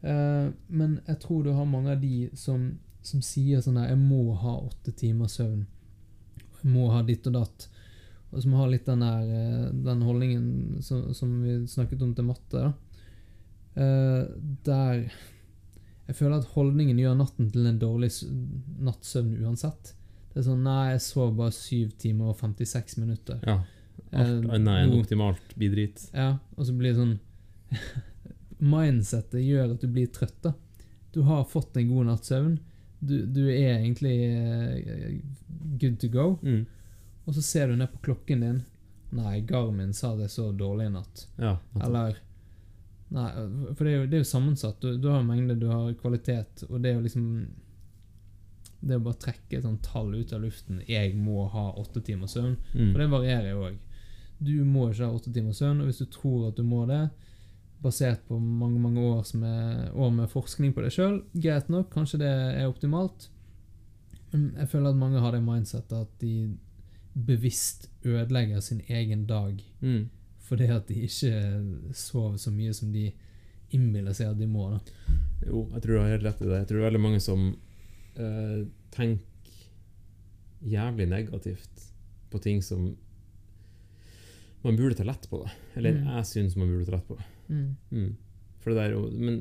Uh, 0.02 0.50
men 0.72 1.00
jeg 1.06 1.20
tror 1.24 1.44
du 1.44 1.52
har 1.54 1.68
mange 1.68 1.94
av 1.94 2.02
de 2.02 2.30
som, 2.40 2.70
som 3.04 3.20
sier 3.26 3.60
sånn 3.60 3.76
her 3.82 3.90
Jeg 3.92 4.00
må 4.00 4.32
ha 4.40 4.56
åtte 4.64 4.94
timer 4.96 5.28
søvn. 5.32 5.66
Jeg 6.62 6.72
må 6.72 6.88
ha 6.94 7.04
ditt 7.06 7.28
og 7.30 7.36
datt. 7.36 7.68
Og 8.30 8.44
som 8.44 8.54
har 8.60 8.70
litt 8.70 8.86
den 8.86 9.02
der 9.02 9.30
eh, 9.34 9.70
Den 9.74 10.04
holdningen 10.06 10.82
som, 10.86 11.08
som 11.18 11.32
vi 11.42 11.56
snakket 11.68 12.04
om 12.06 12.12
til 12.14 12.28
matte, 12.28 12.62
da. 12.62 12.74
Uh, 13.80 14.26
der 14.66 15.10
Jeg 16.08 16.18
føler 16.18 16.40
at 16.40 16.52
holdningen 16.56 17.00
gjør 17.00 17.18
natten 17.20 17.50
til 17.54 17.68
en 17.70 17.82
dårlig 17.82 18.10
nattsøvn 18.82 19.36
uansett. 19.46 19.94
Det 20.32 20.42
er 20.42 20.48
sånn 20.48 20.64
Nei, 20.66 20.94
jeg 20.94 21.04
sov 21.06 21.36
bare 21.38 21.54
7 21.54 21.98
timer 22.02 22.32
og 22.32 22.40
56 22.40 22.98
minutter. 23.02 23.42
Ja. 23.46 23.60
Alt 24.12 24.46
Eh, 24.46 24.54
annet 24.56 24.84
enn 24.88 24.96
optimalt 25.00 25.56
blir 25.56 25.70
drit. 25.76 26.10
ja, 26.14 26.38
og 26.58 26.66
så 26.66 26.74
blir 26.74 26.94
det 26.94 26.98
sånn 26.98 27.20
Mindsettet 28.60 29.44
gjør 29.46 29.76
at 29.76 29.82
du 29.84 29.88
blir 29.88 30.10
trøtt, 30.12 30.42
da. 30.44 30.54
Du 31.14 31.22
har 31.28 31.46
fått 31.48 31.78
en 31.80 31.88
god 31.90 32.10
natts 32.10 32.28
søvn. 32.32 32.58
Du, 33.00 33.22
du 33.26 33.46
er 33.48 33.78
egentlig 33.80 34.16
eh, 34.28 35.22
good 35.80 35.96
to 36.02 36.10
go. 36.12 36.26
Mm. 36.44 36.66
Og 37.26 37.38
så 37.38 37.42
ser 37.46 37.70
du 37.72 37.78
ned 37.80 37.92
på 37.94 38.02
klokken 38.10 38.44
din. 38.44 38.60
Nei, 39.16 39.40
Garmin 39.48 39.94
sa 39.96 40.12
det 40.20 40.28
så 40.34 40.50
dårlig 40.52 40.90
i 40.90 40.96
natt. 40.98 41.24
Ja. 41.40 41.56
Eller 41.82 42.20
Nei, 43.10 43.26
for 43.74 43.88
det 43.88 43.92
er 43.92 43.96
jo, 43.96 44.06
det 44.06 44.18
er 44.20 44.22
jo 44.22 44.28
sammensatt. 44.30 44.84
Du, 44.84 44.92
du 45.02 45.08
har 45.10 45.24
mengde, 45.26 45.56
du 45.58 45.66
har 45.72 45.88
kvalitet, 45.98 46.62
og 46.68 46.76
det 46.84 46.92
er 46.92 47.00
jo 47.00 47.06
liksom 47.08 47.24
Det 48.84 48.94
er 48.94 49.00
å 49.00 49.06
bare 49.08 49.18
trekke 49.24 49.58
et 49.58 49.66
sånt 49.66 49.82
tall 49.88 50.12
ut 50.14 50.34
av 50.36 50.44
luften. 50.44 50.84
'Jeg 50.86 51.16
må 51.18 51.48
ha 51.52 51.72
åtte 51.82 52.04
timers 52.06 52.36
søvn'. 52.38 52.60
Mm. 52.76 52.92
For 52.92 53.02
det 53.02 53.08
varierer 53.16 53.50
jo 53.56 53.64
òg. 53.72 53.80
Du 54.40 54.54
må 54.66 54.90
ikke 54.90 55.04
ha 55.06 55.12
åtte 55.16 55.34
timers 55.36 55.58
søvn, 55.60 55.82
og 55.82 55.90
hvis 55.90 55.98
du 56.00 56.06
tror 56.06 56.48
at 56.48 56.58
du 56.58 56.64
må 56.64 56.86
det, 56.88 57.10
basert 57.84 58.22
på 58.28 58.38
mange 58.40 58.80
mange 58.80 59.00
år 59.00 59.24
med, 59.40 59.92
år 59.96 60.10
med 60.12 60.28
forskning 60.32 60.74
på 60.76 60.82
det 60.84 60.92
sjøl, 60.96 61.22
greit 61.34 61.70
nok, 61.72 61.90
kanskje 61.94 62.20
det 62.20 62.30
er 62.60 62.68
optimalt, 62.68 63.30
men 64.32 64.50
jeg 64.58 64.68
føler 64.70 64.90
at 64.92 65.00
mange 65.00 65.20
har 65.24 65.32
det 65.32 65.44
mindsettet 65.44 65.96
at 66.02 66.12
de 66.22 66.58
bevisst 67.26 67.90
ødelegger 68.06 68.60
sin 68.62 68.82
egen 68.90 69.26
dag 69.26 69.58
Mm. 69.82 70.10
fordi 70.40 70.64
at 70.64 70.88
de 70.88 70.94
ikke 70.94 71.94
sover 71.94 72.38
så 72.38 72.52
mye 72.52 72.74
som 72.74 72.92
de 72.94 73.12
innbiller 73.72 74.14
seg 74.14 74.30
at 74.32 74.38
de 74.40 74.48
må. 74.48 74.70
da. 74.72 74.80
Jo, 75.48 75.68
jeg 75.74 75.82
tror 75.82 75.94
du 75.94 76.00
har 76.00 76.10
helt 76.10 76.24
rett 76.26 76.42
i 76.42 76.46
det. 76.46 76.58
Jeg 76.58 76.68
tror 76.68 76.78
det 76.78 76.84
er 76.84 76.90
veldig 76.90 77.02
mange 77.02 77.20
som 77.20 77.56
øh, 78.18 78.66
tenker 78.92 79.26
jævlig 80.62 81.06
negativt 81.08 81.92
på 82.32 82.38
ting 82.44 82.64
som 82.64 82.96
man 84.64 84.76
burde 84.80 84.96
ta 85.00 85.04
lett 85.08 85.30
på. 85.30 85.44
det 85.44 85.52
Eller 85.78 85.94
Mm. 86.00 86.08
jeg 86.16 86.26
syns 86.26 86.56
man 86.60 86.68
burde 86.68 86.86
ta 86.86 86.92
lett 86.98 87.08
på. 87.08 87.18
Mm. 87.50 87.76
Mm. 87.92 88.16
For 88.60 88.74
det 88.74 88.78
der, 88.92 88.98
men 89.12 89.38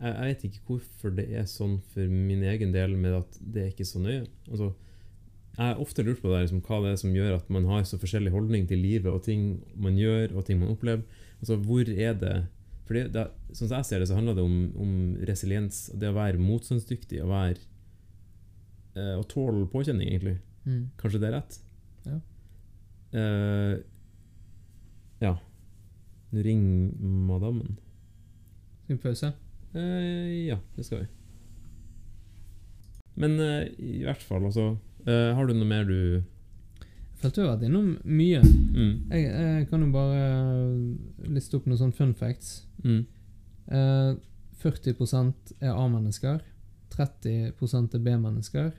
jeg, 0.00 0.14
jeg 0.14 0.24
vet 0.30 0.44
ikke 0.48 0.64
hvorfor 0.68 1.14
det 1.16 1.26
er 1.30 1.44
sånn 1.44 1.78
for 1.92 2.08
min 2.08 2.42
egen 2.42 2.72
del 2.72 2.96
med 2.96 3.12
at 3.18 3.38
det 3.40 3.62
er 3.62 3.70
ikke 3.74 3.84
så 3.86 4.00
nøye. 4.00 4.26
Altså, 4.50 4.72
jeg 5.56 5.66
har 5.68 5.78
ofte 5.78 6.02
lurt 6.02 6.18
på 6.22 6.28
det 6.32 6.34
der, 6.34 6.46
liksom, 6.48 6.62
hva 6.66 6.80
det 6.82 6.92
er 6.92 6.96
som 6.96 7.12
gjør 7.14 7.36
at 7.36 7.50
man 7.50 7.64
har 7.70 7.84
så 7.86 7.98
forskjellig 8.00 8.32
holdning 8.34 8.66
til 8.66 8.78
livet 8.82 9.06
og 9.12 9.22
ting 9.22 9.62
man 9.76 9.94
gjør 10.00 10.34
og 10.34 10.44
ting 10.48 10.58
man 10.58 10.72
opplever. 10.72 11.04
Altså, 11.40 11.56
hvor 11.62 11.86
er 11.88 12.14
det 12.18 12.46
For 12.86 12.92
det, 12.98 13.12
det, 13.14 13.22
sånn 13.56 13.68
som 13.70 13.78
jeg 13.78 13.84
ser 13.88 13.98
det, 14.02 14.08
så 14.10 14.14
handler 14.18 14.34
det 14.36 14.42
om, 14.44 14.56
om 14.76 14.90
resiliens. 15.24 15.86
Det 15.96 16.08
å 16.10 16.16
være 16.18 16.36
motstandsdyktig 16.36 17.22
og 17.22 17.30
være 17.30 17.56
eh, 18.96 19.14
Å 19.16 19.22
tåle 19.24 19.64
påkjenning, 19.72 20.08
egentlig. 20.10 20.34
Mm. 20.66 20.90
Kanskje 21.00 21.20
det 21.22 21.28
er 21.30 21.36
rett? 21.38 21.56
Ja. 22.04 22.18
Eh, 23.14 23.78
ja. 25.24 25.34
Ring 26.34 26.64
madammen. 27.26 27.76
Skal 28.84 28.96
vi 28.96 29.02
pause? 29.02 29.32
Eh, 29.74 30.46
ja, 30.50 30.58
det 30.76 30.86
skal 30.86 31.04
vi. 31.04 31.10
Men 33.18 33.38
eh, 33.40 33.72
i 33.78 34.02
hvert 34.02 34.22
fall, 34.22 34.42
altså 34.48 34.72
eh, 35.06 35.30
Har 35.36 35.46
du 35.46 35.54
noe 35.54 35.68
mer 35.70 35.84
du 35.86 35.98
følte 37.24 37.40
vi 37.40 37.46
har 37.46 37.56
vært 37.56 37.68
innom 37.68 37.90
mye. 38.04 38.40
Mm. 38.44 38.94
Jeg, 39.08 39.26
jeg 39.26 39.66
kan 39.70 39.84
jo 39.84 39.90
bare 39.94 40.24
liste 41.32 41.58
opp 41.58 41.68
noen 41.68 41.80
sånne 41.80 41.96
fun 41.96 42.14
facts. 42.18 42.54
Mm. 42.84 43.02
Eh, 43.72 44.10
40% 44.64 45.54
er 45.60 45.72
A-mennesker, 45.72 46.40
30% 46.94 47.96
er 47.96 48.04
B-mennesker, 48.04 48.72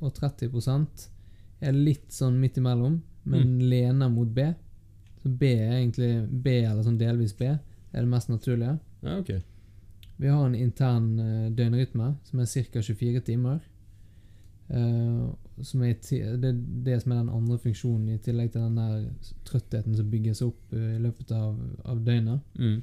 og 0.00 0.14
30% 0.16 1.06
er 1.60 1.76
litt 1.76 2.08
sånn 2.14 2.38
midt 2.40 2.58
imellom, 2.60 3.00
men 3.30 3.58
lener 3.68 4.10
mot 4.12 4.30
B. 4.32 4.46
Så 5.22 5.28
B 5.28 5.52
er 5.52 5.76
egentlig 5.78 6.12
B, 6.30 6.60
eller 6.64 6.84
sånn 6.86 7.00
delvis 7.00 7.34
B, 7.36 7.50
er 7.50 8.04
det 8.04 8.08
mest 8.08 8.30
naturlige. 8.32 8.78
Ja, 9.04 9.18
okay. 9.18 9.40
Vi 10.20 10.28
har 10.28 10.46
en 10.46 10.54
intern 10.54 11.10
eh, 11.18 11.50
døgnrytme 11.56 12.14
som 12.28 12.40
er 12.40 12.48
ca. 12.48 12.82
24 12.82 13.20
timer. 13.24 13.60
Uh, 14.70 15.32
som 15.66 15.82
er 15.82 15.96
det 15.98 16.46
er 16.46 16.58
det 16.86 17.00
som 17.02 17.12
er 17.12 17.16
den 17.24 17.32
andre 17.34 17.56
funksjonen, 17.58 18.12
i 18.14 18.20
tillegg 18.22 18.52
til 18.52 18.62
den 18.62 18.76
der 18.78 19.32
trøttheten 19.48 19.96
som 19.98 20.10
bygger 20.12 20.36
seg 20.38 20.52
opp 20.52 20.74
eh, 20.76 20.94
i 20.94 21.00
løpet 21.02 21.32
av, 21.34 21.56
av 21.84 22.00
døgnet. 22.06 22.44
Mm. 22.54 22.78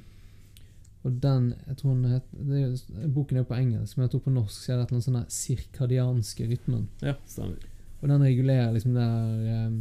Og 1.06 1.16
den 1.22 1.48
jeg 1.54 1.78
tror 1.80 1.94
den 1.94 2.12
het, 2.12 2.28
det 2.50 2.60
er, 2.66 3.08
Boken 3.14 3.40
er 3.40 3.46
på 3.48 3.56
engelsk, 3.56 3.96
men 3.96 4.04
jeg 4.04 4.12
tror 4.14 4.24
på 4.26 4.34
norsk 4.34 4.60
så 4.60 4.72
er 4.72 4.76
det 4.76 4.82
et 4.82 4.90
eller 4.90 4.98
annet 4.98 5.08
sånn 5.08 5.18
der 5.18 5.36
sirkadianske 5.38 6.48
rytmen. 6.50 6.86
Ja, 7.02 7.14
stemmer. 7.30 7.68
Og 7.98 8.12
den 8.12 8.22
regulerer 8.22 8.74
liksom 8.74 8.94
der 8.94 9.66
um, 9.66 9.78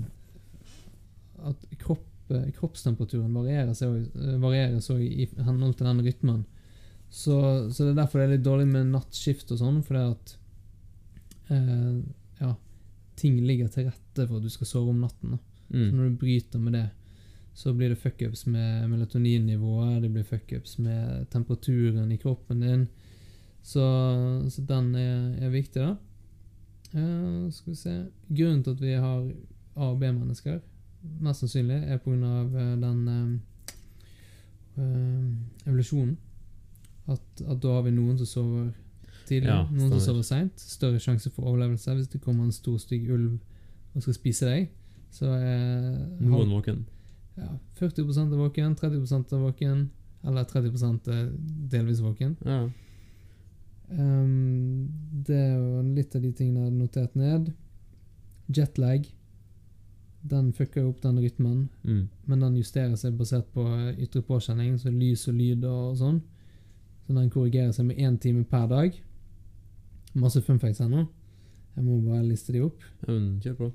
At 1.51 1.67
kropp, 1.77 2.05
eh, 2.32 2.51
kroppstemperaturen 2.57 3.34
varierer 3.34 3.73
seg 3.78 4.07
eh, 4.15 4.38
varierer 4.41 4.80
så 4.84 4.97
i, 4.99 5.07
i 5.23 5.28
henhold 5.45 5.75
til 5.80 5.88
den 5.89 6.03
rytmen. 6.05 6.45
Så, 7.09 7.38
så 7.71 7.84
det 7.86 7.93
er 7.93 7.99
derfor 8.01 8.19
det 8.19 8.25
er 8.28 8.34
litt 8.36 8.45
dårlig 8.45 8.67
med 8.67 8.89
nattskift 8.91 9.51
og 9.55 9.59
sånn, 9.61 9.82
fordi 9.88 10.05
at 10.11 10.38
eh, 11.49 11.99
Ja, 12.39 12.51
ting 13.17 13.39
ligger 13.47 13.67
til 13.73 13.88
rette 13.89 14.28
for 14.28 14.38
at 14.38 14.43
du 14.45 14.49
skal 14.53 14.67
sove 14.69 14.91
om 14.93 14.99
natten. 15.01 15.32
da. 15.32 15.38
Så 15.67 15.75
Mm. 15.75 15.95
når 15.97 16.09
du 16.09 16.15
bryter 16.21 16.59
med 16.59 16.73
det, 16.73 16.89
så 17.53 17.73
blir 17.73 17.89
det 17.89 17.97
fuckups 17.97 18.45
med 18.47 18.89
melatoninnivået, 18.89 20.01
det 20.01 20.11
blir 20.13 20.23
fuckups 20.23 20.78
med 20.80 21.25
temperaturen 21.32 22.11
i 22.11 22.17
kroppen 22.17 22.59
din. 22.61 22.88
Så, 23.63 23.82
så 24.49 24.61
den 24.65 24.93
er, 24.95 25.36
er 25.43 25.49
viktig, 25.49 25.82
da. 25.82 25.97
Eh, 26.93 27.49
skal 27.51 27.71
vi 27.73 27.75
se 27.75 27.95
Grunnen 28.30 28.63
til 28.63 28.71
at 28.78 28.82
vi 28.82 28.93
har 28.93 29.25
A- 29.75 29.89
og 29.91 29.99
B-mennesker, 29.99 30.61
mest 31.21 31.43
sannsynlig, 31.43 31.83
er 31.87 31.97
pga. 31.97 32.31
den 32.81 33.07
øh, 33.07 33.39
eh, 34.77 35.67
evolusjonen. 35.67 36.17
At, 37.07 37.21
at 37.47 37.63
da 37.63 37.67
har 37.77 37.81
vi 37.81 37.91
noen 37.95 38.17
som 38.17 38.27
sover 38.27 38.71
tidlig, 39.27 39.47
Ja, 39.47 39.61
noen 39.71 39.93
som 39.93 39.99
sover 40.03 40.25
seint. 40.27 40.59
Større 40.59 40.99
sjanse 40.99 41.31
for 41.31 41.47
overlevelse 41.47 41.95
hvis 41.95 42.11
det 42.11 42.21
kommer 42.21 42.43
en 42.47 42.51
stor, 42.51 42.77
stygg 42.77 43.09
ulv 43.11 43.37
og 43.95 44.03
skal 44.03 44.17
spise 44.17 44.49
deg. 44.49 44.67
Så 45.11 45.29
er 45.31 45.95
Noen 46.19 46.51
våken. 46.51 46.85
ja, 47.37 47.53
40 47.79 48.03
er 48.03 48.37
våken, 48.37 48.75
30 48.75 48.97
er 49.33 49.39
våken, 49.39 49.89
eller 50.23 50.43
30 50.43 51.11
er 51.13 51.31
delvis 51.71 52.01
våken. 52.03 52.35
Ja. 52.45 52.65
Um, 53.89 54.89
det 55.27 55.35
er 55.35 55.55
jo 55.55 55.81
litt 55.95 56.15
av 56.15 56.21
de 56.21 56.31
tingene 56.35 56.59
jeg 56.59 56.67
hadde 56.67 56.81
notert 56.81 57.15
ned. 57.15 57.53
Jetlag. 58.51 59.07
Den 60.24 60.51
fucker 60.53 60.88
opp 60.88 61.01
den 61.01 61.20
rytmen, 61.20 61.70
Mm. 61.84 62.07
men 62.28 62.39
den 62.39 62.55
justerer 62.55 62.95
seg 62.97 63.18
basert 63.18 63.45
på 63.53 63.63
ytre 63.97 64.22
påkjenning, 64.22 64.78
så 64.80 64.89
lys 64.91 65.28
og 65.28 65.36
lyd 65.36 65.63
og 65.65 65.95
sånn. 65.97 66.22
Så 67.07 67.13
den 67.15 67.30
korrigerer 67.30 67.72
seg 67.74 67.86
med 67.86 67.97
én 67.97 68.18
time 68.20 68.43
per 68.43 68.68
dag. 68.68 68.93
Masse 70.15 70.41
fun 70.41 70.59
facts 70.59 70.82
ennå. 70.82 71.07
Jeg 71.78 71.84
må 71.86 72.01
bare 72.03 72.24
liste 72.28 72.51
de 72.51 72.61
opp. 72.65 72.80
Ja, 73.07 73.13
men 73.13 73.39
kjør 73.39 73.55
på. 73.57 73.72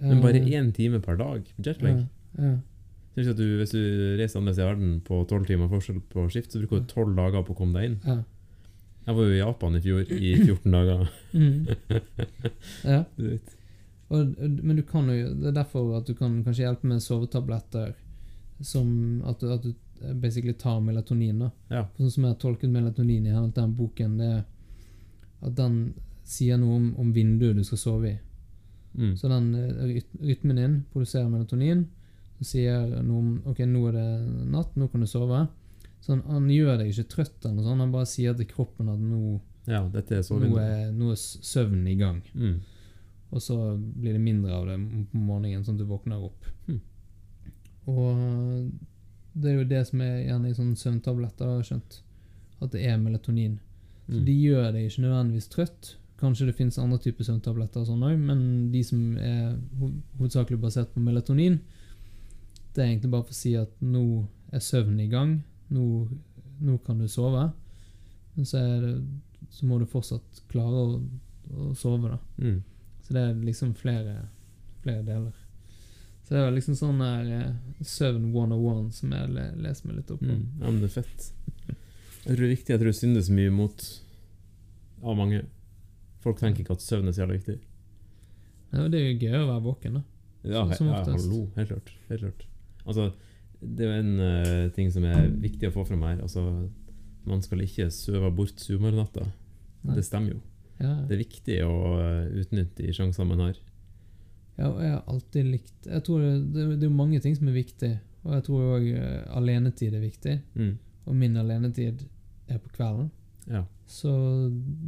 Men 0.00 0.20
bare 0.22 0.34
Eh, 0.40 0.50
én 0.60 0.72
time 0.72 1.00
per 1.00 1.16
dag? 1.16 1.42
Jetlag? 1.58 2.06
Ja, 2.38 2.42
ja. 2.44 2.56
Synes 3.16 3.28
at 3.30 3.36
du, 3.36 3.58
Hvis 3.58 3.70
du 3.72 4.16
reiser 4.18 4.38
andre 4.38 4.52
steder 4.54 4.68
i 4.70 4.74
verden 4.74 5.00
på 5.00 5.26
tolv 5.26 5.46
timer 5.46 5.68
forskjell 5.68 6.00
på 6.10 6.28
skift, 6.30 6.52
så 6.52 6.60
bruker 6.60 6.78
du 6.80 6.86
tolv 6.86 7.16
dager 7.16 7.42
på 7.42 7.52
å 7.54 7.56
komme 7.56 7.72
deg 7.72 7.84
inn. 7.90 8.00
ja. 8.06 8.22
Jeg 9.06 9.16
var 9.16 9.24
jo 9.24 9.32
i 9.32 9.38
Japan 9.38 9.74
i 9.74 9.80
fjor 9.80 10.00
i 10.12 10.34
14 10.44 10.70
dager. 10.70 11.10
Mm. 11.32 11.66
ja. 12.84 13.04
Du 13.16 13.28
vet. 13.30 13.56
Og, 14.10 14.34
men 14.62 14.76
du 14.76 14.82
kan 14.82 15.06
jo 15.06 15.34
Det 15.38 15.46
er 15.52 15.52
derfor 15.60 15.92
at 15.96 16.06
du 16.06 16.14
kan 16.18 16.40
kanskje 16.44 16.64
hjelpe 16.66 16.88
med 16.90 17.02
sovetabletter 17.02 17.92
som 18.60 19.22
at 19.24 19.42
at 19.44 19.62
du 19.62 19.74
basically 20.20 20.52
tar 20.54 20.80
melatonin. 20.80 21.38
da 21.38 21.50
Ja. 21.70 21.84
Sånn 21.98 22.10
som 22.10 22.24
jeg 22.24 22.32
har 22.32 22.40
tolket 22.40 22.70
melatonin 22.72 23.26
i 23.26 23.30
henhold 23.30 23.54
til 23.54 23.62
den 23.62 23.74
boken, 23.76 24.16
det 24.18 24.26
er 24.26 24.44
at 25.46 25.54
den 25.56 25.94
sier 26.24 26.56
noe 26.60 26.76
om, 26.76 26.94
om 27.00 27.12
vinduet 27.12 27.56
du 27.56 27.64
skal 27.64 27.78
sove 27.78 28.10
i. 28.10 28.18
Mm. 28.96 29.14
Så 29.16 29.28
den 29.30 29.54
eh, 29.54 30.00
rytmen 30.20 30.56
din 30.56 30.74
produserer 30.92 31.28
melatonin, 31.30 31.86
som 32.38 32.44
sier 32.48 32.88
noe 33.02 33.18
om 33.18 33.30
Ok, 33.46 33.58
nå 33.68 33.84
er 33.88 33.92
det 33.92 34.06
natt, 34.50 34.74
nå 34.76 34.88
kan 34.90 35.00
du 35.00 35.06
sove. 35.06 35.46
Så 36.00 36.12
han, 36.16 36.22
han 36.28 36.48
gjør 36.48 36.78
deg 36.80 36.90
ikke 36.92 37.08
trøtt, 37.12 37.44
eller 37.44 37.62
sånt, 37.62 37.80
han 37.84 37.92
bare 37.92 38.06
sier 38.08 38.34
til 38.34 38.46
kroppen 38.48 38.88
at 38.88 38.98
nå, 38.98 39.38
ja, 39.68 39.82
nå, 40.48 40.56
er, 40.64 40.92
nå 40.96 41.10
er 41.12 41.16
s- 41.20 41.38
søvnen 41.44 41.86
i 41.88 41.94
gang. 42.00 42.22
Mm. 42.34 42.56
Og 43.30 43.42
så 43.42 43.56
blir 43.78 44.12
det 44.16 44.20
mindre 44.24 44.52
av 44.56 44.66
det 44.66 44.76
på 45.12 45.18
morgenen, 45.22 45.62
sånn 45.64 45.76
at 45.78 45.84
du 45.84 45.86
våkner 45.90 46.22
opp. 46.26 46.46
Hmm. 46.66 46.80
Og 47.86 48.70
det 49.40 49.50
er 49.52 49.58
jo 49.60 49.68
det 49.70 49.82
som 49.88 50.00
er 50.02 50.16
gjerne 50.26 50.50
i 50.50 50.56
sånne 50.56 50.78
søvntabletter, 50.80 51.46
har 51.46 51.60
jeg 51.62 51.68
skjønt. 51.70 52.00
At 52.60 52.72
det 52.74 52.82
er 52.90 52.98
melatonin. 52.98 53.58
Så 54.08 54.16
Mm. 54.18 54.24
de 54.26 54.32
gjør 54.42 54.72
deg 54.74 54.88
ikke 54.90 55.02
nødvendigvis 55.04 55.48
trøtt. 55.48 55.94
Kanskje 56.18 56.46
det 56.46 56.56
finnes 56.56 56.78
andre 56.78 56.98
typer 56.98 57.24
søvntabletter, 57.24 57.80
og 57.80 57.86
sånn 57.86 58.02
også, 58.02 58.18
men 58.18 58.72
de 58.72 58.82
som 58.84 59.16
er 59.16 59.56
hovedsakelig 60.18 60.60
basert 60.60 60.90
på 60.92 61.00
melatonin, 61.00 61.60
det 62.74 62.82
er 62.82 62.88
egentlig 62.90 63.10
bare 63.10 63.22
for 63.24 63.30
å 63.32 63.38
si 63.38 63.54
at 63.56 63.70
nå 63.80 64.26
er 64.52 64.58
søvnen 64.58 65.00
i 65.00 65.08
gang, 65.08 65.42
nå, 65.70 66.08
nå 66.60 66.78
kan 66.84 66.98
du 66.98 67.06
sove. 67.08 67.52
Men 68.34 68.44
så, 68.44 68.58
det, 68.82 69.04
så 69.50 69.66
må 69.66 69.78
du 69.78 69.86
fortsatt 69.86 70.42
klare 70.48 70.74
å, 70.74 71.00
å 71.54 71.74
sove, 71.74 72.10
da. 72.10 72.18
Mm. 72.38 72.62
Så 73.10 73.14
det 73.16 73.22
er 73.26 73.38
liksom 73.42 73.72
flere, 73.74 74.12
flere 74.84 75.02
deler. 75.02 75.32
Så 76.22 76.36
det 76.36 76.42
er 76.44 76.52
liksom 76.54 76.76
sånn 76.78 77.00
her 77.02 77.30
eh, 77.34 77.54
søvn 77.82 78.28
101 78.30 78.92
som 78.94 79.14
jeg 79.16 79.32
le, 79.34 79.48
leser 79.64 79.88
meg 79.90 79.96
litt 79.98 80.12
opp 80.14 80.20
på. 80.22 80.30
Mm. 80.30 80.44
Ja, 80.60 80.68
men 80.70 80.78
det 80.78 80.90
er 80.92 80.94
fett. 81.00 81.32
Jeg 82.20 82.28
tror 82.28 82.36
det 82.36 82.46
er 82.46 82.52
viktig, 82.54 82.70
jeg 82.70 82.82
tror 82.84 82.90
det 82.92 82.98
syndes 83.00 83.30
mye 83.34 83.50
mot 83.50 83.82
av 85.02 85.16
mange. 85.18 85.40
Folk 86.22 86.38
tenker 86.38 86.62
ikke 86.62 86.76
at 86.76 86.84
søvn 86.84 87.08
er 87.10 87.16
så 87.16 87.24
jævlig 87.24 87.40
viktig. 87.40 87.56
Ja, 88.70 88.86
det 88.86 89.00
er 89.00 89.08
jo 89.08 89.18
gøy 89.24 89.38
å 89.40 89.48
være 89.48 89.64
våken, 89.66 89.98
da. 89.98 90.04
Ja, 90.44 90.62
Som- 90.70 90.76
som 90.76 90.92
ja 90.94 91.02
hallo. 91.04 91.40
Helt 91.56 91.68
klart. 91.72 91.90
Helt 92.08 92.20
klart. 92.22 92.46
Altså, 92.86 93.08
det 93.60 93.84
er 93.84 93.90
jo 93.90 94.00
en 94.04 94.20
uh, 94.20 94.68
ting 94.76 94.92
som 94.92 95.04
er 95.04 95.26
viktig 95.28 95.68
å 95.68 95.74
få 95.74 95.84
fram 95.88 96.06
her. 96.06 96.22
Altså, 96.22 96.44
man 97.26 97.42
skal 97.42 97.60
ikke 97.66 97.90
søve 97.90 98.30
bort 98.32 98.60
sumarnatta. 98.62 99.26
Det 99.82 100.04
stemmer 100.06 100.36
jo. 100.36 100.40
Ja, 100.80 100.94
Det 101.08 101.12
er 101.16 101.20
viktig 101.24 101.56
å 101.66 101.74
eh, 102.00 102.28
utnytte 102.40 102.82
de 102.86 102.92
sjansene 102.96 103.28
man 103.28 103.42
har. 103.46 103.56
ja, 104.58 104.68
og 104.70 104.78
jeg 104.82 104.90
har 104.92 105.02
alltid 105.08 105.46
likt 105.50 105.86
Jeg 105.86 106.02
tror 106.06 106.20
det, 106.24 106.30
det, 106.54 106.64
det 106.80 106.86
er 106.88 106.94
mange 106.96 107.20
ting 107.20 107.36
som 107.36 107.48
er 107.48 107.56
viktig, 107.58 107.90
og 108.24 108.32
jeg 108.36 108.44
tror 108.46 108.74
òg 108.78 108.86
uh, 108.92 109.36
alenetid 109.36 109.94
er 109.96 110.00
viktig. 110.04 110.34
Mm. 110.54 110.72
Og 111.06 111.16
min 111.16 111.36
alenetid 111.40 112.02
er 112.48 112.58
på 112.58 112.72
kvelden, 112.76 113.10
Ja. 113.48 113.62
så 113.86 114.10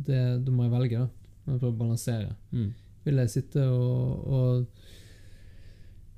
det, 0.07 0.45
da 0.45 0.53
må 0.53 0.65
jeg 0.67 0.73
velge, 0.75 0.99
da. 1.05 1.09
Må 1.47 1.53
jeg 1.55 1.61
prøve 1.63 1.73
å 1.75 1.79
balansere. 1.85 2.35
Mm. 2.53 2.73
Vil 3.05 3.17
jeg 3.23 3.31
sitte 3.33 3.65
og, 3.67 4.27
og 4.29 4.67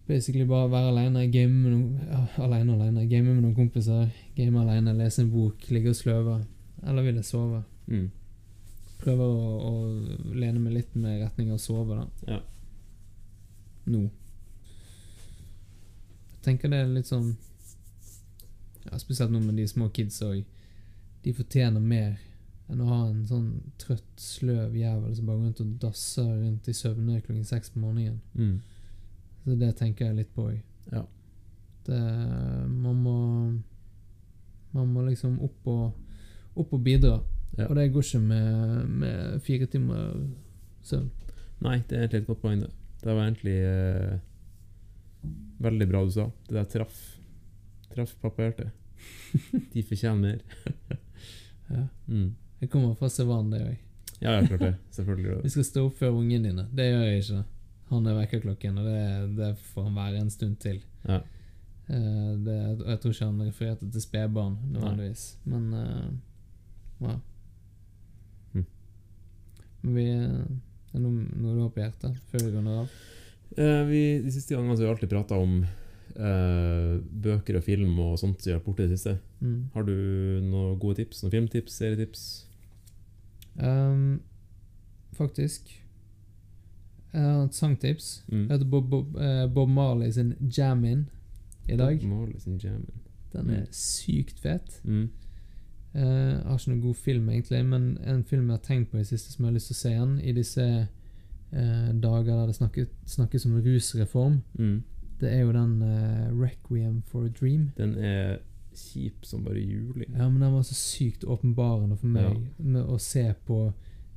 basically 0.09 0.45
bare 0.45 0.71
være 0.71 0.91
alene, 0.93 1.23
game 1.33 1.55
med 1.63 1.73
noen 1.73 2.01
ja, 2.11 2.25
Alene, 2.45 2.75
alene, 2.77 3.07
game 3.09 3.31
med 3.33 3.43
noen 3.43 3.55
kompiser, 3.57 4.11
game 4.37 4.61
alene, 4.61 4.93
lese 4.99 5.23
en 5.25 5.31
bok, 5.33 5.63
ligge 5.73 5.95
og 5.95 5.97
sløve? 5.97 6.35
Eller 6.85 7.07
vil 7.07 7.15
jeg 7.23 7.25
sove? 7.25 7.63
Mm. 7.89 8.11
Prøve 9.05 9.25
å, 9.29 9.39
å 9.69 10.35
lene 10.35 10.61
meg 10.63 10.79
litt 10.79 10.95
med 10.97 11.21
retning 11.21 11.51
av 11.53 11.59
å 11.59 11.63
sove, 11.63 11.99
da. 11.99 12.35
Ja. 12.35 12.41
Nå. 13.93 14.07
Jeg 16.35 16.45
tenker 16.47 16.73
det 16.73 16.83
er 16.85 16.93
litt 16.93 17.09
sånn 17.09 17.35
ja, 18.85 18.99
Spesielt 19.01 19.33
nå 19.33 19.41
med 19.41 19.57
de 19.61 19.67
små 19.69 19.91
kidsa 19.93 20.31
òg. 20.33 20.45
De 21.25 21.33
fortjener 21.37 21.81
mer 21.81 22.17
enn 22.73 22.81
å 22.81 22.89
ha 22.89 23.01
en 23.11 23.25
sånn 23.29 23.49
trøtt, 23.81 24.09
sløv 24.21 24.77
jævel 24.77 25.13
som 25.17 25.29
bare 25.29 25.41
går 25.41 25.51
rundt 25.51 25.63
og 25.65 25.75
dasser 25.83 26.31
rundt 26.31 26.69
i 26.69 26.77
søvne 26.77 27.21
klokken 27.21 27.45
seks 27.49 27.73
på 27.75 27.83
morgenen. 27.83 28.21
Mm. 28.37 28.57
Så 29.45 29.57
det 29.61 29.75
tenker 29.81 30.09
jeg 30.09 30.19
litt 30.23 30.33
på 30.37 30.49
òg. 30.49 30.61
Ja. 30.93 31.05
Det 31.85 32.01
Man 32.69 33.03
må 33.05 33.19
Man 34.73 34.93
må 34.93 35.05
liksom 35.05 35.37
opp 35.45 35.69
og, 35.71 35.93
opp 36.57 36.73
og 36.73 36.81
bidra. 36.83 37.21
Ja. 37.59 37.69
Og 37.69 37.77
det 37.79 37.91
går 37.93 38.03
ikke 38.03 38.21
med, 38.21 38.87
med 39.03 39.41
fire 39.47 39.67
timer 39.71 40.15
søvn. 40.83 41.11
Nei, 41.65 41.79
det 41.89 41.97
er 41.97 42.07
egentlig 42.07 42.25
et 42.25 42.31
godt 42.31 42.43
poeng, 42.43 42.63
det. 42.65 42.71
Det 43.05 43.13
var 43.13 43.27
egentlig 43.29 43.59
eh, 43.69 44.15
veldig 45.65 45.89
bra 45.91 46.03
du 46.05 46.11
sa. 46.15 46.29
Det 46.49 46.57
der 46.59 46.71
traff 46.73 47.03
Traff 47.95 48.17
pappahjertet. 48.19 48.71
De 49.75 49.83
fortjener 49.83 50.21
mer. 50.21 50.39
Ja. 51.65 51.87
Mm. 52.07 52.35
Jeg 52.61 52.69
kommer 52.71 52.93
fra 52.95 53.09
Sevan, 53.09 53.47
det 53.49 53.63
òg. 53.65 53.77
Ja, 54.21 54.35
ja, 54.35 54.43
klart 54.45 54.61
det. 54.61 54.75
Selvfølgelig 54.97 55.39
Vi 55.47 55.53
skal 55.55 55.65
stå 55.65 55.85
opp 55.87 55.95
før 55.97 56.19
ungene 56.19 56.51
dine. 56.51 56.67
Det 56.77 56.91
gjør 56.91 57.05
jeg 57.07 57.23
ikke. 57.23 57.39
Han 57.89 58.09
er 58.11 58.19
vekkerklokken, 58.19 58.81
og 58.83 58.89
det, 58.91 58.99
det 59.39 59.49
får 59.71 59.87
han 59.89 59.97
være 59.97 60.21
en 60.21 60.31
stund 60.31 60.59
til. 60.61 60.83
Ja. 61.09 61.23
Uh, 61.89 62.37
det, 62.45 62.59
jeg 62.85 63.01
tror 63.01 63.15
ikke 63.15 63.31
han 63.31 63.41
refererte 63.47 63.89
til 63.91 64.05
spedbarn, 64.05 64.59
nødvendigvis. 64.75 65.25
Men 65.49 65.73
uh, 65.73 67.09
ja. 67.09 67.17
Vi 69.85 70.05
eh, 70.11 70.45
Er 70.95 70.99
det 70.99 71.03
noe, 71.03 71.25
noe 71.37 71.55
du 71.57 71.61
har 71.65 71.73
på 71.75 71.83
hjertet 71.83 72.17
før 72.31 72.45
vi 72.47 72.53
runder 72.55 72.83
av? 72.85 72.93
Eh, 73.59 73.83
vi, 73.89 74.03
de 74.25 74.31
siste 74.35 74.55
gangene 74.55 74.77
så 74.77 74.83
har 74.85 74.89
vi 74.89 74.95
alltid 74.97 75.11
prata 75.13 75.37
om 75.39 75.59
eh, 75.65 76.93
bøker 77.25 77.59
og 77.59 77.65
film 77.67 77.99
og 78.03 78.17
sånt 78.21 78.41
som 78.43 78.55
vært 78.55 78.65
borti 78.67 78.85
i 78.87 78.89
det 78.91 78.97
siste. 78.99 79.17
Mm. 79.43 79.59
Har 79.75 79.87
du 79.89 79.95
noen 80.47 80.79
gode 80.83 81.01
tips? 81.03 81.23
Noen 81.25 81.35
filmtips? 81.35 81.77
Serietips? 81.81 82.25
Um, 83.59 84.21
faktisk 85.15 85.69
Jeg 87.15 87.23
har 87.23 87.45
et 87.45 87.55
sangtips. 87.55 88.09
Mm. 88.27 88.49
Jeg 88.49 88.57
heter 88.57 88.71
Bob, 88.73 88.89
Bob, 88.91 89.17
eh, 89.23 89.45
Bob 89.55 89.69
Marley 89.71 90.11
sin 90.13 90.33
'Jammin' 90.41 91.05
i 91.69 91.77
dag. 91.79 92.01
Bob 92.01 92.09
Marley 92.11 92.41
sin 92.43 92.59
Jammin. 92.59 92.91
Den 93.33 93.51
er 93.51 93.61
Mm. 93.61 93.67
sykt 93.71 94.41
fet. 94.41 94.81
Mm. 94.85 95.11
Eh, 95.95 96.03
jeg 96.03 96.43
har 96.47 96.59
ikke 96.59 96.71
noen 96.73 96.81
god 96.83 96.95
film, 96.95 97.29
egentlig, 97.31 97.65
men 97.67 97.99
en 98.05 98.25
film 98.25 98.49
jeg 98.51 98.57
har 98.59 98.65
tenkt 98.67 98.91
på 98.91 98.97
i 98.97 99.01
det 99.05 99.07
siste 99.13 99.33
som 99.33 99.45
jeg 99.45 99.51
har 99.53 99.55
lyst 99.55 99.67
til 99.71 99.75
å 99.77 99.83
se 99.83 99.91
igjen, 99.91 100.17
i 100.25 100.33
disse 100.33 100.65
eh, 101.53 101.93
dager 102.03 102.33
der 102.35 102.47
det 102.47 102.55
snakkes, 102.57 102.89
snakkes 103.07 103.47
om 103.47 103.61
rusreform, 103.63 104.41
Mm. 104.59 104.83
det 105.21 105.33
er 105.33 105.41
jo 105.45 105.53
den 105.53 105.83
eh, 105.83 106.31
'Requiem 106.33 107.03
for 107.07 107.25
a 107.25 107.29
Dream'. 107.29 107.69
Den 107.77 107.95
er 107.99 108.39
kjip 108.75 109.25
som 109.25 109.45
bare 109.45 109.61
juling. 109.63 110.11
Ja, 110.17 110.29
men 110.29 110.41
den 110.43 110.53
var 110.53 110.63
så 110.63 110.75
sykt 110.75 111.25
åpenbarende 111.25 111.97
for 111.97 112.07
meg 112.09 112.41
med 112.59 112.83
å 112.87 112.99
se 112.99 113.35
på 113.47 113.73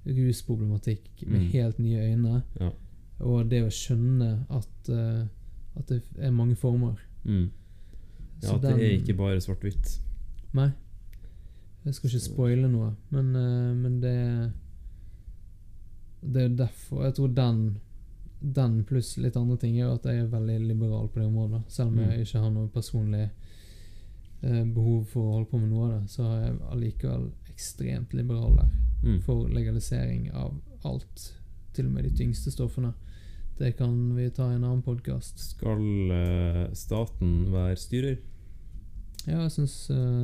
rusproblematikk 0.08 1.28
med 1.28 1.42
Mm. 1.42 1.52
helt 1.52 1.80
nye 1.80 2.00
øyne. 2.00 2.42
Ja. 2.60 2.70
Og 3.20 3.50
det 3.50 3.64
å 3.64 3.70
skjønne 3.70 4.46
at, 4.50 4.90
uh, 4.90 5.26
at 5.76 5.88
det 5.88 6.02
er 6.18 6.32
mange 6.32 6.56
former. 6.56 6.96
Mm. 7.26 7.50
Ja, 8.44 8.56
at 8.56 8.62
det 8.62 8.72
er 8.72 9.00
ikke 9.02 9.18
bare 9.18 9.38
svart-hvitt. 9.42 10.00
Nei. 10.54 10.70
Jeg 11.88 11.96
skal 11.96 12.10
ikke 12.12 12.24
spoile 12.26 12.68
noe, 12.68 12.90
men, 13.16 13.30
eh, 13.40 13.74
men 13.80 14.00
det 14.04 14.16
Det 16.28 16.42
er 16.44 16.56
derfor 16.60 17.04
Jeg 17.06 17.14
tror 17.16 17.28
den 17.38 17.60
Den 18.58 18.84
pluss 18.86 19.14
litt 19.18 19.38
andre 19.40 19.56
ting 19.62 19.76
gjør 19.78 19.94
at 19.96 20.04
jeg 20.10 20.20
er 20.26 20.28
veldig 20.34 20.58
liberal 20.68 21.08
på 21.08 21.20
det 21.22 21.28
området. 21.30 21.62
Selv 21.74 21.90
om 21.90 21.98
jeg 22.04 22.08
Mm. 22.12 22.22
ikke 22.26 22.40
har 22.44 22.52
noe 22.52 22.68
personlig 22.68 23.30
eh, 24.44 24.64
behov 24.64 25.06
for 25.10 25.22
å 25.24 25.32
holde 25.34 25.50
på 25.50 25.60
med 25.60 25.70
noe 25.72 25.86
av 25.88 26.02
det, 26.02 26.10
så 26.10 26.22
er 26.28 26.44
jeg 26.46 26.60
allikevel 26.72 27.32
ekstremt 27.50 28.14
liberal 28.14 28.56
der. 28.60 28.70
Mm. 29.04 29.22
For 29.26 29.48
legalisering 29.50 30.30
av 30.34 30.54
alt. 30.86 31.34
Til 31.74 31.88
og 31.88 31.92
med 31.94 32.04
de 32.04 32.12
tyngste 32.12 32.52
stoffene. 32.52 32.94
Det 33.58 33.76
kan 33.78 34.16
vi 34.16 34.30
ta 34.30 34.52
i 34.52 34.56
en 34.56 34.64
annen 34.64 34.84
podkast. 34.84 35.40
Skal 35.40 36.12
eh, 36.12 36.68
staten 36.74 37.52
være 37.52 37.76
styrer? 37.76 38.18
Ja, 39.28 39.42
jeg 39.44 39.52
syns 39.52 39.74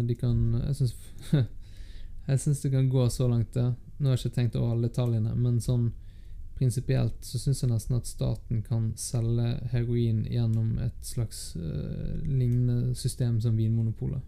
de 0.08 0.16
kan 0.16 0.38
Jeg 0.62 0.76
syns 0.80 0.94
Jeg 2.28 2.40
syns 2.40 2.62
det 2.64 2.72
kan 2.72 2.88
gå 2.90 3.10
så 3.12 3.28
langt, 3.28 3.54
det. 3.54 3.74
Nå 3.98 4.10
har 4.10 4.16
jeg 4.16 4.26
ikke 4.26 4.38
tenkt 4.38 4.56
over 4.56 4.72
alle 4.72 4.88
detaljene, 4.88 5.34
men 5.36 5.60
sånn 5.62 5.90
prinsipielt 6.56 7.26
så 7.26 7.40
syns 7.42 7.64
jeg 7.64 7.72
nesten 7.72 7.98
at 7.98 8.08
staten 8.08 8.62
kan 8.64 8.92
selge 9.00 9.50
heroin 9.74 10.22
gjennom 10.30 10.78
et 10.84 11.00
slags 11.04 11.56
uh, 11.58 12.22
lignende 12.24 12.94
system 12.96 13.42
som 13.44 13.58
Vinmonopolet. 13.58 14.22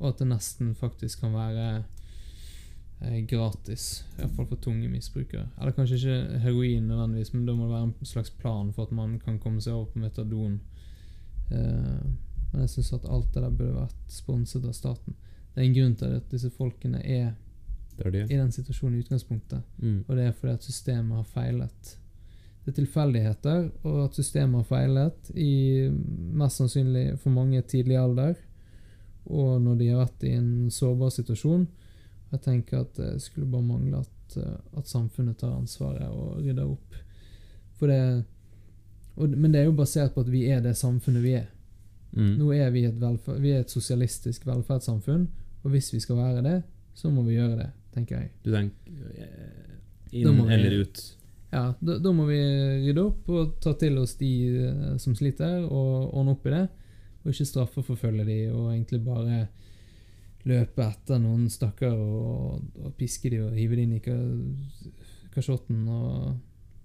Og 0.00 0.08
at 0.10 0.22
det 0.22 0.30
nesten 0.32 0.72
faktisk 0.74 1.22
kan 1.22 1.36
være 1.36 1.68
uh, 1.84 3.18
gratis, 3.30 4.02
iallfall 4.18 4.48
for 4.50 4.64
tunge 4.64 4.90
misbrukere. 4.90 5.46
Eller 5.60 5.76
kanskje 5.76 6.00
ikke 6.00 6.42
heroin 6.48 6.88
nødvendigvis, 6.90 7.34
men 7.36 7.46
da 7.46 7.54
må 7.54 7.68
det 7.68 7.76
være 7.76 7.90
en 7.92 8.12
slags 8.14 8.34
plan 8.34 8.72
for 8.74 8.88
at 8.88 8.96
man 8.96 9.18
kan 9.22 9.38
komme 9.38 9.62
seg 9.62 9.76
over 9.76 9.92
på 9.92 10.02
metadon. 10.02 10.58
Eh, 11.52 12.06
men 12.54 12.62
jeg 12.64 12.70
syns 12.76 12.92
at 12.94 13.08
alt 13.10 13.32
det 13.34 13.42
der 13.42 13.50
burde 13.50 13.74
vært 13.80 14.12
sponset 14.14 14.64
av 14.64 14.72
staten. 14.76 15.16
Det 15.54 15.60
er 15.62 15.66
en 15.68 15.74
grunn 15.74 15.96
til 15.98 16.14
at 16.20 16.30
disse 16.30 16.50
folkene 16.54 17.00
er 17.02 17.32
Det 17.98 18.12
det. 18.12 18.22
i 18.30 18.36
den 18.38 18.52
situasjonen 18.54 18.96
i 18.98 19.02
utgangspunktet, 19.04 19.62
Mm. 19.78 20.04
og 20.08 20.16
det 20.16 20.24
er 20.28 20.32
fordi 20.32 20.52
at 20.54 20.62
systemet 20.62 21.16
har 21.16 21.24
feilet. 21.24 21.96
Det 22.64 22.72
er 22.72 22.84
tilfeldigheter, 22.84 23.70
og 23.84 24.04
at 24.04 24.14
systemet 24.14 24.54
har 24.62 24.68
feilet 24.70 25.30
i 25.36 25.88
mest 26.32 26.56
sannsynlig 26.62 27.18
for 27.18 27.30
mange 27.30 27.60
tidlig 27.62 27.96
alder, 27.98 28.34
og 29.26 29.60
når 29.62 29.78
de 29.78 29.88
har 29.88 30.04
vært 30.06 30.24
i 30.24 30.32
en 30.36 30.70
sårbar 30.70 31.10
situasjon. 31.10 31.66
Jeg 32.32 32.40
tenker 32.42 32.80
at 32.80 32.94
det 32.94 33.22
skulle 33.22 33.46
bare 33.50 33.62
mangle 33.62 33.98
at, 33.98 34.36
eh, 34.36 34.56
at 34.78 34.86
samfunnet 34.88 35.36
tar 35.38 35.52
ansvaret 35.58 36.08
og 36.08 36.38
rydder 36.42 36.64
opp. 36.70 36.94
For 37.78 37.86
det 37.86 38.24
og, 39.16 39.28
Men 39.30 39.52
det 39.52 39.60
er 39.60 39.64
jo 39.64 39.72
basert 39.72 40.14
på 40.14 40.20
at 40.20 40.30
vi 40.32 40.48
er 40.50 40.60
det 40.60 40.76
samfunnet 40.76 41.22
vi 41.22 41.32
er. 41.38 41.46
Mm. 42.14 42.36
Nå 42.38 42.52
er 42.54 42.70
vi 42.70 42.84
vi 43.42 43.50
er 43.50 43.60
et 43.64 43.70
sosialistisk 43.72 44.46
velferdssamfunn, 44.46 45.26
og 45.64 45.70
hvis 45.74 45.92
vi 45.94 46.00
skal 46.00 46.16
være 46.16 46.42
det, 46.46 46.56
så 46.94 47.10
må 47.10 47.22
vi 47.26 47.34
gjøre 47.34 47.56
det, 47.58 47.70
tenker 47.94 48.20
jeg. 48.20 48.30
Du 48.44 48.52
tenker 48.54 49.10
eh, 49.18 49.74
inn 50.20 50.40
eller 50.46 50.80
ut? 50.84 51.00
Ja, 51.54 51.64
da, 51.80 51.98
da 52.02 52.12
må 52.14 52.26
vi 52.26 52.38
rydde 52.84 53.02
opp 53.02 53.28
og 53.30 53.56
ta 53.62 53.72
til 53.78 53.98
oss 53.98 54.14
de 54.20 54.30
eh, 54.68 54.96
som 55.02 55.14
sliter, 55.18 55.64
og 55.66 56.14
ordne 56.14 56.34
opp 56.36 56.46
i 56.46 56.54
det. 56.54 56.64
Og 57.24 57.32
ikke 57.32 57.46
straffeforfølge 57.48 58.24
de, 58.28 58.38
og 58.52 58.72
egentlig 58.74 59.00
bare 59.06 59.46
løpe 60.44 60.84
etter 60.84 61.18
noen 61.22 61.46
stakkar 61.48 61.94
og, 61.96 62.58
og 62.84 62.90
piske 62.98 63.30
de 63.32 63.38
og 63.46 63.54
hive 63.56 63.78
de 63.78 63.86
inn 63.86 63.94
i 63.96 64.00
ka- 64.04 64.18
kasjotten 65.34 65.86
og 65.88 66.34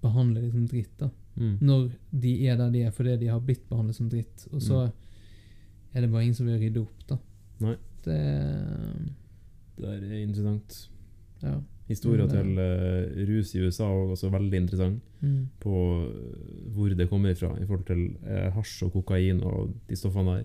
behandle 0.00 0.40
de 0.40 0.50
som 0.54 0.64
dritt. 0.66 0.94
da. 0.98 1.10
Mm. 1.36 1.58
Når 1.60 1.90
de 2.22 2.32
er 2.48 2.56
der 2.56 2.70
de 2.72 2.82
er 2.88 2.94
fordi 2.96 3.18
de 3.20 3.28
har 3.28 3.42
blitt 3.44 3.66
behandlet 3.68 3.96
som 3.98 4.08
dritt. 4.08 4.46
Og 4.54 4.62
så 4.64 4.86
er 5.94 6.00
det 6.04 6.10
bare 6.12 6.22
ingen 6.22 6.34
som 6.38 6.46
vil 6.46 6.60
rydde 6.60 6.80
opp, 6.84 7.02
da. 7.08 7.18
Nei. 7.64 7.76
Det 8.04 8.20
Det 9.80 9.88
er 9.88 10.22
interessant. 10.22 10.88
Ja. 11.42 11.56
Historia 11.88 12.26
til 12.30 12.52
uh, 12.60 13.26
rus 13.26 13.54
i 13.56 13.62
USA 13.64 13.88
er 13.88 14.12
også 14.14 14.28
veldig 14.30 14.58
interessant. 14.60 15.00
Mm. 15.20 15.48
På 15.60 15.72
eh, 16.06 16.68
hvor 16.72 16.88
det 16.94 17.08
kommer 17.10 17.34
fra 17.34 17.50
i 17.58 17.64
forhold 17.66 17.86
til 17.88 18.04
uh, 18.22 18.50
hasj 18.54 18.84
og 18.86 18.92
kokain 18.94 19.40
og 19.42 19.72
de 19.88 19.96
stoffene 19.98 20.36
der. 20.38 20.44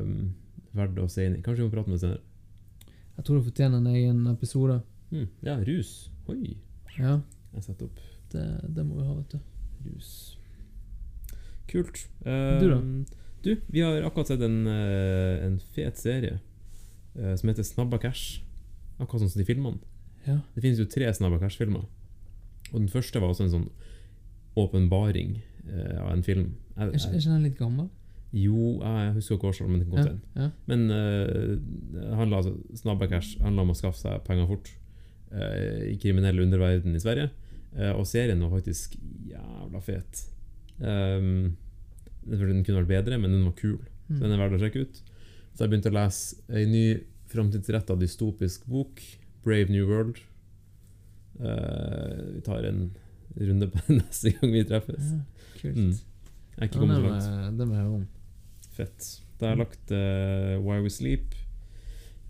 Um, 0.00 0.34
Verdt 0.72 1.00
å 1.02 1.08
se 1.10 1.26
inn 1.26 1.34
i. 1.36 1.42
Kanskje 1.44 1.64
vi 1.64 1.66
må 1.68 1.72
prate 1.74 1.90
med 1.90 1.98
det 1.98 2.04
senere. 2.04 2.22
Jeg 3.16 3.24
tror 3.26 3.36
det 3.40 3.44
fortjener 3.48 3.82
en 3.82 3.90
egen 3.92 4.22
episode. 4.30 4.78
Mm. 5.10 5.26
Ja, 5.44 5.56
rus. 5.66 5.90
Oi. 6.32 6.54
Ja, 6.98 7.18
Jeg 7.52 7.64
setter 7.66 7.90
opp 7.90 7.98
det, 8.32 8.46
det 8.76 8.84
må 8.86 8.96
vi 9.00 9.04
ha, 9.08 9.16
vet 9.18 9.34
du. 9.34 9.38
rus. 9.90 10.12
Kult. 11.68 12.06
Um, 12.24 12.60
Du 12.62 12.68
da? 12.70 12.78
Du, 13.42 13.56
vi 13.74 13.82
har 13.82 14.04
akkurat 14.06 14.30
sett 14.32 14.42
en, 14.46 14.66
eh, 14.70 15.46
en 15.46 15.56
fet 15.74 15.98
serie 15.98 16.38
eh, 17.18 17.34
som 17.34 17.50
heter 17.50 17.66
Snabba 17.66 17.98
Cash. 18.02 18.42
Akkurat 18.98 19.24
sånn 19.24 19.32
som 19.32 19.42
de 19.42 19.48
filmene. 19.48 19.82
Ja. 20.26 20.38
Det 20.54 20.62
finnes 20.62 20.78
jo 20.78 20.86
tre 20.90 21.08
Snabba 21.10 21.40
Cash-filmer. 21.42 21.88
Og 22.70 22.76
den 22.78 22.92
første 22.92 23.20
var 23.20 23.32
også 23.32 23.48
en 23.48 23.56
sånn 23.56 23.66
åpenbaring 24.58 25.40
eh, 25.66 25.98
av 25.98 26.12
en 26.14 26.22
film. 26.26 26.54
Jeg, 26.76 26.94
ikke, 26.94 27.10
er 27.10 27.18
ikke 27.18 27.34
den 27.34 27.48
litt 27.48 27.58
gammel? 27.58 27.90
jo, 28.32 28.80
jeg 28.80 29.12
husker 29.12 29.36
ikke 29.36 29.50
årsaken, 29.50 29.72
men 29.72 29.82
det 29.82 29.88
kan 29.88 29.96
godt 29.98 30.36
Ja, 30.36 30.42
ja. 30.42 30.50
Men 30.70 30.86
uh, 30.88 32.16
handla, 32.16 32.40
altså, 32.40 32.54
Snabba 32.80 33.08
Cash 33.10 33.42
handler 33.44 33.66
om 33.66 33.74
å 33.74 33.76
skaffe 33.76 34.00
seg 34.00 34.22
penger 34.24 34.48
fort 34.48 34.70
uh, 35.34 35.82
i 35.84 35.98
kriminell 36.00 36.40
underverden 36.40 36.96
i 36.96 37.02
Sverige. 37.02 37.28
Uh, 37.76 37.92
og 37.92 38.06
serien 38.08 38.40
var 38.40 38.54
faktisk 38.54 38.96
jævla 39.28 39.82
fet. 39.84 40.24
Um, 40.80 41.58
den 42.26 42.62
kunne 42.64 42.82
vært 42.82 42.92
bedre, 42.92 43.18
men 43.18 43.34
den 43.34 43.46
var 43.48 43.56
kul. 43.58 43.80
Så 44.12 44.20
den 44.20 44.34
er 44.34 44.40
verdt 44.42 44.58
å 44.58 44.62
sjekke 44.62 44.84
ut. 44.86 45.00
Så 45.52 45.64
jeg 45.64 45.72
begynte 45.72 45.92
å 45.92 45.96
lese 45.96 46.38
ei 46.52 46.64
ny 46.68 46.84
framtidsretta 47.32 47.96
dystopisk 48.00 48.66
bok, 48.68 49.00
'Brave 49.44 49.72
New 49.72 49.88
World'. 49.88 50.20
Uh, 51.40 52.34
vi 52.36 52.40
tar 52.44 52.64
en 52.68 52.90
runde 53.36 53.68
på 53.72 53.80
den 53.86 54.00
neste 54.02 54.34
gang 54.36 54.52
vi 54.52 54.64
treffes. 54.68 55.12
Ja, 55.12 55.20
kult. 55.60 55.76
Mm. 55.76 55.92
Jeg 56.52 56.58
er 56.58 56.68
ikke 56.68 56.82
kommet 56.82 57.00
så 57.00 57.30
langt. 57.30 57.58
det 57.58 57.68
må 57.68 57.78
jeg 57.78 57.86
om. 57.86 58.08
Fett. 58.76 59.08
Da 59.40 59.48
har 59.48 59.56
jeg 59.56 59.62
lagt 59.64 59.94
uh, 59.96 60.60
'Why 60.60 60.82
We 60.84 60.92
Sleep'. 60.92 61.38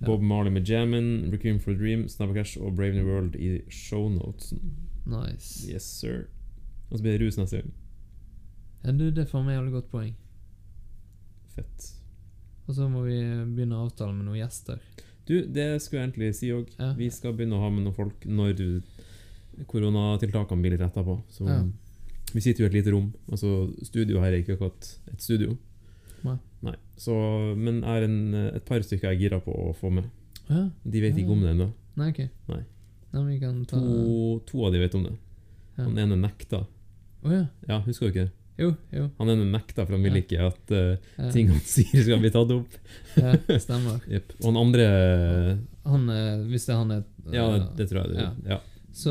Bob 0.02 0.22
Marley 0.22 0.50
med 0.50 0.66
'Jammin', 0.66 1.30
'Requiem 1.30 1.60
for 1.60 1.70
a 1.70 1.74
Dream', 1.74 2.08
'Snabba 2.08 2.34
Cash' 2.34 2.58
og 2.58 2.74
'Brave 2.76 2.94
New 2.94 3.06
World' 3.06 3.36
i 3.36 3.60
shownotesen. 3.70 4.58
Nice. 5.06 5.70
Yes, 5.72 5.82
sir. 5.82 6.26
Og 6.90 6.98
så 6.98 7.02
blir 7.02 7.18
det 7.18 7.26
rus 7.26 7.38
neste 7.38 7.56
gang. 7.56 7.72
Ja, 8.82 8.92
du, 8.92 9.10
det 9.14 9.28
faen 9.30 9.46
meg 9.46 9.56
jævlig 9.58 9.74
godt 9.76 9.90
poeng. 9.92 10.12
Fett. 11.54 11.88
Og 12.66 12.76
så 12.76 12.88
må 12.90 13.04
vi 13.06 13.18
begynne 13.54 13.78
å 13.78 13.86
avtale 13.86 14.14
med 14.16 14.26
noen 14.26 14.40
gjester. 14.40 14.80
Du, 15.28 15.36
det 15.46 15.68
skulle 15.82 16.00
jeg 16.02 16.08
egentlig 16.08 16.32
si 16.34 16.50
òg. 16.54 16.70
Ja. 16.78 16.92
Vi 16.98 17.10
skal 17.14 17.34
begynne 17.36 17.58
å 17.58 17.62
ha 17.62 17.70
med 17.70 17.84
noen 17.86 17.94
folk 17.96 18.24
når 18.26 18.62
koronatiltakene 19.70 20.64
blir 20.64 20.74
litt 20.74 20.82
retta 20.82 21.04
på. 21.06 21.20
Så 21.30 21.46
Ja. 21.48 21.62
Vi 22.32 22.40
sitter 22.40 22.62
jo 22.62 22.66
i 22.66 22.70
et 22.70 22.78
lite 22.78 22.92
rom. 22.94 23.12
Altså, 23.28 23.70
studio 23.84 24.20
her 24.22 24.32
er 24.32 24.40
ikke 24.40 24.54
akkurat 24.56 24.86
et 25.12 25.20
studio. 25.20 25.56
Nei. 26.62 26.76
Så, 26.96 27.12
men 27.58 27.82
er 27.82 28.04
har 28.06 28.34
et 28.54 28.64
par 28.64 28.80
stykker 28.86 29.10
jeg 29.10 29.16
er 29.16 29.20
gira 29.20 29.40
på 29.42 29.50
å 29.50 29.72
få 29.74 29.90
med. 29.90 30.04
Ja. 30.48 30.70
De 30.84 31.00
vet 31.02 31.18
ikke 31.18 31.34
om 31.34 31.42
det 31.42 31.50
ennå. 31.50 31.66
Nei, 31.98 32.10
ok. 32.14 32.20
Nei. 32.48 32.60
Nei, 33.12 33.22
vi 33.26 33.38
kan 33.42 33.64
ta 33.68 33.76
To, 33.76 34.38
to 34.46 34.62
av 34.64 34.72
de 34.72 34.78
vet 34.80 34.94
om 34.94 35.02
det. 35.08 35.12
Han 35.76 35.98
ene 35.98 36.16
nekta. 36.16 36.62
Oh, 37.22 37.32
ja. 37.34 37.46
Ja, 37.68 37.80
husker 37.84 38.08
du 38.08 38.12
ikke? 38.14 38.30
Jo, 38.60 38.74
jo. 38.92 39.06
Han 39.18 39.30
ene 39.32 39.46
nekta, 39.50 39.86
for 39.86 39.96
han 39.96 40.02
ville 40.04 40.20
ikke 40.22 40.42
at 40.44 40.72
uh, 40.76 41.30
ting 41.32 41.48
han 41.48 41.60
sier 41.64 42.02
skal 42.04 42.20
bli 42.20 42.30
tatt 42.34 42.50
opp. 42.52 42.74
ja, 43.16 43.32
stemmer. 43.58 44.02
Yep. 44.12 44.34
Og 44.42 44.50
han 44.50 44.60
andre 44.60 44.84
Han, 45.88 46.04
eh, 46.12 46.42
hvis 46.50 46.66
det 46.68 46.74
er 46.74 46.78
han 46.82 46.92
er 46.98 47.02
Ja, 47.32 47.46
det 47.76 47.88
tror 47.90 48.02
jeg 48.04 48.12
det 48.14 48.20
Ja. 48.22 48.30
ja. 48.56 48.60
Så 48.92 49.08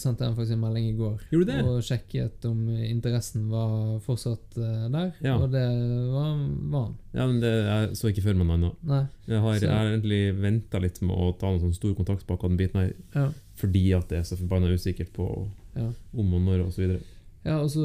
sendte 0.00 0.24
jeg 0.24 0.32
faktisk 0.38 0.54
en 0.56 0.62
melding 0.62 0.86
i 0.88 0.94
går 0.96 1.18
Gjorde 1.28 1.46
det? 1.50 1.56
og 1.68 1.82
sjekket 1.84 2.46
om 2.48 2.62
interessen 2.80 3.42
var 3.52 3.98
fortsatt 4.06 4.56
uh, 4.56 4.86
der, 4.88 5.10
Ja. 5.20 5.34
og 5.36 5.50
det 5.52 5.66
var, 6.14 6.30
var 6.72 6.86
han. 6.86 6.94
ja, 7.12 7.26
men 7.28 7.40
det, 7.44 7.50
jeg 7.52 7.90
så 8.00 8.08
ikke 8.08 8.24
for 8.24 8.40
meg 8.40 8.48
noe 8.48 8.72
annet. 8.88 9.10
Jeg 9.28 9.40
har, 9.44 9.54
Så- 9.58 9.66
jeg 9.66 9.76
har 9.76 9.90
egentlig 9.92 10.22
venta 10.40 10.80
litt 10.80 11.02
med 11.04 11.12
å 11.12 11.28
ta 11.36 11.52
en 11.52 11.60
sånn 11.60 11.76
stor 11.76 11.92
kontaktpakke 12.00 12.48
av 12.48 12.54
den 12.54 12.60
biten 12.62 12.80
her, 12.80 12.94
Ja. 13.14 13.26
fordi 13.60 13.84
at 13.98 14.08
det 14.08 14.18
er 14.22 14.24
så 14.24 14.38
forbanna 14.40 14.72
usikkert 14.72 15.12
på 15.12 15.28
Ja. 15.76 15.90
om 16.16 16.32
og 16.34 16.40
når 16.48 16.64
videre. 16.80 17.02
Ja, 17.42 17.56
og 17.58 17.70
så 17.72 17.84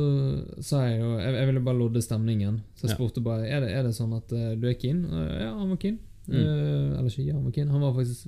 sa 0.61 0.83
jeg 0.85 0.99
jo 1.01 1.15
Jeg, 1.17 1.33
jeg 1.33 1.47
ville 1.49 1.63
bare 1.65 1.79
lodde 1.79 2.01
stemningen. 2.05 2.59
Så 2.77 2.87
jeg 2.87 2.97
spurte 2.97 3.23
bare 3.25 3.47
Er 3.49 3.63
det, 3.63 3.71
er 3.73 3.87
det 3.87 3.95
sånn 3.97 4.13
at 4.17 4.33
eh, 4.35 4.51
du 4.59 4.67
er 4.69 4.77
keen. 4.77 5.03
Ja, 5.09 5.53
han 5.57 5.71
var 5.71 5.79
keen. 5.81 5.97
Mm. 6.27 6.35
Eh, 6.35 6.97
eller 6.97 7.07
ikke 7.09 7.25
ja, 7.25 7.37
han 7.37 7.45
var 7.47 7.55
keen. 7.55 7.71
Han 7.73 7.85
var 7.85 7.95
faktisk 7.95 8.27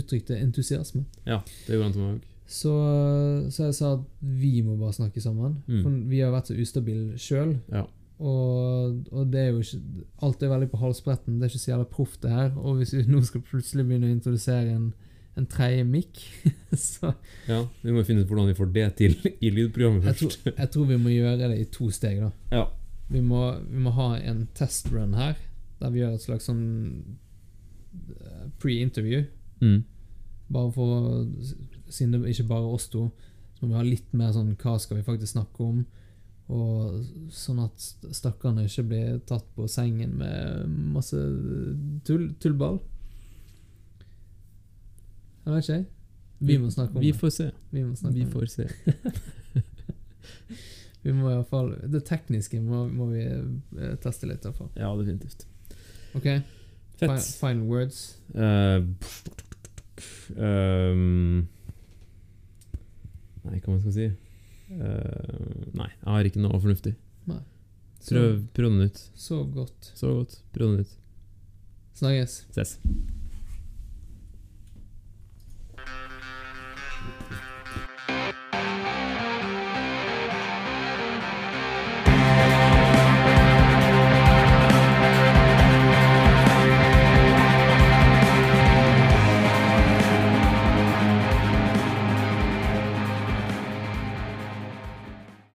uttrykte 0.00 0.38
entusiasme. 0.38 1.04
Ja, 1.24 1.40
det 1.66 1.76
gjorde 1.76 1.88
han 1.88 1.96
til 1.96 2.04
meg 2.04 2.18
òg. 2.18 2.26
Så, 2.48 2.72
så 3.52 3.66
jeg 3.66 3.76
sa 3.76 3.92
at 3.98 4.04
vi 4.24 4.62
må 4.64 4.78
bare 4.80 4.96
snakke 4.96 5.20
sammen. 5.20 5.58
Mm. 5.68 5.82
For 5.84 5.96
vi 6.10 6.20
har 6.24 6.32
vært 6.32 6.50
så 6.50 6.56
ustabile 6.56 7.18
sjøl. 7.20 7.58
Ja. 7.72 7.84
Og, 8.18 9.04
og 9.14 9.28
det 9.30 9.40
er 9.40 9.52
jo 9.52 9.60
ikke 9.62 10.06
Alt 10.26 10.42
er 10.42 10.50
veldig 10.50 10.70
på 10.72 10.80
halsbretten. 10.80 11.36
Det 11.38 11.46
er 11.46 11.52
ikke 11.52 11.62
så 11.62 11.70
jævla 11.70 11.90
proft, 11.92 12.22
det 12.24 12.32
her. 12.32 12.50
Og 12.56 12.80
hvis 12.80 12.94
vi 12.96 13.04
nå 13.06 13.20
skal 13.26 13.44
plutselig 13.46 13.84
begynne 13.86 14.08
å 14.08 14.16
introdusere 14.16 14.72
en, 14.74 14.88
en 15.38 15.46
tredje 15.50 15.84
mic, 15.86 16.20
så 16.74 17.12
ja. 17.48 17.62
Vi 17.84 17.94
må 17.94 18.02
finne 18.06 18.22
ut 18.24 18.28
hvordan 18.30 18.48
vi 18.50 18.56
får 18.58 18.72
det 18.74 18.86
til 18.98 19.14
i 19.40 19.50
lydprogrammet 19.54 20.04
jeg 20.08 20.18
først. 20.20 20.42
tror, 20.44 20.54
jeg 20.58 20.70
tror 20.74 20.88
vi 20.90 20.98
må 21.04 21.12
gjøre 21.14 21.48
det 21.52 21.58
i 21.62 21.68
to 21.78 21.88
steg, 21.94 22.20
da. 22.24 22.30
Ja. 22.52 22.64
Vi 23.08 23.22
må, 23.24 23.42
vi 23.70 23.80
må 23.86 23.90
ha 23.96 24.10
en 24.20 24.46
testrun 24.58 25.14
her, 25.16 25.38
der 25.80 25.90
vi 25.94 26.02
gjør 26.02 26.16
et 26.18 26.24
slags 26.26 26.48
sånn 26.50 26.64
eh, 28.20 28.48
pre-interview. 28.60 29.24
Mm. 29.62 29.84
Bare 30.52 30.72
for 30.72 31.26
Siden 31.88 32.12
det 32.18 32.34
ikke 32.34 32.48
bare 32.50 32.68
oss 32.76 32.88
to, 32.92 33.06
så 33.56 33.64
må 33.64 33.72
vi 33.72 33.78
ha 33.78 33.84
litt 33.86 34.10
mer 34.16 34.30
sånn 34.36 34.50
Hva 34.60 34.74
skal 34.80 34.98
vi 35.00 35.06
faktisk 35.06 35.32
snakke 35.32 35.64
om? 35.64 35.78
Og 36.52 37.00
sånn 37.32 37.58
at 37.64 37.74
st- 37.80 38.12
stakkarene 38.16 38.66
ikke 38.68 38.84
blir 38.88 39.16
tatt 39.28 39.44
på 39.56 39.66
sengen 39.68 40.14
med 40.20 40.68
masse 40.94 41.16
tull, 42.08 42.30
tullball. 42.40 42.78
Jeg 45.48 45.54
vet 45.54 45.68
ikke. 45.68 45.84
Vi 46.44 46.56
må 46.60 46.68
snakke 46.70 46.94
om 46.94 47.00
Vi 47.02 47.10
det. 47.10 47.16
får 47.18 47.30
se. 47.34 47.46
Vi 47.72 47.82
må 47.82 47.94
snakke 47.96 48.14
Vi 48.14 48.22
om 48.22 48.28
det. 48.28 48.32
får 48.36 48.46
se. 48.52 48.68
Vi 51.02 51.12
må 51.14 51.30
i 51.30 51.34
hvert 51.38 51.48
fall 51.48 51.70
Det 51.88 52.02
tekniske 52.04 52.60
må, 52.60 52.88
må 52.92 53.06
vi 53.12 53.22
eh, 53.24 53.94
teste 54.02 54.26
litt, 54.28 54.44
i. 54.44 54.52
Ja, 54.76 54.90
definitivt. 54.98 55.46
OK? 56.18 56.24
Fett. 56.98 57.00
Fine, 57.00 57.18
fine 57.38 57.62
words. 57.70 58.00
Eh, 58.34 58.82
um, 60.36 61.48
nei, 63.46 63.60
hva 63.62 63.68
man 63.72 63.80
skal 63.86 63.92
si? 63.96 64.06
Eh, 64.74 65.34
nei, 65.78 65.88
jeg 65.94 66.08
har 66.12 66.24
ikke 66.28 66.42
noe 66.44 66.60
fornuftig. 66.60 66.94
Så, 67.98 68.14
Prøv, 68.14 68.42
prøv 68.54 68.70
noe 68.74 68.82
nytt. 68.86 69.00
Sov 69.18 69.48
godt. 69.54 69.80
Så 69.98 70.06
godt. 70.20 70.32
Prøv 70.54 70.66
noe 70.74 70.78
nytt. 70.84 70.92
Snakkes. 71.98 72.32
Ses. 72.54 72.70